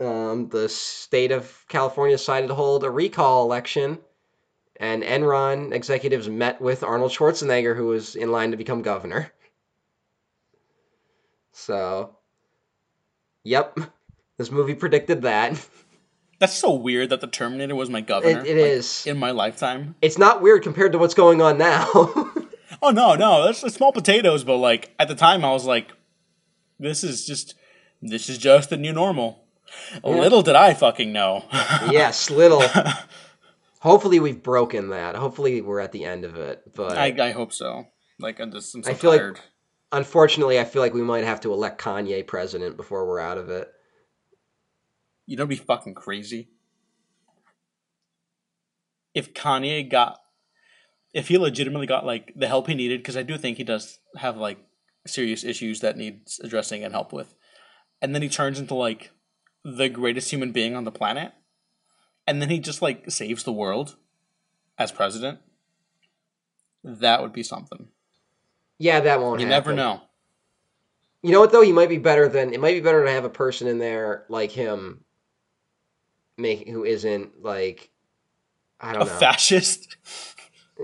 um, 0.00 0.48
the 0.48 0.68
state 0.68 1.30
of 1.30 1.64
California 1.68 2.16
decided 2.16 2.48
to 2.48 2.54
hold 2.54 2.82
a 2.82 2.90
recall 2.90 3.44
election, 3.44 3.98
and 4.76 5.02
Enron 5.02 5.72
executives 5.72 6.28
met 6.28 6.60
with 6.60 6.82
Arnold 6.82 7.12
Schwarzenegger, 7.12 7.76
who 7.76 7.86
was 7.86 8.16
in 8.16 8.32
line 8.32 8.50
to 8.50 8.56
become 8.56 8.82
governor. 8.82 9.30
So, 11.60 12.16
yep, 13.44 13.78
this 14.38 14.50
movie 14.50 14.74
predicted 14.74 15.22
that. 15.22 15.66
That's 16.38 16.54
so 16.54 16.72
weird 16.72 17.10
that 17.10 17.20
the 17.20 17.26
Terminator 17.26 17.74
was 17.74 17.90
my 17.90 18.00
governor. 18.00 18.40
It, 18.40 18.46
it 18.46 18.56
like, 18.56 18.70
is. 18.70 19.06
in 19.06 19.18
my 19.18 19.30
lifetime. 19.30 19.94
It's 20.00 20.16
not 20.16 20.40
weird 20.40 20.62
compared 20.62 20.92
to 20.92 20.98
what's 20.98 21.14
going 21.14 21.42
on 21.42 21.58
now. 21.58 22.34
Oh 22.82 22.90
no, 22.90 23.14
no, 23.14 23.44
that's 23.44 23.60
that's 23.60 23.74
small 23.74 23.92
potatoes. 23.92 24.42
But 24.42 24.56
like 24.56 24.94
at 24.98 25.08
the 25.08 25.14
time, 25.14 25.44
I 25.44 25.52
was 25.52 25.66
like, 25.66 25.90
"This 26.78 27.04
is 27.04 27.26
just, 27.26 27.54
this 28.00 28.30
is 28.30 28.38
just 28.38 28.70
the 28.70 28.78
new 28.78 28.92
normal." 28.92 29.44
Little 30.02 30.40
did 30.40 30.54
I 30.56 30.72
fucking 30.72 31.12
know. 31.12 31.44
yes, 31.90 32.30
little. 32.30 32.62
Hopefully, 33.80 34.18
we've 34.18 34.42
broken 34.42 34.88
that. 34.90 35.14
Hopefully, 35.14 35.60
we're 35.60 35.80
at 35.80 35.92
the 35.92 36.04
end 36.06 36.24
of 36.24 36.36
it. 36.36 36.62
But 36.74 36.96
I, 36.96 37.14
I 37.20 37.32
hope 37.32 37.52
so. 37.52 37.84
Like 38.18 38.40
I'm 38.40 38.50
just, 38.50 38.74
I'm 38.74 38.82
so 38.82 38.90
I 38.92 38.94
feel 38.94 39.10
like- 39.10 39.20
tired. 39.20 39.40
Unfortunately, 39.92 40.58
I 40.58 40.64
feel 40.64 40.82
like 40.82 40.94
we 40.94 41.02
might 41.02 41.24
have 41.24 41.40
to 41.40 41.52
elect 41.52 41.80
Kanye 41.80 42.26
president 42.26 42.76
before 42.76 43.06
we're 43.06 43.20
out 43.20 43.38
of 43.38 43.48
it. 43.48 43.70
You 45.26 45.36
know, 45.36 45.46
be 45.46 45.56
fucking 45.56 45.94
crazy. 45.94 46.48
If 49.14 49.34
Kanye 49.34 49.88
got, 49.88 50.20
if 51.12 51.28
he 51.28 51.38
legitimately 51.38 51.86
got 51.86 52.06
like 52.06 52.32
the 52.36 52.48
help 52.48 52.68
he 52.68 52.74
needed, 52.74 53.00
because 53.00 53.16
I 53.16 53.22
do 53.22 53.36
think 53.36 53.56
he 53.56 53.64
does 53.64 53.98
have 54.16 54.36
like 54.36 54.58
serious 55.06 55.44
issues 55.44 55.80
that 55.80 55.96
needs 55.96 56.40
addressing 56.42 56.84
and 56.84 56.92
help 56.92 57.12
with, 57.12 57.34
and 58.00 58.14
then 58.14 58.22
he 58.22 58.28
turns 58.28 58.58
into 58.58 58.74
like 58.74 59.10
the 59.64 59.88
greatest 59.88 60.30
human 60.30 60.52
being 60.52 60.76
on 60.76 60.84
the 60.84 60.92
planet, 60.92 61.32
and 62.26 62.40
then 62.40 62.50
he 62.50 62.58
just 62.58 62.82
like 62.82 63.10
saves 63.10 63.42
the 63.42 63.52
world 63.52 63.96
as 64.78 64.92
president. 64.92 65.40
That 66.82 67.20
would 67.20 67.32
be 67.32 67.42
something. 67.42 67.88
Yeah, 68.80 68.98
that 69.00 69.20
won't 69.20 69.40
happen. 69.40 69.48
You 69.48 69.54
happen. 69.54 69.76
never 69.76 69.76
know. 69.76 70.02
You 71.22 71.32
know 71.32 71.40
what 71.40 71.52
though? 71.52 71.60
He 71.62 71.70
might 71.72 71.88
be 71.90 71.98
better 71.98 72.28
than 72.28 72.52
it 72.54 72.60
might 72.60 72.72
be 72.74 72.80
better 72.80 73.04
to 73.04 73.10
have 73.12 73.24
a 73.26 73.30
person 73.30 73.68
in 73.68 73.78
there 73.78 74.24
like 74.28 74.50
him, 74.50 75.04
make 76.38 76.66
who 76.66 76.84
isn't 76.84 77.42
like 77.42 77.90
I 78.80 78.94
don't 78.94 79.02
A 79.02 79.04
know. 79.04 79.10
fascist. 79.10 79.96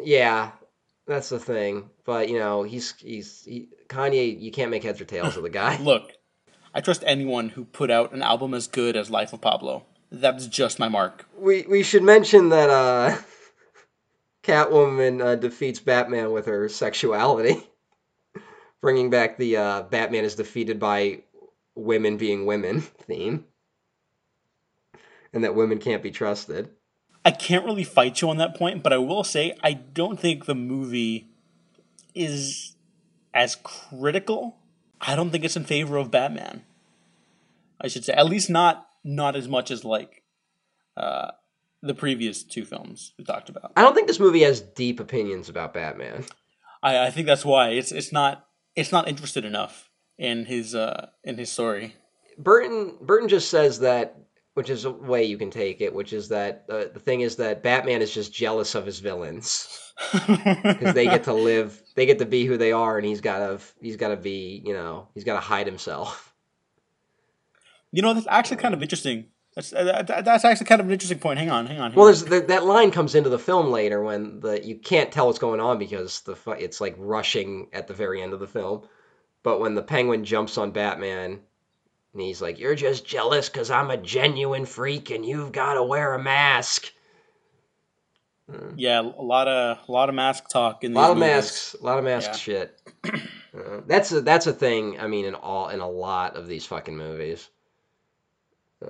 yeah, 0.02 0.50
that's 1.06 1.30
the 1.30 1.38
thing. 1.40 1.88
But 2.04 2.28
you 2.28 2.38
know, 2.38 2.62
he's 2.64 2.94
he's 2.98 3.42
he, 3.44 3.68
Kanye. 3.88 4.38
You 4.40 4.52
can't 4.52 4.70
make 4.70 4.84
heads 4.84 5.00
or 5.00 5.06
tails 5.06 5.36
of 5.38 5.42
the 5.42 5.48
guy. 5.48 5.76
Look, 5.80 6.12
I 6.74 6.82
trust 6.82 7.02
anyone 7.06 7.48
who 7.48 7.64
put 7.64 7.90
out 7.90 8.12
an 8.12 8.20
album 8.22 8.52
as 8.52 8.66
good 8.68 8.94
as 8.94 9.10
Life 9.10 9.32
of 9.32 9.40
Pablo. 9.40 9.86
That's 10.12 10.46
just 10.46 10.78
my 10.78 10.88
mark. 10.88 11.26
we 11.38 11.62
we 11.62 11.82
should 11.82 12.02
mention 12.02 12.50
that 12.50 12.68
uh, 12.68 13.16
Catwoman 14.44 15.24
uh, 15.24 15.34
defeats 15.36 15.80
Batman 15.80 16.30
with 16.32 16.46
her 16.46 16.68
sexuality, 16.68 17.66
bringing 18.86 19.10
back 19.10 19.36
the 19.36 19.56
uh, 19.56 19.82
Batman 19.82 20.24
is 20.24 20.36
defeated 20.36 20.78
by 20.78 21.18
women 21.74 22.16
being 22.18 22.46
women 22.46 22.80
theme, 23.08 23.44
and 25.32 25.42
that 25.42 25.56
women 25.56 25.78
can't 25.78 26.04
be 26.04 26.12
trusted. 26.12 26.70
I 27.24 27.32
can't 27.32 27.64
really 27.64 27.82
fight 27.82 28.22
you 28.22 28.30
on 28.30 28.36
that 28.36 28.54
point, 28.54 28.84
but 28.84 28.92
I 28.92 28.98
will 28.98 29.24
say 29.24 29.58
I 29.60 29.72
don't 29.72 30.20
think 30.20 30.44
the 30.44 30.54
movie 30.54 31.26
is 32.14 32.76
as 33.34 33.56
critical. 33.56 34.58
I 35.00 35.16
don't 35.16 35.30
think 35.30 35.44
it's 35.44 35.56
in 35.56 35.64
favor 35.64 35.96
of 35.96 36.12
Batman. 36.12 36.62
I 37.80 37.88
should 37.88 38.04
say, 38.04 38.12
at 38.12 38.26
least 38.26 38.48
not 38.48 38.86
not 39.02 39.34
as 39.34 39.48
much 39.48 39.72
as 39.72 39.84
like 39.84 40.22
uh, 40.96 41.32
the 41.82 41.94
previous 41.94 42.44
two 42.44 42.64
films 42.64 43.14
we 43.18 43.24
talked 43.24 43.48
about. 43.48 43.72
I 43.74 43.82
don't 43.82 43.96
think 43.96 44.06
this 44.06 44.20
movie 44.20 44.42
has 44.42 44.60
deep 44.60 45.00
opinions 45.00 45.48
about 45.48 45.74
Batman. 45.74 46.24
I, 46.84 47.06
I 47.06 47.10
think 47.10 47.26
that's 47.26 47.44
why 47.44 47.70
it's 47.70 47.90
it's 47.90 48.12
not 48.12 48.45
it's 48.76 48.92
not 48.92 49.08
interested 49.08 49.44
enough 49.44 49.90
in 50.18 50.44
his 50.44 50.74
uh, 50.74 51.08
in 51.24 51.36
his 51.36 51.50
story. 51.50 51.94
Burton 52.38 52.96
Burton 53.00 53.28
just 53.28 53.50
says 53.50 53.80
that 53.80 54.16
which 54.56 54.70
is 54.70 54.86
a 54.86 54.90
way 54.90 55.22
you 55.22 55.36
can 55.36 55.50
take 55.50 55.82
it. 55.82 55.94
Which 55.94 56.14
is 56.14 56.28
that 56.28 56.64
uh, 56.70 56.84
the 56.92 57.00
thing 57.00 57.20
is 57.20 57.36
that 57.36 57.62
Batman 57.62 58.00
is 58.00 58.12
just 58.12 58.32
jealous 58.32 58.74
of 58.74 58.86
his 58.86 59.00
villains 59.00 59.92
because 60.12 60.94
they 60.94 61.04
get 61.04 61.24
to 61.24 61.34
live, 61.34 61.82
they 61.94 62.06
get 62.06 62.18
to 62.20 62.26
be 62.26 62.46
who 62.46 62.56
they 62.56 62.72
are, 62.72 62.96
and 62.96 63.06
he's 63.06 63.20
gotta 63.20 63.60
he's 63.80 63.96
gotta 63.96 64.16
be 64.16 64.62
you 64.64 64.72
know 64.72 65.08
he's 65.14 65.24
gotta 65.24 65.40
hide 65.40 65.66
himself. 65.66 66.34
You 67.92 68.02
know, 68.02 68.14
that's 68.14 68.26
actually 68.28 68.56
kind 68.58 68.74
of 68.74 68.82
interesting. 68.82 69.26
That's 69.56 69.72
uh, 69.72 69.84
that- 70.06 70.24
that's 70.24 70.44
actually 70.44 70.66
kind 70.66 70.80
of 70.82 70.86
an 70.86 70.92
interesting 70.92 71.18
point. 71.18 71.38
Hang 71.38 71.50
on, 71.50 71.66
hang 71.66 71.80
on. 71.80 71.90
hang 71.92 71.98
Well, 71.98 72.08
on. 72.14 72.28
the, 72.28 72.40
that 72.48 72.64
line 72.66 72.90
comes 72.92 73.14
into 73.14 73.30
the 73.30 73.38
film 73.38 73.70
later 73.70 74.02
when 74.02 74.38
the 74.40 74.64
you 74.64 74.76
can't 74.76 75.10
tell 75.10 75.26
what's 75.26 75.38
going 75.38 75.60
on 75.60 75.78
because 75.78 76.20
the 76.20 76.36
it's 76.58 76.80
like 76.80 76.94
rushing 76.98 77.68
at 77.72 77.88
the 77.88 77.94
very 77.94 78.22
end 78.22 78.32
of 78.34 78.38
the 78.40 78.46
film. 78.46 78.82
But 79.42 79.58
when 79.60 79.74
the 79.74 79.82
Penguin 79.82 80.24
jumps 80.24 80.58
on 80.58 80.72
Batman, 80.72 81.40
and 82.12 82.20
he's 82.22 82.42
like, 82.42 82.58
"You're 82.58 82.74
just 82.74 83.06
jealous 83.06 83.48
because 83.48 83.70
I'm 83.70 83.90
a 83.90 83.96
genuine 83.96 84.66
freak 84.66 85.10
and 85.10 85.24
you've 85.24 85.52
got 85.52 85.74
to 85.74 85.82
wear 85.82 86.14
a 86.14 86.22
mask." 86.22 86.92
yeah, 88.76 89.00
a 89.00 89.22
lot 89.22 89.48
of 89.48 89.78
a 89.88 89.90
lot 89.92 90.08
of 90.08 90.14
mask 90.14 90.48
talk 90.50 90.84
in 90.84 90.92
A 90.92 90.94
lot 90.94 91.10
of 91.10 91.16
movies. 91.16 91.30
masks, 91.34 91.76
a 91.80 91.84
lot 91.84 91.98
of 91.98 92.04
mask 92.04 92.30
Yeah. 92.30 92.36
shit. 92.36 92.80
Uh, 93.04 93.80
that's 93.86 94.12
a, 94.12 94.20
that's 94.20 94.46
a 94.46 94.52
thing. 94.52 95.00
I 95.00 95.06
mean, 95.06 95.24
in 95.24 95.34
all 95.34 95.68
in 95.70 95.80
a 95.80 95.88
lot 95.88 96.36
of 96.36 96.46
these 96.46 96.66
fucking 96.66 96.96
movies. 96.96 97.48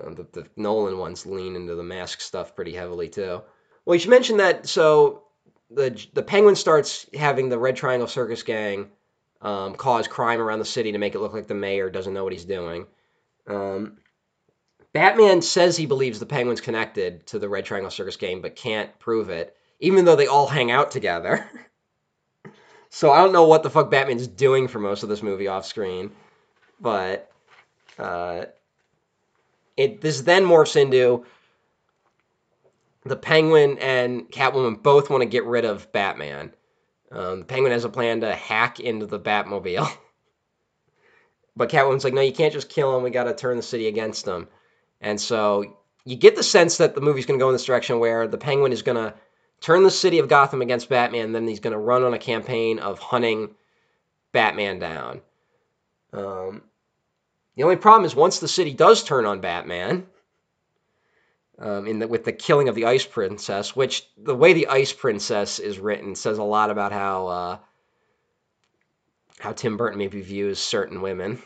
Uh, 0.01 0.11
the, 0.11 0.27
the 0.33 0.47
Nolan 0.57 0.99
ones 0.99 1.27
lean 1.27 1.57
into 1.57 1.75
the 1.75 1.83
mask 1.83 2.21
stuff 2.21 2.55
pretty 2.55 2.73
heavily 2.73 3.09
too. 3.09 3.43
Well, 3.85 3.95
you 3.95 4.01
should 4.01 4.11
mention 4.11 4.37
that. 4.39 4.67
So 4.67 5.23
the 5.71 6.07
the 6.13 6.23
Penguin 6.23 6.57
starts 6.57 7.07
having 7.15 7.49
the 7.49 7.59
Red 7.59 7.77
Triangle 7.77 8.09
Circus 8.09 8.43
Gang 8.43 8.91
um, 9.41 9.75
cause 9.75 10.09
crime 10.09 10.41
around 10.41 10.59
the 10.59 10.65
city 10.65 10.93
to 10.93 10.99
make 10.99 11.15
it 11.15 11.21
look 11.21 11.33
like 11.33 11.47
the 11.47 11.55
mayor 11.55 11.91
doesn't 11.91 12.15
know 12.15 12.25
what 12.25 12.33
he's 12.33 12.45
doing. 12.45 12.87
Um, 13.47 13.99
Batman 14.93 15.43
says 15.43 15.77
he 15.77 15.87
believes 15.87 16.19
the 16.19 16.27
Penguin's 16.27 16.61
connected 16.61 17.27
to 17.27 17.39
the 17.39 17.49
Red 17.49 17.65
Triangle 17.65 17.91
Circus 17.91 18.17
Gang, 18.17 18.41
but 18.41 18.57
can't 18.57 18.99
prove 18.99 19.29
it, 19.29 19.55
even 19.79 20.05
though 20.05 20.17
they 20.17 20.27
all 20.27 20.47
hang 20.47 20.71
out 20.71 20.91
together. 20.91 21.49
so 22.89 23.13
I 23.13 23.19
don't 23.23 23.33
know 23.33 23.47
what 23.47 23.63
the 23.63 23.71
fuck 23.71 23.91
Batman's 23.91 24.27
doing 24.27 24.69
for 24.69 24.79
most 24.79 25.03
of 25.03 25.09
this 25.09 25.23
movie 25.23 25.49
off 25.49 25.67
screen, 25.67 26.13
but 26.81 27.31
uh, 27.99 28.47
it 29.77 30.01
this 30.01 30.23
then 30.23 30.45
morphs 30.45 30.77
into 30.77 31.25
the 33.05 33.17
Penguin 33.17 33.79
and 33.79 34.31
Catwoman 34.31 34.83
both 34.83 35.11
want 35.11 35.23
to 35.23 35.29
get 35.29 35.45
rid 35.45 35.65
of 35.65 35.93
Batman. 35.93 36.53
Um, 37.11 37.41
the 37.41 37.45
Penguin 37.45 37.73
has 37.73 37.85
a 37.85 37.89
plan 37.89 38.21
to 38.23 38.35
hack 38.35 38.81
into 38.81 39.07
the 39.07 39.21
Batmobile. 39.21 39.89
But 41.59 41.71
Catwoman's 41.71 42.05
like, 42.05 42.13
no, 42.13 42.21
you 42.21 42.35
can't 42.35 42.53
just 42.53 42.69
kill 42.69 42.95
him. 42.95 43.03
We 43.03 43.09
got 43.09 43.25
to 43.25 43.35
turn 43.35 43.57
the 43.57 43.63
city 43.63 43.89
against 43.89 44.27
him. 44.27 44.47
And 45.01 45.19
so 45.19 45.79
you 46.05 46.15
get 46.15 46.37
the 46.37 46.43
sense 46.43 46.77
that 46.77 46.95
the 46.95 47.01
movie's 47.01 47.25
going 47.25 47.41
to 47.41 47.43
go 47.43 47.49
in 47.49 47.55
this 47.55 47.65
direction 47.65 47.99
where 47.99 48.29
the 48.29 48.37
Penguin 48.37 48.73
is 48.73 48.83
going 48.83 48.97
to 48.97 49.15
turn 49.63 49.83
the 49.83 49.91
city 49.91 50.19
of 50.19 50.29
Gotham 50.29 50.61
against 50.61 50.91
Batman. 50.91 51.33
Then 51.33 51.49
he's 51.49 51.61
going 51.61 51.73
to 51.73 51.79
run 51.79 52.03
on 52.03 52.13
a 52.13 52.19
campaign 52.19 52.79
of 52.79 52.99
hunting 52.99 53.55
Batman 54.33 54.79
down. 54.79 55.23
Um, 56.13 56.63
the 57.57 57.63
only 57.63 57.77
problem 57.77 58.05
is 58.05 58.15
once 58.15 58.39
the 58.39 58.49
city 58.49 58.73
does 58.73 59.03
turn 59.03 59.25
on 59.25 59.41
Batman, 59.41 60.07
um, 61.59 61.87
in 61.87 61.99
the, 62.01 62.09
with 62.09 62.25
the 62.25 62.33
killing 62.33 62.69
of 62.69 62.75
the 62.75 62.85
Ice 62.85 63.07
Princess, 63.07 63.75
which 63.75 64.07
the 64.17 64.35
way 64.35 64.53
the 64.53 64.67
Ice 64.69 64.93
Princess 64.93 65.59
is 65.59 65.79
written 65.79 66.15
says 66.15 66.39
a 66.39 66.43
lot 66.43 66.71
about 66.71 66.93
how 66.93 67.27
uh, 67.27 67.59
how 69.41 69.53
Tim 69.53 69.77
Burton 69.77 69.99
maybe 69.99 70.21
views 70.21 70.59
certain 70.59 71.01
women. 71.01 71.43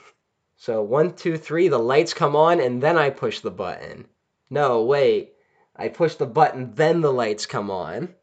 So 0.57 0.83
one, 0.83 1.15
two, 1.15 1.37
three, 1.39 1.69
the 1.69 1.79
lights 1.79 2.13
come 2.13 2.37
on, 2.37 2.61
and 2.61 2.83
then 2.83 2.99
I 2.99 3.11
push 3.11 3.41
the 3.41 3.51
button. 3.51 4.07
No, 4.51 4.85
wait, 4.85 5.33
I 5.77 5.89
push 5.89 6.17
the 6.17 6.27
button, 6.27 6.75
then 6.75 7.01
the 7.01 7.13
lights 7.13 7.47
come 7.47 7.71
on. 7.71 8.15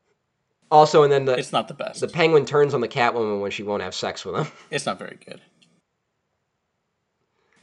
Also, 0.70 1.04
and 1.04 1.12
then 1.12 1.26
the 1.26 1.38
It's 1.38 1.54
not 1.54 1.70
the 1.70 1.74
best. 1.74 2.02
the 2.02 2.08
Penguin 2.10 2.46
turns 2.46 2.74
on 2.74 2.82
the 2.82 2.88
Catwoman 2.90 3.40
when 3.40 3.52
she 3.52 3.64
won't 3.64 3.82
have 3.82 3.96
sex 3.96 4.26
with 4.26 4.36
him. 4.36 4.48
It's 4.70 4.86
not 4.86 5.00
very 5.00 5.18
good. 5.26 5.42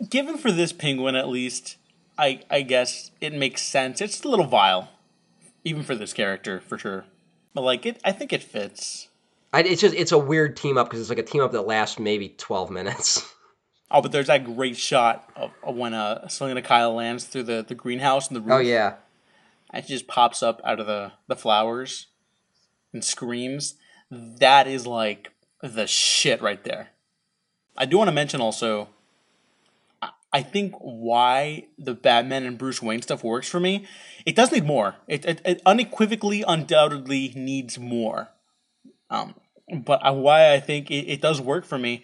Given 0.09 0.39
for 0.39 0.51
this 0.51 0.73
penguin, 0.73 1.15
at 1.15 1.29
least, 1.29 1.77
I 2.19 2.41
I 2.51 2.63
guess 2.63 3.11
it 3.21 3.33
makes 3.33 3.63
sense. 3.63 4.01
It's 4.01 4.23
a 4.25 4.29
little 4.29 4.47
vile, 4.47 4.91
even 5.65 5.83
for 5.83 5.95
this 5.95 6.13
character, 6.13 6.61
for 6.61 6.79
sure. 6.79 7.05
But 7.55 7.63
like 7.63 7.87
it, 7.87 8.01
I 8.05 8.13
think 8.13 8.33
it 8.33 8.43
fits. 8.43 9.09
I, 9.53 9.61
it's 9.63 9.81
just 9.81 9.95
it's 9.95 10.13
a 10.13 10.19
weird 10.19 10.57
team 10.57 10.77
up 10.77 10.89
because 10.89 11.01
it's 11.01 11.09
like 11.09 11.19
a 11.19 11.23
team 11.23 11.43
up 11.43 11.53
that 11.53 11.67
lasts 11.67 11.99
maybe 11.99 12.35
twelve 12.37 12.71
minutes. 12.71 13.31
Oh, 13.91 14.01
but 14.03 14.11
there's 14.11 14.27
that 14.27 14.45
great 14.45 14.77
shot 14.77 15.31
of, 15.37 15.53
of 15.63 15.77
when 15.77 15.95
uh, 15.95 16.27
Selina 16.27 16.63
Kyle 16.63 16.95
lands 16.95 17.27
through 17.27 17.45
the, 17.45 17.65
the 17.67 17.77
greenhouse 17.77 18.27
and 18.27 18.35
the 18.35 18.41
roof. 18.41 18.53
Oh 18.53 18.59
yeah, 18.59 18.95
and 19.71 19.85
she 19.85 19.93
just 19.93 20.09
pops 20.09 20.43
up 20.43 20.61
out 20.65 20.81
of 20.81 20.87
the, 20.87 21.13
the 21.29 21.37
flowers 21.37 22.07
and 22.93 23.05
screams. 23.05 23.75
That 24.11 24.67
is 24.67 24.87
like 24.87 25.31
the 25.63 25.87
shit 25.87 26.43
right 26.43 26.63
there. 26.65 26.89
I 27.77 27.87
do 27.87 27.99
want 27.99 28.09
to 28.09 28.13
mention 28.13 28.41
also, 28.41 28.89
I- 30.39 30.43
think 30.43 30.75
why 30.81 31.67
the 31.79 31.95
Batman 31.95 32.45
and 32.45 32.59
Bruce 32.59 32.83
Wayne 32.83 33.03
stuff 33.03 33.23
works 33.25 33.49
for 33.49 33.61
me, 33.61 33.87
it 34.27 34.35
does 34.37 34.53
need 34.53 34.65
more. 34.67 34.97
It, 35.09 35.25
it, 35.25 35.41
it 35.45 35.63
unequivocally, 35.65 36.45
undoubtedly 36.47 37.33
needs 37.37 37.79
more. 37.79 38.29
Um, 39.11 39.35
but 39.85 40.01
I- 40.05 40.11
why 40.11 40.53
I 40.53 40.61
think 40.61 40.91
it, 40.91 41.07
it 41.09 41.21
does 41.23 41.41
work 41.41 41.65
for 41.65 41.79
me 41.79 42.03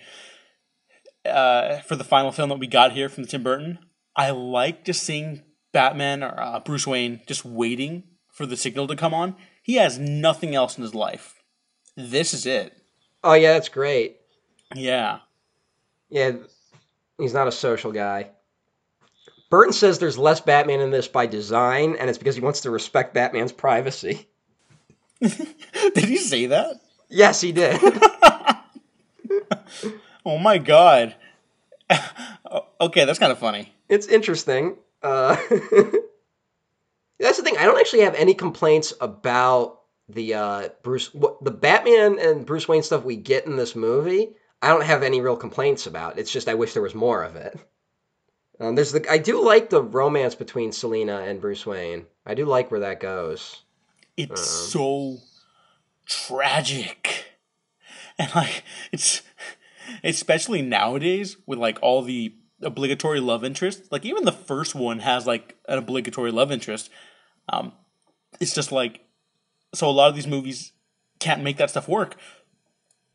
uh, 1.27 1.79
for 1.81 1.97
the 1.97 2.05
final 2.05 2.33
film 2.33 2.49
that 2.51 2.59
we 2.59 2.67
got 2.67 2.93
here 2.93 3.09
from 3.09 3.27
Tim 3.27 3.43
Burton, 3.43 3.79
I 4.17 4.31
like 4.31 4.85
just 4.85 5.03
seeing 5.03 5.43
Batman 5.73 6.23
or 6.23 6.39
uh, 6.41 6.61
Bruce 6.61 6.87
Wayne 6.87 7.21
just 7.27 7.45
waiting 7.45 8.05
for 8.33 8.47
the 8.47 8.57
signal 8.57 8.87
to 8.89 8.97
come 8.97 9.15
on. 9.15 9.37
He 9.63 9.75
has 9.75 9.99
nothing 9.99 10.55
else 10.55 10.77
in 10.77 10.83
his 10.83 10.95
life. 10.95 11.35
This 11.97 12.33
is 12.33 12.47
it. 12.47 12.73
oh 13.23 13.35
yeah, 13.35 13.53
that's 13.53 13.69
great. 13.69 14.17
Yeah. 14.75 15.19
Yeah, 16.09 16.33
he's 17.23 17.35
not 17.35 17.49
a 17.49 17.53
social 17.53 17.93
guy. 17.93 18.31
Burton 19.51 19.73
says 19.73 19.99
there's 19.99 20.19
less 20.19 20.41
Batman 20.41 20.81
in 20.81 20.91
this 20.91 21.09
by 21.09 21.27
design, 21.27 21.97
and 21.99 22.09
it's 22.09 22.19
because 22.19 22.37
he 22.37 22.41
wants 22.41 22.61
to 22.63 22.71
respect 22.71 23.15
Batman's 23.15 23.53
privacy. 23.53 24.29
Did 25.21 25.97
he 25.97 26.17
say 26.17 26.47
that? 26.47 26.81
Yes, 27.09 27.41
he 27.41 27.51
did. 27.53 27.81
Oh 30.25 30.39
my 30.39 30.59
god. 30.59 31.15
okay, 32.81 33.05
that's 33.05 33.19
kind 33.19 33.33
of 33.33 33.39
funny. 33.39 33.73
it's 33.89 34.07
interesting. 34.07 34.77
Uh, 35.03 35.35
that's 37.19 37.39
the 37.39 37.43
thing. 37.43 37.57
I 37.57 37.65
don't 37.65 37.81
actually 37.81 38.03
have 38.03 38.15
any 38.15 38.35
complaints 38.35 38.93
about 39.01 39.81
the 40.09 40.35
uh, 40.35 40.69
Bruce, 40.83 41.13
what, 41.15 41.43
the 41.43 41.51
Batman 41.51 42.19
and 42.19 42.45
Bruce 42.45 42.69
Wayne 42.69 42.83
stuff 42.83 43.05
we 43.05 43.17
get 43.17 43.47
in 43.47 43.57
this 43.57 43.75
movie. 43.75 44.31
I 44.63 44.69
don't 44.69 44.85
have 44.85 45.03
any 45.03 45.21
real 45.21 45.37
complaints 45.37 45.87
about. 45.87 46.19
It's 46.19 46.33
just 46.33 46.49
I 46.49 46.55
wish 46.55 46.75
there 46.75 46.83
was 46.83 46.95
more 46.95 47.23
of 47.23 47.37
it. 47.37 47.59
Um, 48.61 48.75
there's 48.75 48.93
the 48.93 49.11
I 49.11 49.19
do 49.19 49.43
like 49.43 49.71
the 49.71 49.83
romance 49.83 50.35
between 50.35 50.73
Selina 50.73 51.21
and 51.21 51.41
Bruce 51.41 51.65
Wayne. 51.65 52.07
I 52.27 52.35
do 52.35 52.45
like 52.45 52.71
where 52.71 52.81
that 52.81 53.01
goes. 53.01 53.63
It's 54.17 54.43
so 54.43 55.19
tragic. 56.07 57.25
And 58.19 58.35
like 58.35 58.65
it's 58.93 59.23
especially 60.05 60.61
nowadays 60.61 61.39
with 61.47 61.59
like 61.59 61.79
all 61.81 62.03
the 62.03 62.35
obligatory 62.61 63.19
love 63.19 63.45
interest. 63.45 63.91
Like 63.91 64.05
even 64.05 64.27
the 64.27 64.33
first 64.33 64.75
one 64.75 64.99
has 64.99 65.27
like 65.27 65.57
an 65.67 65.79
obligatory 65.79 66.31
love 66.31 66.53
interest. 66.53 66.91
Um 67.49 67.73
it's 68.41 68.55
just 68.55 68.73
like 68.73 69.01
so 69.73 69.89
a 69.89 69.91
lot 69.91 70.11
of 70.11 70.15
these 70.15 70.27
movies 70.27 70.73
can't 71.19 71.43
make 71.43 71.57
that 71.57 71.71
stuff 71.71 71.89
work. 71.89 72.17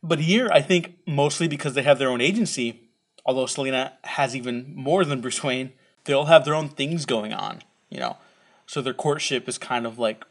But 0.02 0.20
here 0.20 0.48
I 0.52 0.60
think 0.60 0.98
mostly 1.06 1.48
because 1.48 1.74
they 1.74 1.82
have 1.82 1.98
their 1.98 2.10
own 2.10 2.20
agency, 2.20 2.88
although 3.24 3.46
Selina 3.46 3.94
has 4.04 4.36
even 4.36 4.72
more 4.74 5.04
than 5.04 5.20
Bruce 5.20 5.42
Wayne, 5.42 5.72
they 6.04 6.12
all 6.12 6.26
have 6.26 6.44
their 6.44 6.54
own 6.54 6.68
things 6.68 7.04
going 7.04 7.32
on, 7.32 7.62
you 7.90 7.98
know. 7.98 8.16
So 8.66 8.82
their 8.82 8.94
courtship 8.94 9.48
is 9.48 9.58
kind 9.58 9.86
of 9.86 9.98
like 9.98 10.24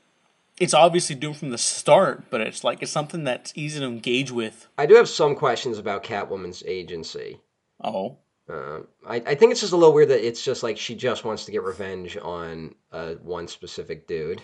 it's 0.60 0.74
obviously 0.74 1.16
doomed 1.16 1.38
from 1.38 1.50
the 1.50 1.58
start, 1.58 2.30
but 2.30 2.42
it's 2.42 2.64
like 2.64 2.82
it's 2.82 2.92
something 2.92 3.24
that's 3.24 3.52
easy 3.56 3.80
to 3.80 3.86
engage 3.86 4.32
with. 4.32 4.68
I 4.78 4.86
do 4.86 4.96
have 4.96 5.10
some 5.10 5.36
questions 5.36 5.78
about 5.78 6.04
Catwoman's 6.04 6.64
agency. 6.66 7.40
Oh, 7.84 8.18
Um, 8.48 8.88
I, 9.06 9.16
I 9.16 9.36
think 9.36 9.52
it's 9.52 9.62
just 9.62 9.74
a 9.74 9.78
little 9.78 9.94
weird 9.94 10.10
that 10.10 10.26
it's 10.26 10.44
just 10.44 10.64
like 10.64 10.78
she 10.78 10.96
just 10.96 11.26
wants 11.26 11.46
to 11.46 11.52
get 11.52 11.64
revenge 11.64 12.18
on 12.22 12.76
uh, 12.92 13.16
one 13.16 13.48
specific 13.48 14.08
dude. 14.08 14.42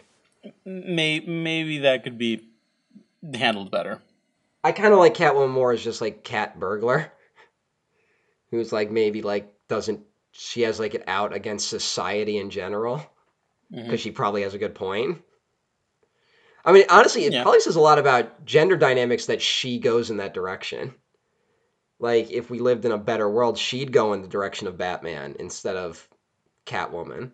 may, 0.65 1.19
maybe 1.22 1.80
that 1.80 2.03
could 2.03 2.17
be 2.17 2.49
handled 3.34 3.72
better. 3.72 4.01
I 4.64 4.72
kind 4.72 4.93
of 4.93 4.99
like 4.99 5.16
Catwoman 5.16 5.49
more 5.51 5.72
as 5.72 5.84
just 5.84 6.01
like 6.01 6.24
cat 6.24 6.59
burglar, 6.59 7.12
who's 8.51 8.72
like 8.72 8.91
maybe 8.91 9.22
like 9.22 9.53
doesn't 9.68 10.01
she 10.32 10.62
has 10.62 10.80
like 10.80 10.93
it 10.93 11.03
out 11.07 11.34
against 11.34 11.70
society 11.70 12.38
in 12.38 12.49
general 12.49 13.03
because 13.84 13.99
she 14.01 14.12
probably 14.12 14.43
has 14.43 14.53
a 14.53 14.57
good 14.59 14.76
point. 14.76 15.22
I 16.64 16.72
mean, 16.74 16.86
honestly, 16.89 17.26
it 17.26 17.34
Yeah. 17.34 17.41
probably 17.43 17.59
says 17.62 17.76
a 17.76 17.82
lot 17.82 17.97
about 17.99 18.45
gender 18.45 18.78
dynamics 18.78 19.26
that 19.28 19.41
she 19.41 19.80
goes 19.80 20.09
in 20.12 20.18
that 20.18 20.34
direction. 20.34 20.93
Like, 21.99 22.32
if 22.32 22.49
we 22.49 22.59
lived 22.59 22.86
in 22.86 22.91
a 22.91 22.97
better 22.97 23.30
world, 23.30 23.57
she'd 23.57 23.91
go 23.91 24.14
in 24.14 24.22
the 24.22 24.28
direction 24.28 24.68
of 24.68 24.78
Batman 24.78 25.36
instead 25.39 25.76
of 25.76 26.07
Catwoman. 26.66 27.32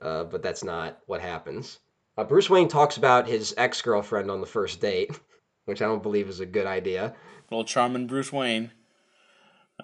uh, 0.00 0.24
but 0.24 0.42
that's 0.42 0.62
not 0.64 0.98
what 1.06 1.20
happens. 1.20 1.78
Uh, 2.16 2.24
Bruce 2.24 2.48
Wayne 2.50 2.68
talks 2.68 2.96
about 2.96 3.26
his 3.28 3.54
ex 3.56 3.82
girlfriend 3.82 4.30
on 4.30 4.40
the 4.40 4.46
first 4.46 4.80
date, 4.80 5.18
which 5.68 5.82
I 5.82 5.86
don't 5.86 6.02
believe 6.02 6.28
is 6.28 6.40
a 6.40 6.46
good 6.46 6.66
idea. 6.66 7.14
Little 7.50 7.64
charming 7.64 8.06
Bruce 8.06 8.32
Wayne. 8.32 8.72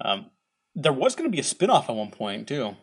Um, 0.00 0.30
there 0.74 0.92
was 0.92 1.14
going 1.14 1.30
to 1.30 1.34
be 1.34 1.40
a 1.40 1.44
spin 1.44 1.70
off 1.70 1.88
at 1.88 1.94
one 1.96 2.10
point, 2.10 2.48
too. 2.48 2.76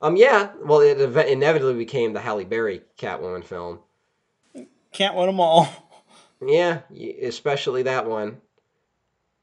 Um, 0.00 0.16
yeah, 0.16 0.50
well, 0.64 0.80
it 0.80 0.98
ev- 0.98 1.16
inevitably 1.28 1.74
became 1.74 2.12
the 2.12 2.20
Halle 2.20 2.44
Berry 2.44 2.82
Catwoman 2.98 3.44
film. 3.44 3.80
Can't 4.92 5.14
win 5.14 5.26
them 5.26 5.40
all. 5.40 5.68
Yeah, 6.44 6.80
especially 7.22 7.84
that 7.84 8.08
one. 8.08 8.40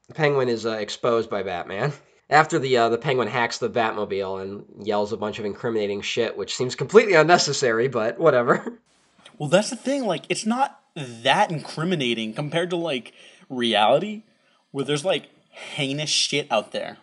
The 0.08 0.12
Penguin 0.12 0.50
is 0.50 0.66
uh, 0.66 0.72
exposed 0.72 1.30
by 1.30 1.42
Batman. 1.42 1.94
After 2.28 2.58
the 2.58 2.76
uh, 2.76 2.88
the 2.90 2.98
Penguin 2.98 3.26
hacks 3.26 3.56
the 3.56 3.70
Batmobile 3.70 4.42
and 4.42 4.86
yells 4.86 5.14
a 5.14 5.16
bunch 5.16 5.38
of 5.38 5.46
incriminating 5.46 6.02
shit, 6.02 6.36
which 6.36 6.54
seems 6.54 6.74
completely 6.74 7.14
unnecessary, 7.14 7.88
but 7.88 8.18
whatever. 8.18 8.78
Well, 9.38 9.48
that's 9.48 9.70
the 9.70 9.76
thing. 9.76 10.04
Like, 10.04 10.26
it's 10.28 10.44
not 10.44 10.79
that 10.96 11.50
incriminating 11.50 12.34
compared 12.34 12.70
to, 12.70 12.76
like, 12.76 13.12
reality, 13.48 14.22
where 14.70 14.84
there's, 14.84 15.04
like, 15.04 15.28
heinous 15.50 16.10
shit 16.10 16.50
out 16.50 16.72
there. 16.72 16.98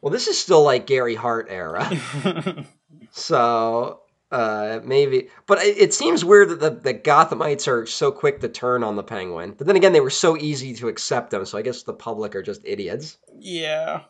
Well, 0.00 0.12
this 0.12 0.28
is 0.28 0.38
still 0.38 0.62
like 0.62 0.86
Gary 0.86 1.16
Hart 1.16 1.48
era. 1.50 1.90
so, 3.10 4.00
uh, 4.30 4.80
maybe. 4.84 5.28
But 5.46 5.58
it, 5.58 5.78
it 5.78 5.94
seems 5.94 6.24
weird 6.24 6.50
that 6.50 6.60
the, 6.60 6.70
the 6.70 6.94
Gothamites 6.94 7.66
are 7.66 7.86
so 7.86 8.12
quick 8.12 8.40
to 8.40 8.48
turn 8.48 8.84
on 8.84 8.96
the 8.96 9.02
Penguin. 9.02 9.54
But 9.56 9.66
then 9.66 9.76
again, 9.76 9.92
they 9.92 10.00
were 10.00 10.10
so 10.10 10.36
easy 10.36 10.74
to 10.74 10.88
accept 10.88 11.30
them, 11.30 11.44
so 11.46 11.58
I 11.58 11.62
guess 11.62 11.82
the 11.82 11.92
public 11.92 12.36
are 12.36 12.42
just 12.42 12.60
idiots. 12.64 13.18
Yeah. 13.38 14.02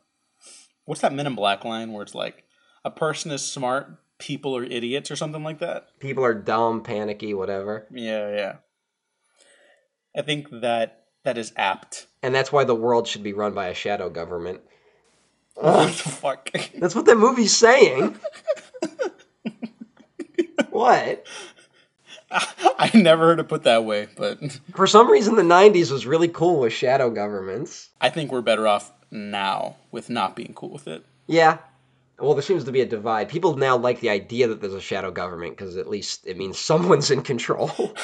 What's 0.85 1.01
that 1.01 1.15
Men 1.15 1.27
in 1.27 1.35
Black 1.35 1.65
line 1.65 1.93
where 1.93 2.03
it's 2.03 2.15
like, 2.15 2.45
a 2.85 2.91
person 2.91 3.31
is 3.31 3.43
smart, 3.43 3.91
people 4.19 4.57
are 4.57 4.65
idiots, 4.65 5.11
or 5.11 5.17
something 5.17 5.43
like 5.43 5.59
that? 5.61 5.89
People 6.01 6.25
are 6.25 6.35
dumb, 6.35 6.83
panicky, 6.83 7.35
whatever. 7.35 7.87
Yeah, 7.91 8.31
yeah. 8.31 8.57
I 10.17 10.23
think 10.23 10.49
that 10.51 11.05
that 11.25 11.39
is 11.39 11.53
apt. 11.57 12.07
And 12.23 12.35
that's 12.35 12.53
why 12.53 12.65
the 12.65 12.75
world 12.75 13.07
should 13.07 13.23
be 13.23 13.33
run 13.33 13.53
by 13.53 13.69
a 13.69 13.75
shadow 13.75 14.09
government. 14.09 14.61
What 15.55 15.89
the 15.89 15.93
fuck? 15.93 16.51
That's 16.77 16.95
what 16.95 17.07
that 17.07 17.17
movie's 17.17 17.57
saying. 17.57 18.17
what? 20.71 21.27
I 22.31 22.91
never 22.95 23.27
heard 23.27 23.41
it 23.41 23.49
put 23.49 23.65
that 23.65 23.85
way, 23.85 24.09
but 24.17 24.39
For 24.75 24.87
some 24.87 25.11
reason, 25.11 25.35
the 25.35 25.43
90s 25.43 25.91
was 25.91 26.07
really 26.07 26.29
cool 26.29 26.61
with 26.61 26.73
shadow 26.73 27.11
governments. 27.11 27.89
I 28.01 28.11
think 28.11 28.31
we're 28.31 28.41
better 28.41 28.69
off 28.69 28.93
now 29.11 29.77
with 29.91 30.11
not 30.11 30.37
being 30.37 30.55
cool 30.55 30.71
with 30.71 30.87
it. 30.87 31.05
Yeah. 31.27 31.59
Well, 32.19 32.35
there 32.35 32.43
seems 32.43 32.65
to 32.65 32.73
be 32.73 32.81
a 32.81 32.87
divide. 32.87 33.29
People 33.29 33.57
now 33.57 33.77
like 33.77 34.01
the 34.01 34.11
idea 34.11 34.49
that 34.49 34.61
there's 34.61 34.75
a 34.75 34.81
shadow 34.81 35.11
government 35.11 35.57
because 35.57 35.77
at 35.77 35.89
least 35.89 36.27
it 36.27 36.37
means 36.37 36.59
someone's 36.59 37.11
in 37.11 37.23
control. 37.23 37.95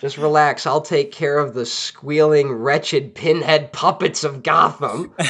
Just 0.00 0.18
relax. 0.18 0.66
I'll 0.66 0.80
take 0.80 1.12
care 1.12 1.38
of 1.38 1.54
the 1.54 1.66
squealing, 1.66 2.52
wretched 2.52 3.14
pinhead 3.14 3.72
puppets 3.72 4.24
of 4.24 4.42
Gotham. 4.42 5.14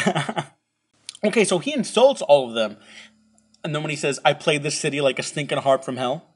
Okay, 1.24 1.44
so 1.44 1.58
he 1.58 1.72
insults 1.72 2.20
all 2.22 2.48
of 2.48 2.54
them. 2.54 2.76
And 3.64 3.74
then 3.74 3.82
when 3.82 3.90
he 3.90 3.96
says, 3.96 4.20
I 4.24 4.34
played 4.34 4.62
this 4.62 4.78
city 4.78 5.00
like 5.00 5.18
a 5.18 5.22
stinking 5.22 5.58
harp 5.58 5.82
from 5.84 5.96
hell, 5.96 6.26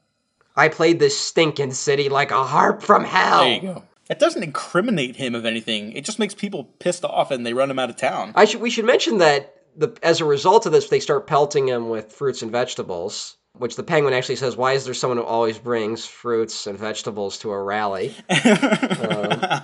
I 0.55 0.67
played 0.67 0.99
this 0.99 1.19
stinking 1.19 1.73
city 1.73 2.09
like 2.09 2.31
a 2.31 2.43
harp 2.43 2.81
from 2.81 3.03
hell. 3.03 3.43
there 3.43 3.53
you 3.53 3.61
go. 3.61 3.83
It 4.09 4.17
doesn't 4.17 4.41
incriminate 4.41 5.15
him 5.15 5.35
of 5.35 5.45
anything. 5.45 5.91
It 5.91 6.03
just 6.05 6.17
makes 6.17 6.33
people 6.33 6.63
pissed 6.63 7.05
off 7.05 7.29
and 7.29 7.45
they 7.45 7.53
run 7.53 7.69
him 7.69 7.77
out 7.77 7.91
of 7.91 7.97
town. 7.97 8.33
I 8.35 8.45
should 8.45 8.61
we 8.61 8.71
should 8.71 8.85
mention 8.85 9.19
that 9.19 9.53
the 9.77 9.95
as 10.01 10.21
a 10.21 10.25
result 10.25 10.65
of 10.65 10.71
this, 10.71 10.89
they 10.89 10.99
start 10.99 11.27
pelting 11.27 11.67
him 11.67 11.89
with 11.89 12.11
fruits 12.11 12.41
and 12.41 12.51
vegetables. 12.51 13.37
Which 13.59 13.75
the 13.75 13.83
penguin 13.83 14.13
actually 14.13 14.37
says, 14.37 14.57
"Why 14.57 14.73
is 14.73 14.85
there 14.85 14.93
someone 14.93 15.17
who 15.17 15.23
always 15.23 15.59
brings 15.59 16.05
fruits 16.05 16.65
and 16.65 16.79
vegetables 16.79 17.37
to 17.39 17.51
a 17.51 17.61
rally?" 17.61 18.15
Um, 18.29 19.61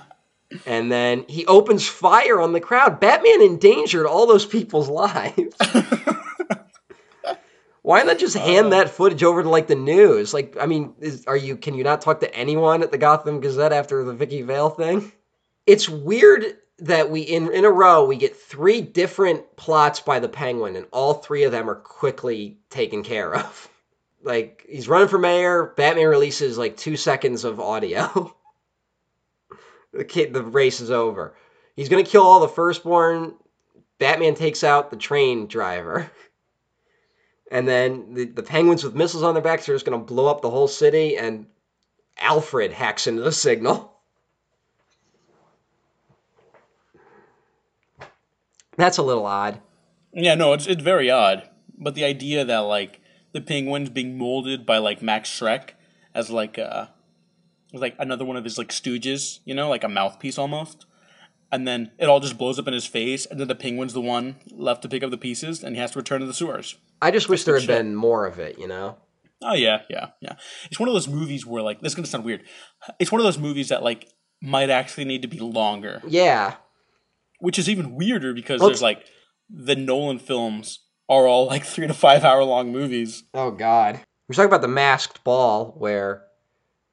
and 0.66 0.92
then 0.92 1.24
he 1.28 1.44
opens 1.46 1.86
fire 1.86 2.40
on 2.40 2.52
the 2.52 2.60
crowd. 2.60 3.00
Batman 3.00 3.42
endangered 3.42 4.06
all 4.06 4.26
those 4.26 4.46
people's 4.46 4.88
lives. 5.04 5.56
Why 7.82 8.02
not 8.02 8.18
just 8.18 8.36
hand 8.36 8.72
that 8.72 8.90
footage 8.90 9.22
over 9.22 9.44
to 9.44 9.48
like 9.48 9.68
the 9.68 9.76
news? 9.76 10.34
Like, 10.34 10.56
I 10.60 10.66
mean, 10.66 10.94
is, 11.00 11.24
are 11.26 11.36
you? 11.36 11.56
Can 11.56 11.74
you 11.74 11.84
not 11.84 12.00
talk 12.00 12.20
to 12.20 12.34
anyone 12.34 12.82
at 12.82 12.90
the 12.90 12.98
Gotham 12.98 13.40
Gazette 13.40 13.72
after 13.72 14.02
the 14.02 14.12
Vicki 14.12 14.42
Vale 14.42 14.70
thing? 14.70 15.12
It's 15.66 15.88
weird 15.88 16.44
that 16.78 17.10
we 17.10 17.20
in 17.20 17.52
in 17.52 17.64
a 17.64 17.70
row 17.70 18.04
we 18.04 18.16
get 18.16 18.36
three 18.36 18.80
different 18.80 19.56
plots 19.56 20.00
by 20.00 20.18
the 20.18 20.28
Penguin, 20.28 20.74
and 20.74 20.86
all 20.92 21.14
three 21.14 21.44
of 21.44 21.52
them 21.52 21.70
are 21.70 21.76
quickly 21.76 22.58
taken 22.70 23.04
care 23.04 23.34
of. 23.34 23.68
Like 24.26 24.66
he's 24.68 24.88
running 24.88 25.08
for 25.08 25.18
mayor. 25.18 25.72
Batman 25.76 26.08
releases 26.08 26.58
like 26.58 26.76
two 26.76 26.96
seconds 26.96 27.44
of 27.44 27.60
audio. 27.60 28.34
the 29.92 30.04
kid, 30.04 30.34
the 30.34 30.42
race 30.42 30.80
is 30.80 30.90
over. 30.90 31.34
He's 31.76 31.88
gonna 31.88 32.02
kill 32.02 32.24
all 32.24 32.40
the 32.40 32.48
firstborn. 32.48 33.34
Batman 33.98 34.34
takes 34.34 34.64
out 34.64 34.90
the 34.90 34.96
train 34.96 35.46
driver. 35.46 36.10
And 37.50 37.68
then 37.68 38.14
the, 38.14 38.24
the 38.24 38.42
penguins 38.42 38.82
with 38.82 38.96
missiles 38.96 39.22
on 39.22 39.34
their 39.34 39.42
backs 39.42 39.68
are 39.68 39.74
just 39.74 39.86
going 39.86 39.96
to 39.96 40.04
blow 40.04 40.26
up 40.26 40.42
the 40.42 40.50
whole 40.50 40.66
city, 40.66 41.16
and 41.16 41.46
Alfred 42.18 42.72
hacks 42.72 43.06
into 43.06 43.22
the 43.22 43.30
signal. 43.30 43.92
That's 48.76 48.98
a 48.98 49.02
little 49.02 49.26
odd. 49.26 49.60
Yeah, 50.12 50.34
no, 50.34 50.54
it's 50.54 50.66
it's 50.66 50.82
very 50.82 51.10
odd. 51.10 51.48
But 51.78 51.94
the 51.94 52.04
idea 52.04 52.44
that 52.44 52.58
like 52.58 53.00
the 53.32 53.40
penguin's 53.40 53.90
being 53.90 54.16
molded 54.18 54.64
by 54.66 54.78
like 54.78 55.02
Max 55.02 55.28
Shreck 55.28 55.70
as 56.14 56.30
like 56.30 56.58
uh 56.58 56.86
as, 57.74 57.80
like 57.80 57.94
another 57.98 58.24
one 58.24 58.36
of 58.36 58.44
his 58.44 58.58
like 58.58 58.68
stooges, 58.68 59.40
you 59.44 59.54
know, 59.54 59.68
like 59.68 59.84
a 59.84 59.88
mouthpiece 59.88 60.38
almost. 60.38 60.86
And 61.52 61.66
then 61.66 61.92
it 61.98 62.06
all 62.08 62.18
just 62.20 62.36
blows 62.38 62.58
up 62.58 62.66
in 62.66 62.74
his 62.74 62.86
face, 62.86 63.24
and 63.24 63.38
then 63.38 63.46
the 63.46 63.54
penguin's 63.54 63.92
the 63.92 64.00
one 64.00 64.36
left 64.50 64.82
to 64.82 64.88
pick 64.88 65.04
up 65.04 65.12
the 65.12 65.16
pieces, 65.16 65.62
and 65.62 65.76
he 65.76 65.80
has 65.80 65.92
to 65.92 65.98
return 66.00 66.20
to 66.20 66.26
the 66.26 66.34
sewers. 66.34 66.76
I 67.00 67.12
just 67.12 67.28
wish 67.28 67.44
there 67.44 67.56
had 67.58 67.68
been 67.68 67.94
more 67.94 68.26
of 68.26 68.40
it, 68.40 68.58
you 68.58 68.66
know? 68.66 68.96
Oh 69.42 69.54
yeah, 69.54 69.82
yeah, 69.88 70.08
yeah. 70.20 70.34
It's 70.64 70.80
one 70.80 70.88
of 70.88 70.94
those 70.94 71.06
movies 71.06 71.46
where 71.46 71.62
like 71.62 71.80
this 71.80 71.92
is 71.92 71.96
gonna 71.96 72.06
sound 72.08 72.24
weird. 72.24 72.42
It's 72.98 73.12
one 73.12 73.20
of 73.20 73.24
those 73.24 73.38
movies 73.38 73.68
that 73.68 73.82
like 73.84 74.08
might 74.42 74.70
actually 74.70 75.04
need 75.04 75.22
to 75.22 75.28
be 75.28 75.38
longer, 75.38 76.02
Yeah. 76.06 76.56
which 77.38 77.58
is 77.60 77.68
even 77.68 77.94
weirder 77.94 78.34
because 78.34 78.60
Well, 78.60 78.70
there's 78.70 78.82
like 78.82 79.04
the 79.48 79.76
Nolan 79.76 80.18
films 80.18 80.80
are 81.08 81.26
all 81.26 81.46
like 81.46 81.64
three 81.66 81.86
to 81.86 81.94
five 81.94 82.24
hour 82.24 82.44
long 82.44 82.72
movies. 82.72 83.24
Oh, 83.34 83.50
God. 83.50 84.00
We're 84.28 84.34
talking 84.34 84.48
about 84.48 84.62
the 84.62 84.68
masked 84.68 85.22
ball 85.22 85.74
where, 85.78 86.24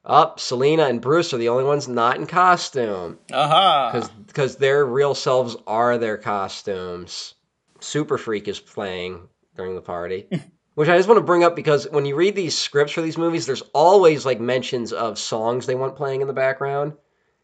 up, 0.06 0.40
Selina 0.40 0.84
and 0.86 1.02
Bruce 1.02 1.34
are 1.34 1.38
the 1.38 1.50
only 1.50 1.64
ones 1.64 1.88
not 1.88 2.18
in 2.18 2.28
costume. 2.28 3.18
Uh-huh. 3.32 3.54
Aha! 3.54 3.92
because 3.92 4.10
because 4.10 4.56
their 4.58 4.86
real 4.86 5.16
selves 5.16 5.56
are 5.66 5.98
their 5.98 6.18
costumes. 6.18 7.34
Super 7.80 8.18
Freak 8.18 8.48
is 8.48 8.60
playing 8.60 9.28
during 9.56 9.76
the 9.76 9.82
party, 9.82 10.28
which 10.76 10.90
I 10.90 10.98
just 10.98 11.10
want 11.10 11.20
to 11.20 11.26
bring 11.26 11.44
up 11.44 11.56
because 11.56 11.88
when 11.90 12.06
you 12.06 12.16
read 12.16 12.36
these 12.36 12.58
scripts 12.58 12.94
for 12.94 13.02
these 13.02 13.18
movies, 13.18 13.46
there's 13.46 13.64
always 13.74 14.26
like 14.26 14.40
mentions 14.40 14.94
of 14.94 15.20
songs 15.20 15.66
they 15.66 15.76
want 15.76 15.96
playing 15.96 16.22
in 16.22 16.28
the 16.28 16.34
background, 16.34 16.94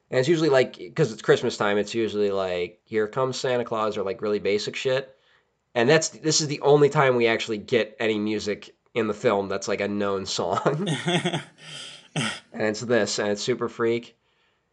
and 0.10 0.20
it's 0.20 0.30
usually 0.30 0.50
like 0.50 0.78
because 0.78 1.12
it's 1.12 1.22
Christmas 1.22 1.58
time, 1.58 1.78
it's 1.78 1.94
usually 1.96 2.32
like 2.32 2.80
"Here 2.84 3.08
Comes 3.08 3.38
Santa 3.38 3.66
Claus" 3.66 3.98
or 3.98 4.04
like 4.04 4.22
really 4.22 4.40
basic 4.40 4.76
shit, 4.76 5.16
and 5.80 5.90
that's 5.90 6.10
this 6.10 6.42
is 6.42 6.48
the 6.48 6.60
only 6.60 6.90
time 6.90 7.16
we 7.16 7.28
actually 7.28 7.58
get 7.58 7.96
any 8.00 8.20
music 8.20 8.76
in 8.94 9.08
the 9.08 9.14
film 9.14 9.48
that's 9.48 9.70
like 9.70 9.80
a 9.80 9.88
known 9.88 10.26
song, 10.26 10.90
and 11.08 11.42
it's 12.54 12.82
this, 12.82 13.18
and 13.18 13.30
it's 13.30 13.42
Super 13.42 13.70
Freak 13.70 14.18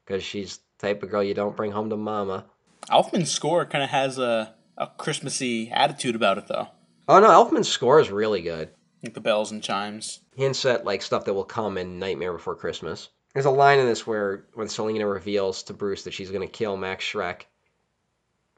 because 0.04 0.24
she's 0.24 0.58
the 0.78 0.88
type 0.88 1.02
of 1.04 1.10
girl 1.10 1.22
you 1.22 1.34
don't 1.34 1.56
bring 1.56 1.70
home 1.70 1.90
to 1.90 1.96
mama. 1.96 2.46
Elfman's 2.90 3.30
score 3.30 3.64
kind 3.66 3.84
of 3.84 3.90
has 3.90 4.18
a, 4.18 4.54
a 4.76 4.88
Christmassy 4.98 5.70
attitude 5.70 6.16
about 6.16 6.38
it, 6.38 6.48
though. 6.48 6.68
Oh 7.08 7.20
no, 7.20 7.28
Elfman's 7.28 7.68
score 7.68 8.00
is 8.00 8.10
really 8.10 8.42
good. 8.42 8.70
Like 9.02 9.14
the 9.14 9.20
bells 9.20 9.52
and 9.52 9.62
chimes. 9.62 10.20
Hints 10.34 10.64
at 10.64 10.84
like 10.84 11.02
stuff 11.02 11.24
that 11.26 11.34
will 11.34 11.44
come 11.44 11.78
in 11.78 12.00
Nightmare 12.00 12.32
Before 12.32 12.56
Christmas. 12.56 13.08
There's 13.32 13.46
a 13.46 13.50
line 13.50 13.78
in 13.78 13.86
this 13.86 14.06
where 14.06 14.46
when 14.54 14.68
Selina 14.68 15.06
reveals 15.06 15.64
to 15.64 15.74
Bruce 15.74 16.02
that 16.04 16.14
she's 16.14 16.32
gonna 16.32 16.48
kill 16.48 16.76
Max 16.76 17.04
Shreck, 17.04 17.42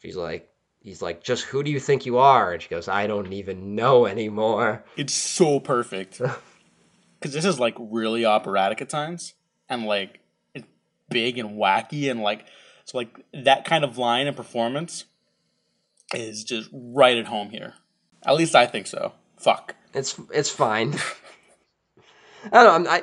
she's 0.01 0.16
like, 0.16 0.51
he's 0.89 1.03
like, 1.03 1.22
just 1.22 1.45
who 1.45 1.62
do 1.62 1.70
you 1.70 1.78
think 1.78 2.07
you 2.07 2.18
are? 2.18 2.53
And 2.53 2.62
she 2.62 2.68
goes, 2.68 2.89
I 2.89 3.07
don't 3.07 3.32
even 3.32 3.74
know 3.74 4.07
anymore. 4.07 4.84
It's 4.97 5.14
so 5.14 5.61
perfect. 5.61 6.20
Because 7.20 7.34
this 7.34 7.45
is 7.45 7.59
like 7.59 7.74
really 7.80 8.24
operatic 8.24 8.80
at 8.80 8.89
times. 8.89 9.34
And 9.68 9.86
like, 9.86 10.20
it's 10.55 10.68
big 11.11 11.36
and 11.36 11.59
wacky. 11.59 12.09
And 12.09 12.20
like, 12.20 12.47
so 12.84 12.97
like 12.97 13.09
that 13.34 13.64
kind 13.64 13.82
of 13.82 13.99
line 13.99 14.28
and 14.28 14.36
performance 14.36 15.05
is 16.14 16.45
just 16.45 16.70
right 16.72 17.18
at 17.18 17.26
home 17.26 17.51
here. 17.51 17.74
At 18.24 18.36
least 18.36 18.55
I 18.55 18.66
think 18.66 18.86
so. 18.86 19.14
Fuck. 19.36 19.74
It's 19.95 20.16
it's 20.32 20.49
fine. 20.49 20.95
I 22.53 22.62
don't 22.62 22.84
know. 22.84 22.91
I'm, 22.91 23.03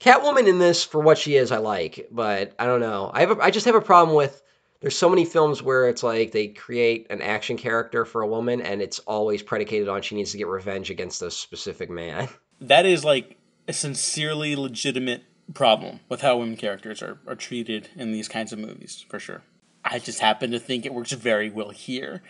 Catwoman 0.00 0.46
in 0.46 0.60
this 0.60 0.84
for 0.84 1.00
what 1.00 1.18
she 1.18 1.34
is, 1.34 1.50
I 1.50 1.58
like, 1.58 2.08
but 2.10 2.54
I 2.60 2.66
don't 2.66 2.80
know. 2.80 3.10
I 3.12 3.20
have 3.20 3.32
a, 3.32 3.42
I 3.42 3.50
just 3.50 3.66
have 3.66 3.74
a 3.74 3.80
problem 3.80 4.16
with. 4.16 4.40
There's 4.82 4.98
so 4.98 5.08
many 5.08 5.24
films 5.24 5.62
where 5.62 5.88
it's 5.88 6.02
like 6.02 6.32
they 6.32 6.48
create 6.48 7.06
an 7.08 7.22
action 7.22 7.56
character 7.56 8.04
for 8.04 8.20
a 8.22 8.26
woman, 8.26 8.60
and 8.60 8.82
it's 8.82 8.98
always 9.00 9.40
predicated 9.40 9.88
on 9.88 10.02
she 10.02 10.16
needs 10.16 10.32
to 10.32 10.38
get 10.38 10.48
revenge 10.48 10.90
against 10.90 11.22
a 11.22 11.30
specific 11.30 11.88
man. 11.88 12.28
that 12.60 12.84
is 12.84 13.04
like 13.04 13.38
a 13.68 13.72
sincerely 13.72 14.56
legitimate 14.56 15.22
problem 15.54 16.00
with 16.08 16.20
how 16.20 16.36
women 16.38 16.56
characters 16.56 17.00
are, 17.00 17.18
are 17.28 17.36
treated 17.36 17.88
in 17.94 18.10
these 18.12 18.26
kinds 18.28 18.52
of 18.52 18.58
movies, 18.58 19.04
for 19.08 19.20
sure. 19.20 19.42
I 19.84 20.00
just 20.00 20.18
happen 20.18 20.50
to 20.50 20.58
think 20.58 20.84
it 20.84 20.92
works 20.92 21.12
very 21.12 21.48
well 21.48 21.70
here. 21.70 22.22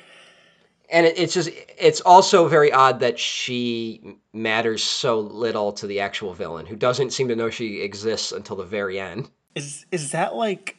and 0.90 1.06
it, 1.06 1.18
it's 1.18 1.32
just 1.32 1.48
it's 1.78 2.02
also 2.02 2.48
very 2.48 2.70
odd 2.70 3.00
that 3.00 3.18
she 3.18 4.18
matters 4.34 4.82
so 4.82 5.20
little 5.20 5.72
to 5.72 5.86
the 5.86 6.00
actual 6.00 6.34
villain 6.34 6.66
who 6.66 6.76
doesn't 6.76 7.12
seem 7.12 7.28
to 7.28 7.36
know 7.36 7.48
she 7.50 7.80
exists 7.80 8.32
until 8.32 8.56
the 8.56 8.64
very 8.64 9.00
end 9.00 9.30
Is 9.54 9.86
is 9.90 10.12
that 10.12 10.34
like 10.34 10.76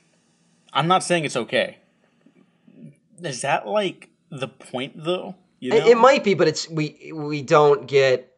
I'm 0.73 0.87
not 0.87 1.03
saying 1.03 1.25
it's 1.25 1.35
okay. 1.37 1.77
Is 3.21 3.41
that 3.41 3.67
like 3.67 4.09
the 4.29 4.47
point 4.47 4.93
though? 5.03 5.35
You 5.59 5.73
It- 5.73 5.87
it 5.87 5.97
might 5.97 6.23
be 6.23 6.33
but 6.33 6.47
it's 6.47 6.69
we 6.69 7.11
we 7.13 7.41
don't 7.41 7.87
get 7.87 8.29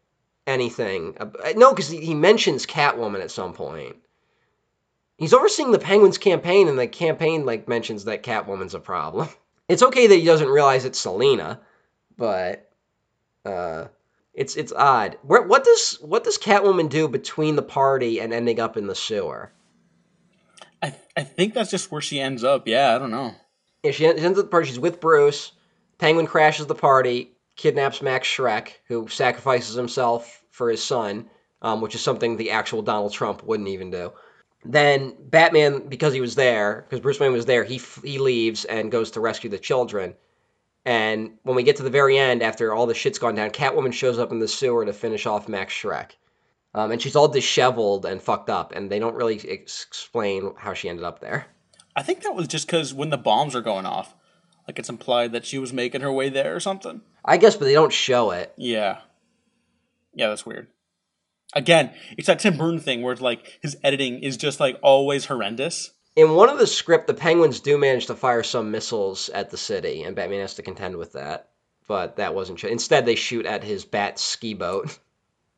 anything 0.46 1.18
no 1.56 1.72
because 1.74 1.90
he, 1.90 2.00
he 2.06 2.14
mentions 2.14 2.66
catwoman 2.66 3.22
at 3.22 3.32
some 3.32 3.54
point. 3.54 3.96
He's 5.18 5.34
overseeing 5.34 5.72
the 5.72 5.80
penguins 5.80 6.18
campaign 6.18 6.68
and 6.68 6.78
the 6.78 6.88
campaign 6.88 7.46
like 7.46 7.68
mentions 7.68 8.06
that 8.06 8.24
catwoman's 8.24 8.74
a 8.76 8.80
problem. 8.80 9.30
It's 9.68 9.82
okay 9.82 10.06
that 10.06 10.16
he 10.16 10.26
doesn't 10.26 10.48
realize 10.50 10.86
it's 10.86 11.00
Selina 11.00 11.60
but 12.18 12.70
uh 13.46 13.86
it's 14.36 14.56
it's 14.58 14.72
odd. 14.74 15.18
Where, 15.24 15.42
what 15.42 15.64
does 15.64 15.98
what 16.02 16.24
does 16.24 16.38
catwoman 16.38 16.90
do 16.90 17.08
between 17.08 17.56
the 17.56 17.64
party 17.64 18.20
and 18.20 18.32
ending 18.32 18.60
up 18.60 18.78
in 18.78 18.86
the 18.86 18.94
sewer 18.94 19.52
I 20.86 20.96
I 21.18 21.24
think 21.24 21.54
that's 21.54 21.72
just 21.72 21.92
where 21.92 22.02
she 22.02 22.20
ends 22.20 22.44
up. 22.44 22.68
Yeah, 22.68 22.96
I 22.96 23.00
don't 23.00 23.12
know. 23.12 23.34
Yeah, 23.84 23.92
she 23.92 24.06
ends 24.06 24.22
up 24.24 24.30
at 24.30 24.36
the 24.36 24.44
party. 24.44 24.68
She's 24.68 24.80
with 24.80 25.00
Bruce. 25.00 25.52
Penguin 25.98 26.28
crashes 26.28 26.68
the 26.68 26.76
party, 26.76 27.32
kidnaps 27.56 28.02
Max 28.02 28.28
Shreck, 28.28 28.70
who 28.88 29.08
sacrifices 29.08 29.76
himself 29.76 30.44
for 30.52 30.70
his 30.70 30.84
son, 30.84 31.30
um, 31.62 31.82
which 31.82 31.96
is 31.96 32.02
something 32.02 32.38
the 32.38 32.52
actual 32.52 32.82
Donald 32.82 33.14
Trump 33.14 33.44
wouldn't 33.44 33.70
even 33.70 33.90
do. 33.90 34.12
Then 34.64 35.16
Batman, 35.20 35.88
because 35.88 36.14
he 36.14 36.22
was 36.22 36.36
there, 36.36 36.86
because 36.88 37.00
Bruce 37.00 37.20
Wayne 37.20 37.32
was 37.32 37.46
there, 37.46 37.64
he 37.64 37.76
f- 37.78 38.02
he 38.04 38.20
leaves 38.20 38.66
and 38.66 38.92
goes 38.92 39.12
to 39.12 39.20
rescue 39.22 39.50
the 39.50 39.60
children. 39.60 40.16
And 40.86 41.38
when 41.44 41.56
we 41.56 41.64
get 41.64 41.78
to 41.78 41.84
the 41.84 41.90
very 41.90 42.18
end, 42.18 42.44
after 42.44 42.74
all 42.74 42.86
the 42.86 42.94
shit's 42.94 43.18
gone 43.18 43.36
down, 43.36 43.50
Catwoman 43.52 43.94
shows 43.94 44.20
up 44.20 44.32
in 44.32 44.40
the 44.40 44.48
sewer 44.48 44.86
to 44.86 44.94
finish 44.94 45.26
off 45.26 45.48
Max 45.48 45.74
Shreck. 45.74 46.12
Um, 46.76 46.92
and 46.92 47.02
she's 47.02 47.16
all 47.16 47.30
disheveled 47.30 48.06
and 48.06 48.22
fucked 48.22 48.50
up, 48.50 48.74
and 48.76 48.90
they 48.90 49.00
don't 49.00 49.16
really 49.16 49.36
ex- 49.48 49.86
explain 49.88 50.54
how 50.58 50.74
she 50.74 50.90
ended 50.90 51.06
up 51.06 51.22
there. 51.22 51.48
I 51.96 52.04
think 52.04 52.22
that 52.24 52.36
was 52.36 52.50
just 52.50 52.68
because 52.68 52.94
when 52.94 53.12
the 53.12 53.18
bombs 53.18 53.56
are 53.56 53.62
going 53.62 53.86
off, 53.86 54.14
like 54.68 54.78
it's 54.78 54.90
implied 54.90 55.32
that 55.32 55.46
she 55.46 55.58
was 55.58 55.72
making 55.72 56.02
her 56.02 56.12
way 56.12 56.28
there 56.28 56.54
or 56.54 56.60
something. 56.60 57.00
I 57.24 57.38
guess, 57.38 57.56
but 57.56 57.64
they 57.64 57.74
don't 57.74 57.94
show 57.94 58.32
it. 58.32 58.54
Yeah. 58.58 59.00
Yeah, 60.14 60.28
that's 60.28 60.46
weird. 60.46 60.68
Again, 61.54 61.92
it's 62.18 62.28
that 62.28 62.40
Tim 62.40 62.58
Burton 62.58 62.82
thing 62.82 63.02
where 63.02 63.14
it's 63.14 63.22
like 63.22 63.58
his 63.62 63.78
editing 63.82 64.20
is 64.20 64.36
just 64.36 64.60
like 64.60 64.78
always 64.84 65.26
horrendous. 65.28 65.92
In 66.18 66.34
one 66.36 66.50
of 66.50 66.60
the 66.60 66.68
script, 66.68 67.08
the 67.08 67.14
Penguins 67.14 67.62
do 67.62 67.78
manage 67.78 68.08
to 68.08 68.16
fire 68.16 68.44
some 68.44 68.70
missiles 68.72 69.30
at 69.30 69.50
the 69.50 69.58
city, 69.58 70.04
and 70.04 70.14
Batman 70.14 70.42
has 70.42 70.56
to 70.56 70.62
contend 70.62 70.98
with 70.98 71.14
that. 71.14 71.52
But 71.88 72.18
that 72.18 72.36
wasn't. 72.36 72.60
Sh- 72.60 72.66
Instead, 72.66 73.06
they 73.06 73.16
shoot 73.16 73.46
at 73.46 73.64
his 73.64 73.86
bat 73.86 74.20
ski 74.20 74.54
boat. 74.54 75.00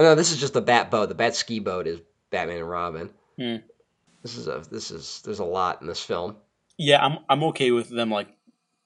oh 0.00 0.02
no, 0.02 0.14
this 0.14 0.32
is 0.32 0.40
just 0.40 0.54
the 0.54 0.62
bat 0.62 0.90
boat. 0.90 1.08
The 1.10 1.14
bat 1.14 1.36
ski 1.36 1.58
boat 1.60 1.86
is 1.86 2.00
Batman 2.30 2.56
and 2.58 2.68
Robin. 2.68 3.10
Hmm. 3.38 3.56
This 4.22 4.36
is 4.36 4.48
a. 4.48 4.62
This 4.70 4.90
is. 4.90 5.22
There's 5.24 5.38
a 5.38 5.44
lot 5.44 5.80
in 5.82 5.86
this 5.86 6.00
film. 6.02 6.36
yeah, 6.78 7.04
I'm 7.04 7.18
I'm 7.28 7.44
okay 7.44 7.70
with 7.70 7.90
them 7.90 8.10
like 8.10 8.28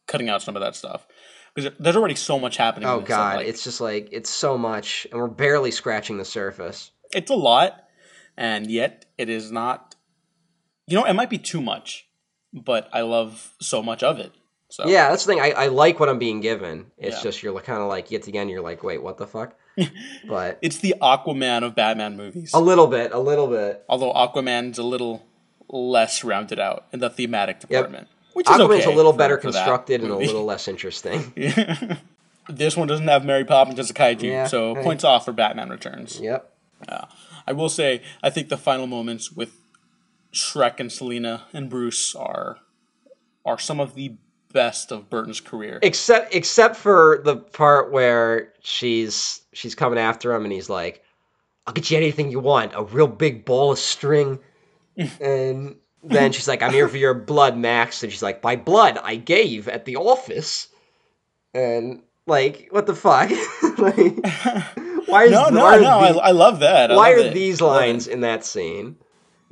cutting 0.06 0.28
out 0.28 0.42
some 0.42 0.56
of 0.56 0.62
that 0.62 0.76
stuff 0.76 1.06
because 1.54 1.72
there's 1.78 1.96
already 1.96 2.14
so 2.16 2.38
much 2.38 2.56
happening. 2.56 2.88
Oh 2.88 3.00
god, 3.00 3.36
like, 3.38 3.46
it's 3.46 3.64
just 3.64 3.80
like 3.80 4.08
it's 4.12 4.30
so 4.30 4.58
much, 4.58 5.06
and 5.10 5.20
we're 5.20 5.28
barely 5.28 5.70
scratching 5.70 6.18
the 6.18 6.24
surface. 6.24 6.90
it's 7.12 7.30
a 7.30 7.34
lot, 7.34 7.84
and 8.36 8.70
yet 8.70 9.06
it 9.16 9.28
is 9.28 9.50
not. 9.50 9.94
You 10.86 10.98
know, 10.98 11.04
it 11.04 11.14
might 11.14 11.30
be 11.30 11.38
too 11.38 11.62
much, 11.62 12.06
but 12.52 12.90
I 12.92 13.00
love 13.02 13.54
so 13.60 13.82
much 13.82 14.02
of 14.02 14.18
it. 14.18 14.32
So 14.68 14.86
Yeah, 14.86 15.08
that's 15.08 15.24
the 15.24 15.32
thing. 15.32 15.40
I, 15.40 15.50
I 15.52 15.66
like 15.68 15.98
what 15.98 16.08
I'm 16.08 16.18
being 16.18 16.40
given. 16.40 16.86
It's 16.98 17.16
Yeah. 17.16 17.22
just 17.22 17.42
you're 17.42 17.58
kind 17.60 17.80
of 17.80 17.88
like 17.88 18.10
yet 18.10 18.26
again 18.26 18.48
you're 18.48 18.60
like, 18.60 18.82
wait, 18.82 19.02
what 19.02 19.16
the 19.16 19.26
fuck? 19.26 19.56
But 20.28 20.58
it's 20.62 20.78
the 20.78 20.94
Aquaman 21.02 21.64
of 21.64 21.74
Batman 21.74 22.16
movies. 22.16 22.52
a 22.54 22.60
little 22.60 22.86
bit, 22.86 23.12
a 23.12 23.18
little 23.18 23.46
bit. 23.48 23.84
Although 23.88 24.12
Aquaman's 24.12 24.78
a 24.78 24.82
little 24.82 25.24
less 25.68 26.22
rounded 26.24 26.60
out 26.60 26.86
in 26.92 27.00
the 27.00 27.10
thematic 27.10 27.56
Yep. 27.62 27.68
department, 27.68 28.08
which 28.34 28.48
is 28.48 28.54
Aquaman's 28.56 28.84
okay 28.86 28.92
a 28.92 28.96
little 28.96 29.12
for- 29.12 29.18
better 29.18 29.36
for 29.36 29.42
constructed 29.42 30.02
and 30.02 30.10
a 30.10 30.16
little 30.16 30.44
less 30.44 30.68
interesting. 30.74 31.32
this 32.48 32.76
one 32.76 32.86
doesn't 32.88 33.08
have 33.08 33.24
Mary 33.24 33.44
Poppins 33.44 33.78
as 33.78 33.90
a 33.90 33.94
kaiju, 33.94 34.22
Yeah, 34.22 34.46
so 34.46 34.74
hey. 34.74 34.82
points 34.82 35.02
off 35.04 35.24
for 35.24 35.32
Batman 35.32 35.70
Returns. 35.70 36.20
yep. 36.20 36.50
I 37.46 37.52
will 37.52 37.68
say, 37.68 38.02
I 38.22 38.30
think 38.30 38.48
the 38.48 38.56
final 38.56 38.86
moments 38.86 39.32
with 39.32 39.52
Shreck 40.32 40.80
and 40.80 40.90
Selina 40.92 41.44
and 41.52 41.68
Bruce 41.70 42.14
are 42.14 42.58
are 43.46 43.58
some 43.58 43.80
of 43.80 43.94
the 43.94 44.14
best 44.55 44.90
of 44.92 45.11
Burton's 45.11 45.40
career. 45.40 45.78
Except 45.82 46.34
except 46.34 46.76
for 46.76 47.20
the 47.22 47.36
part 47.36 47.92
where 47.92 48.55
she's 48.62 49.42
she's 49.52 49.74
coming 49.74 49.98
after 49.98 50.32
him 50.32 50.44
and 50.44 50.52
he's 50.52 50.70
like, 50.70 51.05
"I'll 51.66 51.74
get 51.74 51.90
you 51.90 51.98
anything 51.98 52.30
you 52.30 52.40
want, 52.40 52.72
a 52.74 52.82
real 52.82 53.07
big 53.07 53.44
ball 53.44 53.72
of 53.72 53.78
string." 53.78 54.38
and 55.20 55.76
then 56.02 56.32
she's 56.32 56.48
like, 56.48 56.62
"I'm 56.62 56.72
here 56.72 56.88
for 56.88 56.96
your 56.96 57.12
blood, 57.12 57.59
Max." 57.59 58.02
And 58.02 58.11
she's 58.11 58.22
like, 58.22 58.42
"My 58.42 58.57
blood 58.57 58.98
I 59.02 59.16
gave 59.16 59.68
at 59.68 59.84
the 59.84 59.96
office." 59.96 60.68
And 61.52 62.02
like, 62.26 62.68
what 62.70 62.86
the 62.86 62.94
fuck? 62.94 63.30
like, 63.78 63.96
why 65.07 65.24
is 65.24 65.30
no, 65.30 65.48
no, 65.50 65.62
why 65.62 65.76
are 65.76 65.80
no, 65.80 66.12
the- 66.14 66.20
I, 66.20 66.28
I 66.28 66.30
love 66.30 66.61
that. 66.61 66.90
I 66.90 66.96
why 66.96 67.11
love 67.11 67.18
are 67.26 67.28
it. 67.28 67.34
these 67.34 67.61
lines 67.61 68.07
in 68.07 68.22
that 68.22 68.44
scene? 68.44 68.96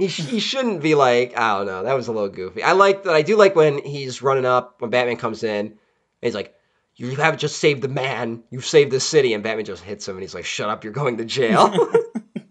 He, 0.02 0.08
sh- 0.08 0.26
he 0.26 0.40
shouldn't 0.40 0.82
be 0.82 0.96
like, 0.96 1.38
I 1.38 1.58
don't 1.58 1.66
know, 1.66 1.84
that 1.84 1.94
was 1.94 2.08
a 2.08 2.12
little 2.12 2.28
goofy. 2.28 2.60
I 2.60 2.72
like 2.72 3.04
that. 3.04 3.14
I 3.14 3.22
do 3.22 3.36
like 3.36 3.54
when 3.54 3.78
he's 3.78 4.20
running 4.20 4.44
up, 4.44 4.80
when 4.80 4.90
Batman 4.90 5.16
comes 5.16 5.44
in, 5.44 5.66
and 5.66 5.78
he's 6.20 6.34
like, 6.34 6.52
You 6.96 7.14
haven't 7.14 7.38
just 7.38 7.58
saved 7.58 7.82
the 7.82 7.88
man, 7.88 8.42
you've 8.50 8.66
saved 8.66 8.90
the 8.90 8.98
city. 8.98 9.32
And 9.32 9.44
Batman 9.44 9.64
just 9.64 9.84
hits 9.84 10.08
him, 10.08 10.16
and 10.16 10.22
he's 10.22 10.34
like, 10.34 10.44
Shut 10.44 10.68
up, 10.68 10.82
you're 10.82 10.92
going 10.92 11.18
to 11.18 11.24
jail. 11.24 11.72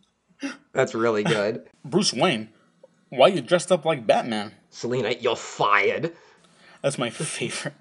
That's 0.74 0.96
really 0.96 1.24
good. 1.24 1.68
Bruce 1.84 2.14
Wayne, 2.14 2.48
why 3.10 3.28
you 3.28 3.42
dressed 3.42 3.70
up 3.70 3.84
like 3.84 4.08
Batman? 4.08 4.54
Selina, 4.70 5.12
you're 5.20 5.36
fired. 5.36 6.14
That's 6.82 6.98
my 6.98 7.10
favorite. 7.10 7.74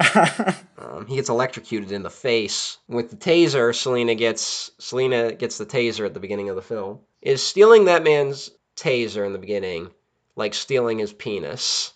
Um, 0.82 1.06
he 1.06 1.14
gets 1.14 1.28
electrocuted 1.28 1.92
in 1.92 2.02
the 2.02 2.10
face 2.10 2.78
with 2.88 3.10
the 3.10 3.16
taser. 3.16 3.72
Selina 3.72 4.16
gets 4.16 4.72
Selina 4.78 5.32
gets 5.32 5.56
the 5.56 5.64
taser 5.64 6.04
at 6.04 6.12
the 6.12 6.18
beginning 6.18 6.48
of 6.48 6.56
the 6.56 6.62
film. 6.62 6.98
Is 7.20 7.40
stealing 7.40 7.84
that 7.84 8.02
man's 8.02 8.50
taser 8.82 9.24
in 9.26 9.32
the 9.32 9.38
beginning 9.38 9.90
like 10.36 10.54
stealing 10.54 10.98
his 10.98 11.12
penis? 11.12 11.92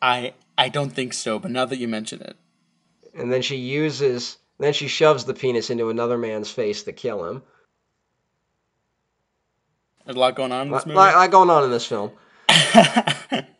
I 0.00 0.34
I 0.56 0.68
don't 0.68 0.90
think 0.92 1.12
so, 1.12 1.38
but 1.38 1.50
now 1.50 1.64
that 1.64 1.78
you 1.78 1.88
mention 1.88 2.20
it, 2.22 2.36
and 3.14 3.32
then 3.32 3.42
she 3.42 3.56
uses 3.56 4.38
then 4.58 4.72
she 4.72 4.88
shoves 4.88 5.24
the 5.24 5.34
penis 5.34 5.70
into 5.70 5.90
another 5.90 6.18
man's 6.18 6.50
face 6.50 6.84
to 6.84 6.92
kill 6.92 7.24
him. 7.24 7.42
there's 10.04 10.16
a 10.16 10.20
lot 10.20 10.36
going 10.36 10.52
on 10.52 10.68
in 10.68 10.72
this 10.72 10.86
movie. 10.86 10.96
lot, 10.96 11.14
lot 11.14 11.30
going 11.30 11.50
on 11.50 11.64
in 11.64 11.70
this 11.70 11.86
film. 11.86 12.12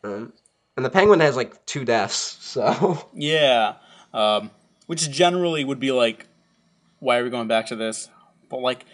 um, 0.05 0.33
and 0.77 0.85
the 0.85 0.91
penguin 0.91 1.21
has 1.21 1.37
like 1.37 1.65
two 1.67 1.85
deaths, 1.85 2.39
so 2.41 3.09
Yeah, 3.15 3.77
um, 4.13 4.51
which 4.87 5.11
generally 5.11 5.65
would 5.65 5.81
be 5.81 5.93
like, 5.93 6.27
why 7.01 7.19
are 7.19 7.25
we 7.25 7.31
going 7.31 7.49
back 7.49 7.67
to 7.67 7.77
this? 7.77 8.09
But 8.49 8.61
like, 8.61 8.85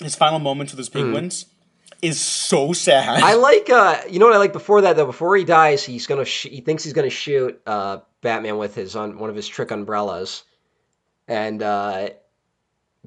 his 0.00 0.14
final 0.14 0.38
moments 0.38 0.72
with 0.72 0.78
his 0.78 0.88
penguins 0.88 1.46
is 2.02 2.20
so 2.20 2.72
sad. 2.72 3.22
I 3.22 3.34
like 3.34 3.70
uh 3.70 4.00
you 4.10 4.18
know 4.18 4.26
what 4.26 4.34
I 4.34 4.38
like 4.38 4.52
before 4.52 4.82
that 4.82 4.96
though 4.96 5.06
before 5.06 5.36
he 5.36 5.44
dies 5.44 5.82
he's 5.84 6.06
gonna 6.06 6.24
sh- 6.24 6.48
he 6.50 6.60
thinks 6.60 6.84
he's 6.84 6.92
gonna 6.92 7.08
shoot 7.10 7.60
uh 7.66 7.98
Batman 8.20 8.58
with 8.58 8.74
his 8.74 8.94
on 8.96 9.18
one 9.18 9.30
of 9.30 9.36
his 9.36 9.48
trick 9.48 9.70
umbrellas, 9.70 10.42
and 11.28 11.62
uh 11.62 12.10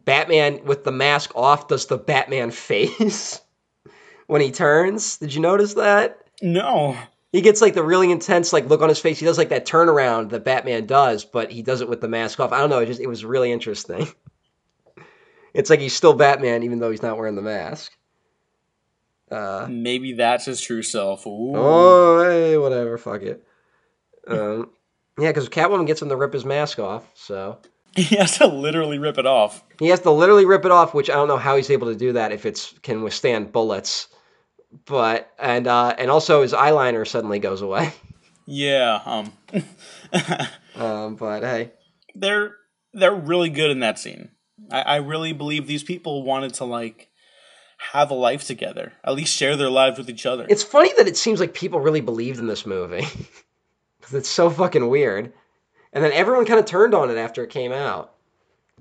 Batman 0.03 0.65
with 0.65 0.83
the 0.83 0.91
mask 0.91 1.31
off 1.35 1.67
does 1.67 1.85
the 1.87 1.97
Batman 1.97 2.51
face 2.69 3.39
when 4.27 4.41
he 4.41 4.51
turns. 4.51 5.17
Did 5.17 5.33
you 5.33 5.41
notice 5.41 5.75
that? 5.75 6.21
no, 6.41 6.97
He 7.31 7.41
gets 7.41 7.61
like 7.61 7.73
the 7.75 7.83
really 7.83 8.11
intense 8.11 8.51
like 8.53 8.67
look 8.67 8.81
on 8.81 8.89
his 8.89 8.99
face. 8.99 9.19
He 9.19 9.25
does 9.25 9.37
like 9.37 9.49
that 9.49 9.65
turnaround 9.65 10.29
that 10.31 10.43
Batman 10.43 10.85
does, 10.85 11.23
but 11.25 11.49
he 11.51 11.61
does 11.61 11.79
it 11.81 11.87
with 11.89 12.01
the 12.01 12.07
mask 12.09 12.39
off. 12.39 12.51
I 12.51 12.59
don't 12.59 12.69
know. 12.69 12.79
It 12.79 12.87
just 12.87 12.99
it 13.01 13.07
was 13.07 13.25
really 13.25 13.51
interesting. 13.51 14.07
It's 15.53 15.69
like 15.69 15.79
he's 15.79 15.95
still 15.95 16.13
Batman 16.13 16.63
even 16.63 16.79
though 16.79 16.91
he's 16.91 17.01
not 17.01 17.17
wearing 17.17 17.35
the 17.35 17.41
mask. 17.41 17.93
Uh, 19.32 19.67
maybe 19.69 20.13
that's 20.13 20.45
his 20.45 20.61
true 20.61 20.84
self. 20.84 21.26
Ooh. 21.26 21.53
oh, 21.55 22.23
hey, 22.23 22.57
whatever. 22.57 22.97
Fuck 22.97 23.23
it. 23.23 23.43
Um, 24.28 24.69
yeah, 25.19 25.30
because 25.30 25.49
Catwoman 25.49 25.88
gets 25.88 26.01
him 26.01 26.09
to 26.09 26.15
rip 26.15 26.34
his 26.34 26.45
mask 26.45 26.80
off, 26.80 27.07
so 27.13 27.59
He 27.95 28.15
has 28.17 28.38
to 28.39 28.47
literally 28.47 28.97
rip 28.99 29.17
it 29.17 29.26
off. 29.26 29.63
he 29.80 29.88
has 29.88 30.01
to 30.01 30.11
literally 30.11 30.45
rip 30.45 30.65
it 30.65 30.71
off. 30.71 30.93
Which 30.93 31.09
I 31.09 31.13
don't 31.13 31.28
know 31.28 31.38
how 31.38 31.55
he's 31.55 31.69
able 31.69 31.88
to 31.88 31.95
do 31.95 32.13
that 32.13 32.32
if 32.32 32.45
it's 32.45 32.73
can 32.84 33.01
withstand 33.01 33.51
bullets. 33.51 34.07
But 34.86 35.32
and 35.39 35.67
uh, 35.67 35.95
and 35.97 36.11
also 36.11 36.41
his 36.41 36.53
eyeliner 36.53 37.07
suddenly 37.07 37.39
goes 37.39 37.61
away. 37.61 37.93
Yeah, 38.47 39.01
um, 39.07 39.34
Um, 40.76 41.15
but 41.15 41.41
hey, 41.41 41.71
they're 42.13 42.55
they're 42.93 43.15
really 43.15 43.49
good 43.49 43.71
in 43.71 43.80
that 43.80 43.97
scene. 43.97 44.30
I, 44.69 44.82
I 44.82 44.95
really 44.97 45.34
believe 45.34 45.65
these 45.65 45.84
people 45.84 46.21
wanted 46.21 46.53
to 46.55 46.65
like 46.65 47.09
have 47.91 48.11
a 48.11 48.15
life 48.15 48.43
together, 48.45 48.93
at 49.03 49.13
least 49.15 49.36
share 49.36 49.55
their 49.55 49.69
lives 49.69 49.97
with 49.97 50.09
each 50.09 50.25
other. 50.25 50.45
It's 50.49 50.63
funny 50.63 50.91
that 50.97 51.07
it 51.07 51.17
seems 51.17 51.39
like 51.39 51.53
people 51.53 51.79
really 51.79 52.01
believed 52.01 52.39
in 52.39 52.47
this 52.47 52.65
movie. 52.65 53.05
'Cause 54.01 54.13
it's 54.13 54.29
so 54.29 54.49
fucking 54.51 54.88
weird. 54.88 55.33
And 55.91 56.03
then 56.03 56.11
everyone 56.11 56.45
kind 56.45 56.59
of 56.59 56.65
turned 56.65 56.93
on 56.93 57.09
it 57.09 57.17
after 57.17 57.43
it 57.43 57.49
came 57.49 57.71
out. 57.71 58.13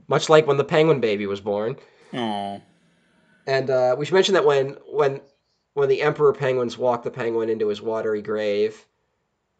Much 0.06 0.28
like 0.28 0.46
when 0.46 0.58
the 0.58 0.64
penguin 0.64 1.00
baby 1.00 1.26
was 1.26 1.40
born. 1.40 1.76
Aw. 2.12 2.60
And 3.46 3.70
uh, 3.70 3.96
we 3.98 4.04
should 4.04 4.14
mention 4.14 4.34
that 4.34 4.44
when 4.44 4.76
when 4.86 5.20
when 5.74 5.88
the 5.88 6.02
emperor 6.02 6.32
penguins 6.34 6.76
walk 6.76 7.02
the 7.04 7.10
penguin 7.10 7.48
into 7.48 7.68
his 7.68 7.80
watery 7.80 8.20
grave, 8.22 8.84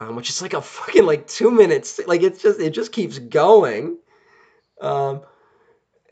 um, 0.01 0.16
which 0.16 0.28
is 0.28 0.42
like 0.42 0.53
a 0.55 0.61
fucking 0.61 1.07
like 1.07 1.26
two 1.26 1.51
minutes, 1.51 1.99
like 2.07 2.22
it's 2.22 2.42
just 2.42 2.61
it 2.61 2.70
just 2.70 2.92
keeps 2.92 3.18
going. 3.18 3.97
Um, 4.80 5.22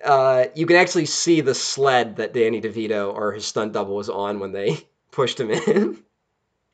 uh, 0.04 0.46
you 0.54 0.66
can 0.66 0.76
actually 0.76 1.06
see 1.06 1.40
the 1.40 1.54
sled 1.54 2.16
that 2.16 2.32
Danny 2.32 2.60
DeVito 2.60 3.14
or 3.14 3.32
his 3.32 3.46
stunt 3.46 3.72
double 3.72 3.94
was 3.96 4.08
on 4.08 4.40
when 4.40 4.52
they 4.52 4.86
pushed 5.10 5.38
him 5.38 5.50
in. 5.50 5.98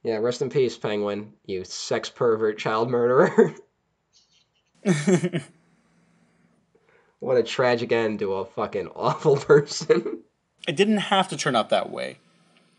yeah, 0.03 0.17
rest 0.17 0.43
in 0.43 0.51
peace, 0.51 0.77
penguin, 0.77 1.33
you 1.45 1.65
sex 1.65 2.09
pervert, 2.09 2.59
child 2.59 2.91
murderer. 2.91 3.55
what 7.19 7.37
a 7.37 7.43
tragic 7.43 7.93
end 7.93 8.21
to 8.21 8.35
a 8.35 8.45
fucking 8.45 8.89
awful 8.89 9.37
person. 9.41 10.23
it 10.67 10.77
didn't 10.77 10.99
have 10.99 11.29
to 11.29 11.37
turn 11.37 11.57
out 11.57 11.71
that 11.71 11.91
way. 11.91 12.19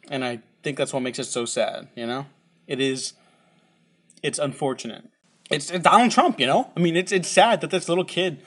And 0.10 0.26
I 0.26 0.40
think 0.64 0.78
that's 0.78 0.94
what 0.94 1.02
makes 1.02 1.20
it 1.20 1.26
so 1.26 1.46
sad, 1.46 1.90
you 1.96 2.08
know? 2.08 2.26
It 2.68 2.80
is 2.80 3.14
it's 4.22 4.40
unfortunate. 4.40 5.06
It's, 5.50 5.72
it's 5.72 5.84
Donald 5.84 6.12
Trump, 6.12 6.40
you 6.40 6.46
know? 6.46 6.72
I 6.76 6.80
mean, 6.80 6.96
it's 6.96 7.12
it's 7.12 7.28
sad 7.28 7.62
that 7.62 7.72
this 7.72 7.90
little 7.90 8.06
kid 8.06 8.42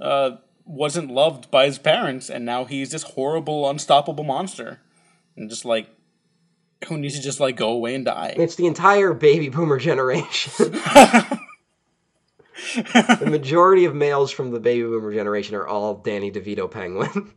uh, 0.00 0.36
wasn't 0.66 1.10
loved 1.10 1.50
by 1.50 1.66
his 1.66 1.78
parents 1.78 2.28
and 2.28 2.44
now 2.44 2.64
he's 2.64 2.90
this 2.90 3.02
horrible 3.02 3.68
unstoppable 3.70 4.24
monster. 4.24 4.80
And 5.36 5.48
just 5.48 5.64
like 5.64 5.88
who 6.88 6.98
needs 6.98 7.16
to 7.16 7.22
just 7.22 7.40
like 7.40 7.56
go 7.56 7.70
away 7.70 7.94
and 7.94 8.04
die. 8.04 8.34
It's 8.36 8.56
the 8.56 8.66
entire 8.66 9.14
baby 9.14 9.48
boomer 9.48 9.78
generation. 9.78 10.52
the 12.74 13.26
majority 13.26 13.84
of 13.84 13.94
males 13.94 14.30
from 14.30 14.50
the 14.50 14.60
baby 14.60 14.82
boomer 14.82 15.12
generation 15.12 15.54
are 15.54 15.66
all 15.66 15.94
Danny 15.94 16.30
DeVito 16.30 16.70
Penguin. 16.70 17.32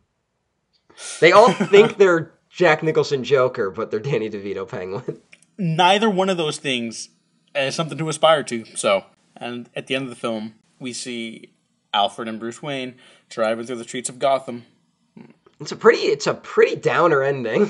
they 1.21 1.32
all 1.32 1.51
think 1.51 1.97
they're 1.97 2.34
Jack 2.49 2.84
Nicholson 2.84 3.23
Joker, 3.23 3.71
but 3.71 3.91
they're 3.91 3.99
Danny 3.99 4.30
DeVito 4.30 4.67
Penguin. 4.67 5.21
Neither 5.57 6.09
one 6.09 6.30
of 6.30 6.38
those 6.38 6.57
things 6.57 7.09
is 7.55 7.75
something 7.75 7.97
to 7.97 8.09
aspire 8.09 8.43
to. 8.43 8.65
So, 8.75 9.05
and 9.36 9.69
at 9.75 9.88
the 9.88 9.95
end 9.95 10.03
of 10.03 10.09
the 10.09 10.15
film, 10.15 10.55
we 10.80 10.93
see 10.93 11.53
Alfred 11.93 12.27
and 12.27 12.39
Bruce 12.39 12.61
Wayne 12.61 12.95
driving 13.30 13.65
through 13.65 13.77
the 13.77 13.84
streets 13.84 14.09
of 14.09 14.19
Gotham. 14.19 14.65
It's 15.59 15.71
a 15.71 15.75
pretty 15.75 15.99
it's 15.99 16.27
a 16.27 16.34
pretty 16.34 16.75
downer 16.75 17.23
ending. 17.23 17.69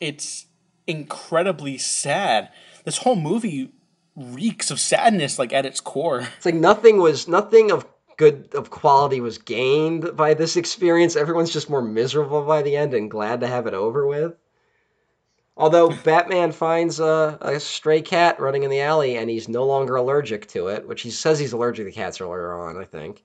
It's 0.00 0.46
incredibly 0.86 1.78
sad. 1.78 2.50
This 2.84 2.98
whole 2.98 3.16
movie 3.16 3.72
reeks 4.16 4.70
of 4.70 4.80
sadness, 4.80 5.38
like 5.38 5.52
at 5.52 5.66
its 5.66 5.80
core. 5.80 6.20
It's 6.36 6.46
like 6.46 6.54
nothing 6.54 6.98
was 6.98 7.28
nothing 7.28 7.70
of 7.70 7.86
good 8.16 8.52
of 8.54 8.70
quality 8.70 9.20
was 9.20 9.38
gained 9.38 10.16
by 10.16 10.34
this 10.34 10.56
experience. 10.56 11.16
Everyone's 11.16 11.52
just 11.52 11.70
more 11.70 11.82
miserable 11.82 12.42
by 12.42 12.62
the 12.62 12.76
end 12.76 12.92
and 12.92 13.10
glad 13.10 13.40
to 13.40 13.46
have 13.46 13.66
it 13.66 13.74
over 13.74 14.06
with. 14.06 14.34
Although 15.56 15.90
Batman 16.04 16.52
finds 16.52 17.00
a, 17.00 17.38
a 17.40 17.60
stray 17.60 18.02
cat 18.02 18.40
running 18.40 18.64
in 18.64 18.70
the 18.70 18.80
alley 18.80 19.16
and 19.16 19.30
he's 19.30 19.48
no 19.48 19.64
longer 19.64 19.96
allergic 19.96 20.48
to 20.48 20.68
it, 20.68 20.86
which 20.86 21.02
he 21.02 21.10
says 21.10 21.38
he's 21.38 21.52
allergic 21.52 21.86
to 21.86 21.92
cats 21.92 22.20
earlier 22.20 22.52
on, 22.52 22.76
I 22.76 22.84
think. 22.84 23.24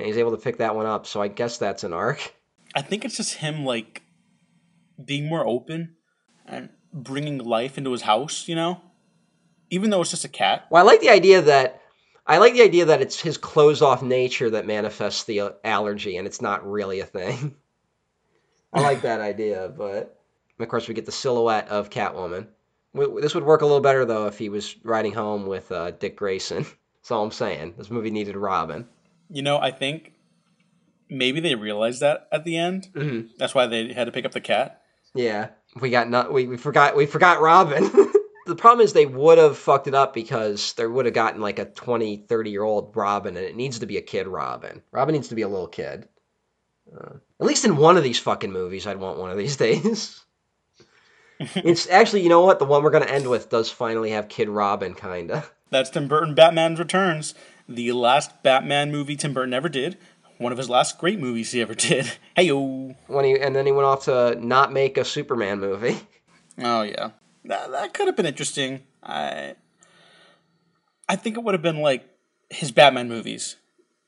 And 0.00 0.06
he's 0.06 0.16
able 0.16 0.30
to 0.30 0.42
pick 0.42 0.56
that 0.58 0.74
one 0.74 0.86
up, 0.86 1.06
so 1.06 1.20
I 1.20 1.28
guess 1.28 1.58
that's 1.58 1.84
an 1.84 1.92
arc. 1.92 2.34
I 2.74 2.80
think 2.80 3.04
it's 3.04 3.18
just 3.18 3.34
him 3.34 3.66
like 3.66 4.02
being 5.04 5.26
more 5.26 5.46
open 5.46 5.96
and 6.46 6.70
bringing 6.90 7.36
life 7.36 7.76
into 7.76 7.92
his 7.92 8.00
house, 8.00 8.48
you 8.48 8.54
know? 8.54 8.80
Even 9.68 9.90
though 9.90 10.00
it's 10.00 10.10
just 10.10 10.24
a 10.24 10.28
cat. 10.28 10.66
Well, 10.70 10.82
I 10.82 10.86
like 10.86 11.02
the 11.02 11.10
idea 11.10 11.42
that 11.42 11.82
I 12.26 12.38
like 12.38 12.54
the 12.54 12.62
idea 12.62 12.86
that 12.86 13.02
it's 13.02 13.20
his 13.20 13.36
closed 13.36 13.82
off 13.82 14.02
nature 14.02 14.48
that 14.50 14.66
manifests 14.66 15.24
the 15.24 15.54
allergy 15.64 16.16
and 16.16 16.26
it's 16.26 16.40
not 16.40 16.66
really 16.66 17.00
a 17.00 17.04
thing. 17.04 17.54
I 18.72 18.80
like 18.80 19.02
that 19.02 19.20
idea, 19.20 19.70
but 19.76 20.18
of 20.58 20.68
course 20.68 20.88
we 20.88 20.94
get 20.94 21.04
the 21.04 21.12
silhouette 21.12 21.68
of 21.68 21.90
Catwoman. 21.90 22.46
This 22.94 23.34
would 23.34 23.44
work 23.44 23.60
a 23.60 23.66
little 23.66 23.80
better 23.80 24.06
though 24.06 24.28
if 24.28 24.38
he 24.38 24.48
was 24.48 24.76
riding 24.82 25.12
home 25.12 25.46
with 25.46 25.70
uh, 25.70 25.90
Dick 25.90 26.16
Grayson. 26.16 26.62
That's 27.02 27.10
all 27.10 27.22
I'm 27.22 27.30
saying. 27.30 27.74
This 27.76 27.90
movie 27.90 28.10
needed 28.10 28.36
Robin. 28.36 28.88
You 29.30 29.42
know, 29.42 29.58
I 29.58 29.70
think 29.70 30.12
maybe 31.08 31.40
they 31.40 31.54
realized 31.54 32.00
that 32.00 32.28
at 32.32 32.44
the 32.44 32.56
end. 32.56 32.88
Mhm. 32.94 33.30
That's 33.38 33.54
why 33.54 33.66
they 33.66 33.92
had 33.92 34.04
to 34.06 34.12
pick 34.12 34.24
up 34.24 34.32
the 34.32 34.40
cat. 34.40 34.82
Yeah, 35.14 35.48
we 35.80 35.90
got 35.90 36.08
not 36.10 36.32
we, 36.32 36.46
we 36.46 36.56
forgot 36.56 36.96
we 36.96 37.06
forgot 37.06 37.40
Robin. 37.40 37.84
the 38.46 38.56
problem 38.56 38.84
is 38.84 38.92
they 38.92 39.06
would 39.06 39.38
have 39.38 39.56
fucked 39.58 39.86
it 39.86 39.94
up 39.94 40.14
because 40.14 40.72
they 40.74 40.86
would 40.86 41.04
have 41.06 41.14
gotten 41.14 41.40
like 41.40 41.58
a 41.58 41.64
20, 41.64 42.26
30 42.28 42.50
year 42.50 42.62
old 42.62 42.96
Robin 42.96 43.36
and 43.36 43.44
it 43.46 43.56
needs 43.56 43.78
to 43.80 43.86
be 43.86 43.96
a 43.96 44.02
kid 44.02 44.26
Robin. 44.26 44.82
Robin 44.92 45.14
needs 45.14 45.28
to 45.28 45.34
be 45.34 45.42
a 45.42 45.48
little 45.48 45.68
kid. 45.68 46.08
Uh, 46.96 47.14
at 47.40 47.46
least 47.46 47.64
in 47.64 47.76
one 47.76 47.96
of 47.96 48.02
these 48.02 48.18
fucking 48.18 48.50
movies, 48.52 48.86
I'd 48.86 48.98
want 48.98 49.18
one 49.18 49.30
of 49.30 49.38
these 49.38 49.56
days. 49.68 50.20
it's 51.38 51.88
actually, 51.88 52.22
you 52.22 52.28
know 52.28 52.42
what? 52.42 52.58
The 52.58 52.64
one 52.64 52.82
we're 52.82 52.90
going 52.90 53.04
to 53.06 53.12
end 53.12 53.28
with 53.28 53.48
does 53.48 53.70
finally 53.70 54.10
have 54.10 54.28
Kid 54.28 54.48
Robin, 54.48 54.94
kinda. 54.94 55.44
That's 55.70 55.88
Tim 55.90 56.08
Burton 56.08 56.34
Batman 56.34 56.74
Returns, 56.74 57.34
the 57.70 57.92
last 57.92 58.42
Batman 58.42 58.90
movie 58.90 59.16
Tim 59.16 59.32
Burton 59.32 59.54
ever 59.54 59.68
did. 59.68 59.96
One 60.38 60.52
of 60.52 60.58
his 60.58 60.68
last 60.70 60.98
great 60.98 61.18
movies 61.18 61.52
he 61.52 61.60
ever 61.60 61.74
did. 61.88 62.10
Hey 62.34 62.44
yo. 62.44 62.94
When 63.06 63.24
he 63.24 63.38
and 63.38 63.54
then 63.54 63.66
he 63.66 63.72
went 63.72 63.86
off 63.86 64.04
to 64.04 64.34
not 64.44 64.72
make 64.72 64.98
a 64.98 65.04
Superman 65.04 65.60
movie. 65.60 65.98
Oh 66.62 66.82
yeah, 66.82 67.10
that 67.46 67.70
that 67.70 67.94
could 67.94 68.06
have 68.06 68.16
been 68.16 68.26
interesting. 68.26 68.82
I 69.02 69.54
I 71.08 71.16
think 71.16 71.38
it 71.38 71.42
would 71.44 71.54
have 71.54 71.62
been 71.62 71.78
like 71.80 72.04
his 72.50 72.70
Batman 72.70 73.08
movies. 73.08 73.56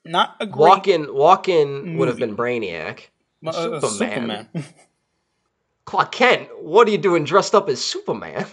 Not 0.05 0.37
a 0.39 0.45
great 0.47 0.59
Walk-in, 0.69 1.15
Walk-in 1.15 1.97
would 1.97 2.09
have 2.09 2.19
been 2.19 2.37
Brainiac. 2.37 3.05
uh, 3.47 3.49
uh, 3.51 3.81
Superman. 3.81 4.49
Clark 5.87 6.13
Kent, 6.13 6.49
what 6.61 6.87
are 6.87 6.91
you 6.91 6.99
doing 6.99 7.25
dressed 7.25 7.55
up 7.55 7.69
as 7.71 7.83
Superman? 7.83 8.47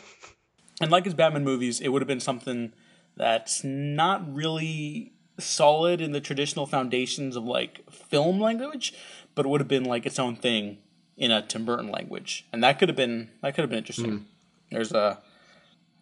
And 0.79 0.91
like 0.91 1.03
his 1.03 1.13
Batman 1.13 1.43
movies, 1.43 1.81
it 1.81 1.89
would 1.89 2.01
have 2.01 2.07
been 2.07 2.19
something 2.21 2.71
that's 3.19 3.65
not 3.65 4.33
really 4.33 5.11
solid 5.37 5.99
in 5.99 6.13
the 6.13 6.21
traditional 6.21 6.65
foundations 6.65 7.35
of 7.35 7.43
like 7.43 7.81
film 7.91 8.39
language, 8.39 8.93
but 9.35 9.45
it 9.45 9.49
would 9.49 9.61
have 9.61 9.67
been 9.67 9.83
like 9.83 10.05
its 10.05 10.17
own 10.17 10.37
thing 10.37 10.77
in 11.17 11.29
a 11.29 11.41
Tim 11.41 11.65
Burton 11.65 11.91
language, 11.91 12.47
and 12.53 12.63
that 12.63 12.79
could 12.79 12.87
have 12.87 12.95
been 12.95 13.29
that 13.41 13.53
could 13.53 13.61
have 13.61 13.69
been 13.69 13.79
interesting. 13.79 14.25
There's 14.71 14.93
a 14.93 15.19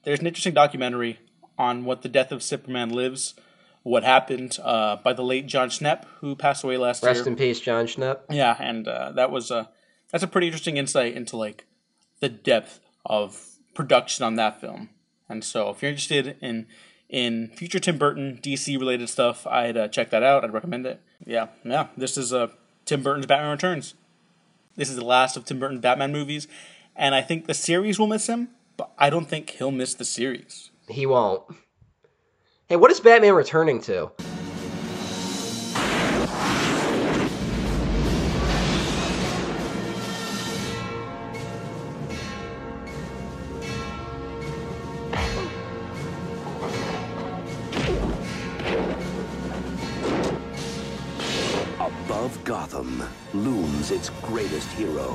there's 0.03 0.19
an 0.19 0.27
interesting 0.27 0.53
documentary 0.53 1.19
on 1.57 1.85
what 1.85 2.03
the 2.03 2.09
death 2.09 2.31
of 2.31 2.43
Superman 2.43 2.89
lives, 2.89 3.33
what 3.81 4.03
happened 4.03 4.59
uh, 4.63 4.97
by 4.97 5.11
the 5.13 5.23
late 5.23 5.47
Jon 5.47 5.69
Schnepp, 5.69 6.05
who 6.19 6.35
passed 6.35 6.63
away 6.63 6.77
last 6.77 7.03
Rest 7.03 7.15
year. 7.15 7.21
Rest 7.21 7.27
in 7.27 7.35
peace, 7.35 7.59
Jon 7.59 7.87
Schnepp. 7.87 8.19
Yeah, 8.29 8.55
and 8.59 8.87
uh, 8.87 9.11
that 9.13 9.31
was 9.31 9.49
a 9.49 9.69
that's 10.11 10.23
a 10.23 10.27
pretty 10.27 10.47
interesting 10.47 10.77
insight 10.77 11.15
into 11.15 11.35
like 11.35 11.65
the 12.19 12.29
depth 12.29 12.79
of 13.07 13.57
production 13.73 14.23
on 14.23 14.35
that 14.35 14.61
film. 14.61 14.89
And 15.27 15.43
so, 15.43 15.69
if 15.71 15.81
you're 15.81 15.89
interested 15.89 16.37
in 16.41 16.67
in 17.09 17.49
future 17.49 17.79
Tim 17.79 17.97
Burton 17.97 18.39
DC 18.41 18.77
related 18.79 19.09
stuff, 19.09 19.47
I'd 19.47 19.77
uh, 19.77 19.87
check 19.87 20.09
that 20.09 20.23
out. 20.23 20.43
I'd 20.43 20.53
recommend 20.53 20.85
it. 20.85 21.01
Yeah, 21.25 21.47
yeah. 21.63 21.87
This 21.95 22.17
is 22.17 22.33
uh, 22.33 22.47
Tim 22.85 23.01
Burton's 23.01 23.25
Batman 23.25 23.51
Returns. 23.51 23.93
This 24.75 24.89
is 24.89 24.95
the 24.95 25.05
last 25.05 25.37
of 25.37 25.45
Tim 25.45 25.59
Burton 25.59 25.79
Batman 25.79 26.11
movies, 26.11 26.47
and 26.95 27.15
I 27.15 27.21
think 27.21 27.47
the 27.47 27.53
series 27.53 27.97
will 27.97 28.07
miss 28.07 28.27
him, 28.27 28.49
but 28.75 28.91
I 28.97 29.09
don't 29.09 29.27
think 29.27 29.51
he'll 29.51 29.71
miss 29.71 29.93
the 29.95 30.05
series. 30.05 30.71
He 30.87 31.05
won't. 31.05 31.43
Hey, 32.67 32.75
what 32.75 32.91
is 32.91 32.99
Batman 32.99 33.33
returning 33.33 33.81
to? 33.81 34.11
Looms 53.89 53.91
its 53.91 54.09
greatest 54.21 54.69
hero. 54.73 55.13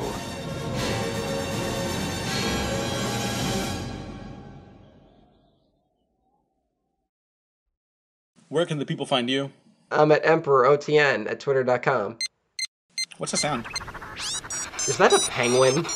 Where 8.49 8.67
can 8.67 8.79
the 8.79 8.85
people 8.85 9.07
find 9.07 9.31
you? 9.31 9.51
I'm 9.91 10.13
at 10.13 10.25
EmperorOTN 10.25 11.31
at 11.31 11.41
twitter.com. 11.41 12.19
What's 13.17 13.33
the 13.33 13.39
sound? 13.39 13.67
Is 14.89 14.99
that 14.99 15.13
a 15.13 15.19
penguin? 15.31 15.87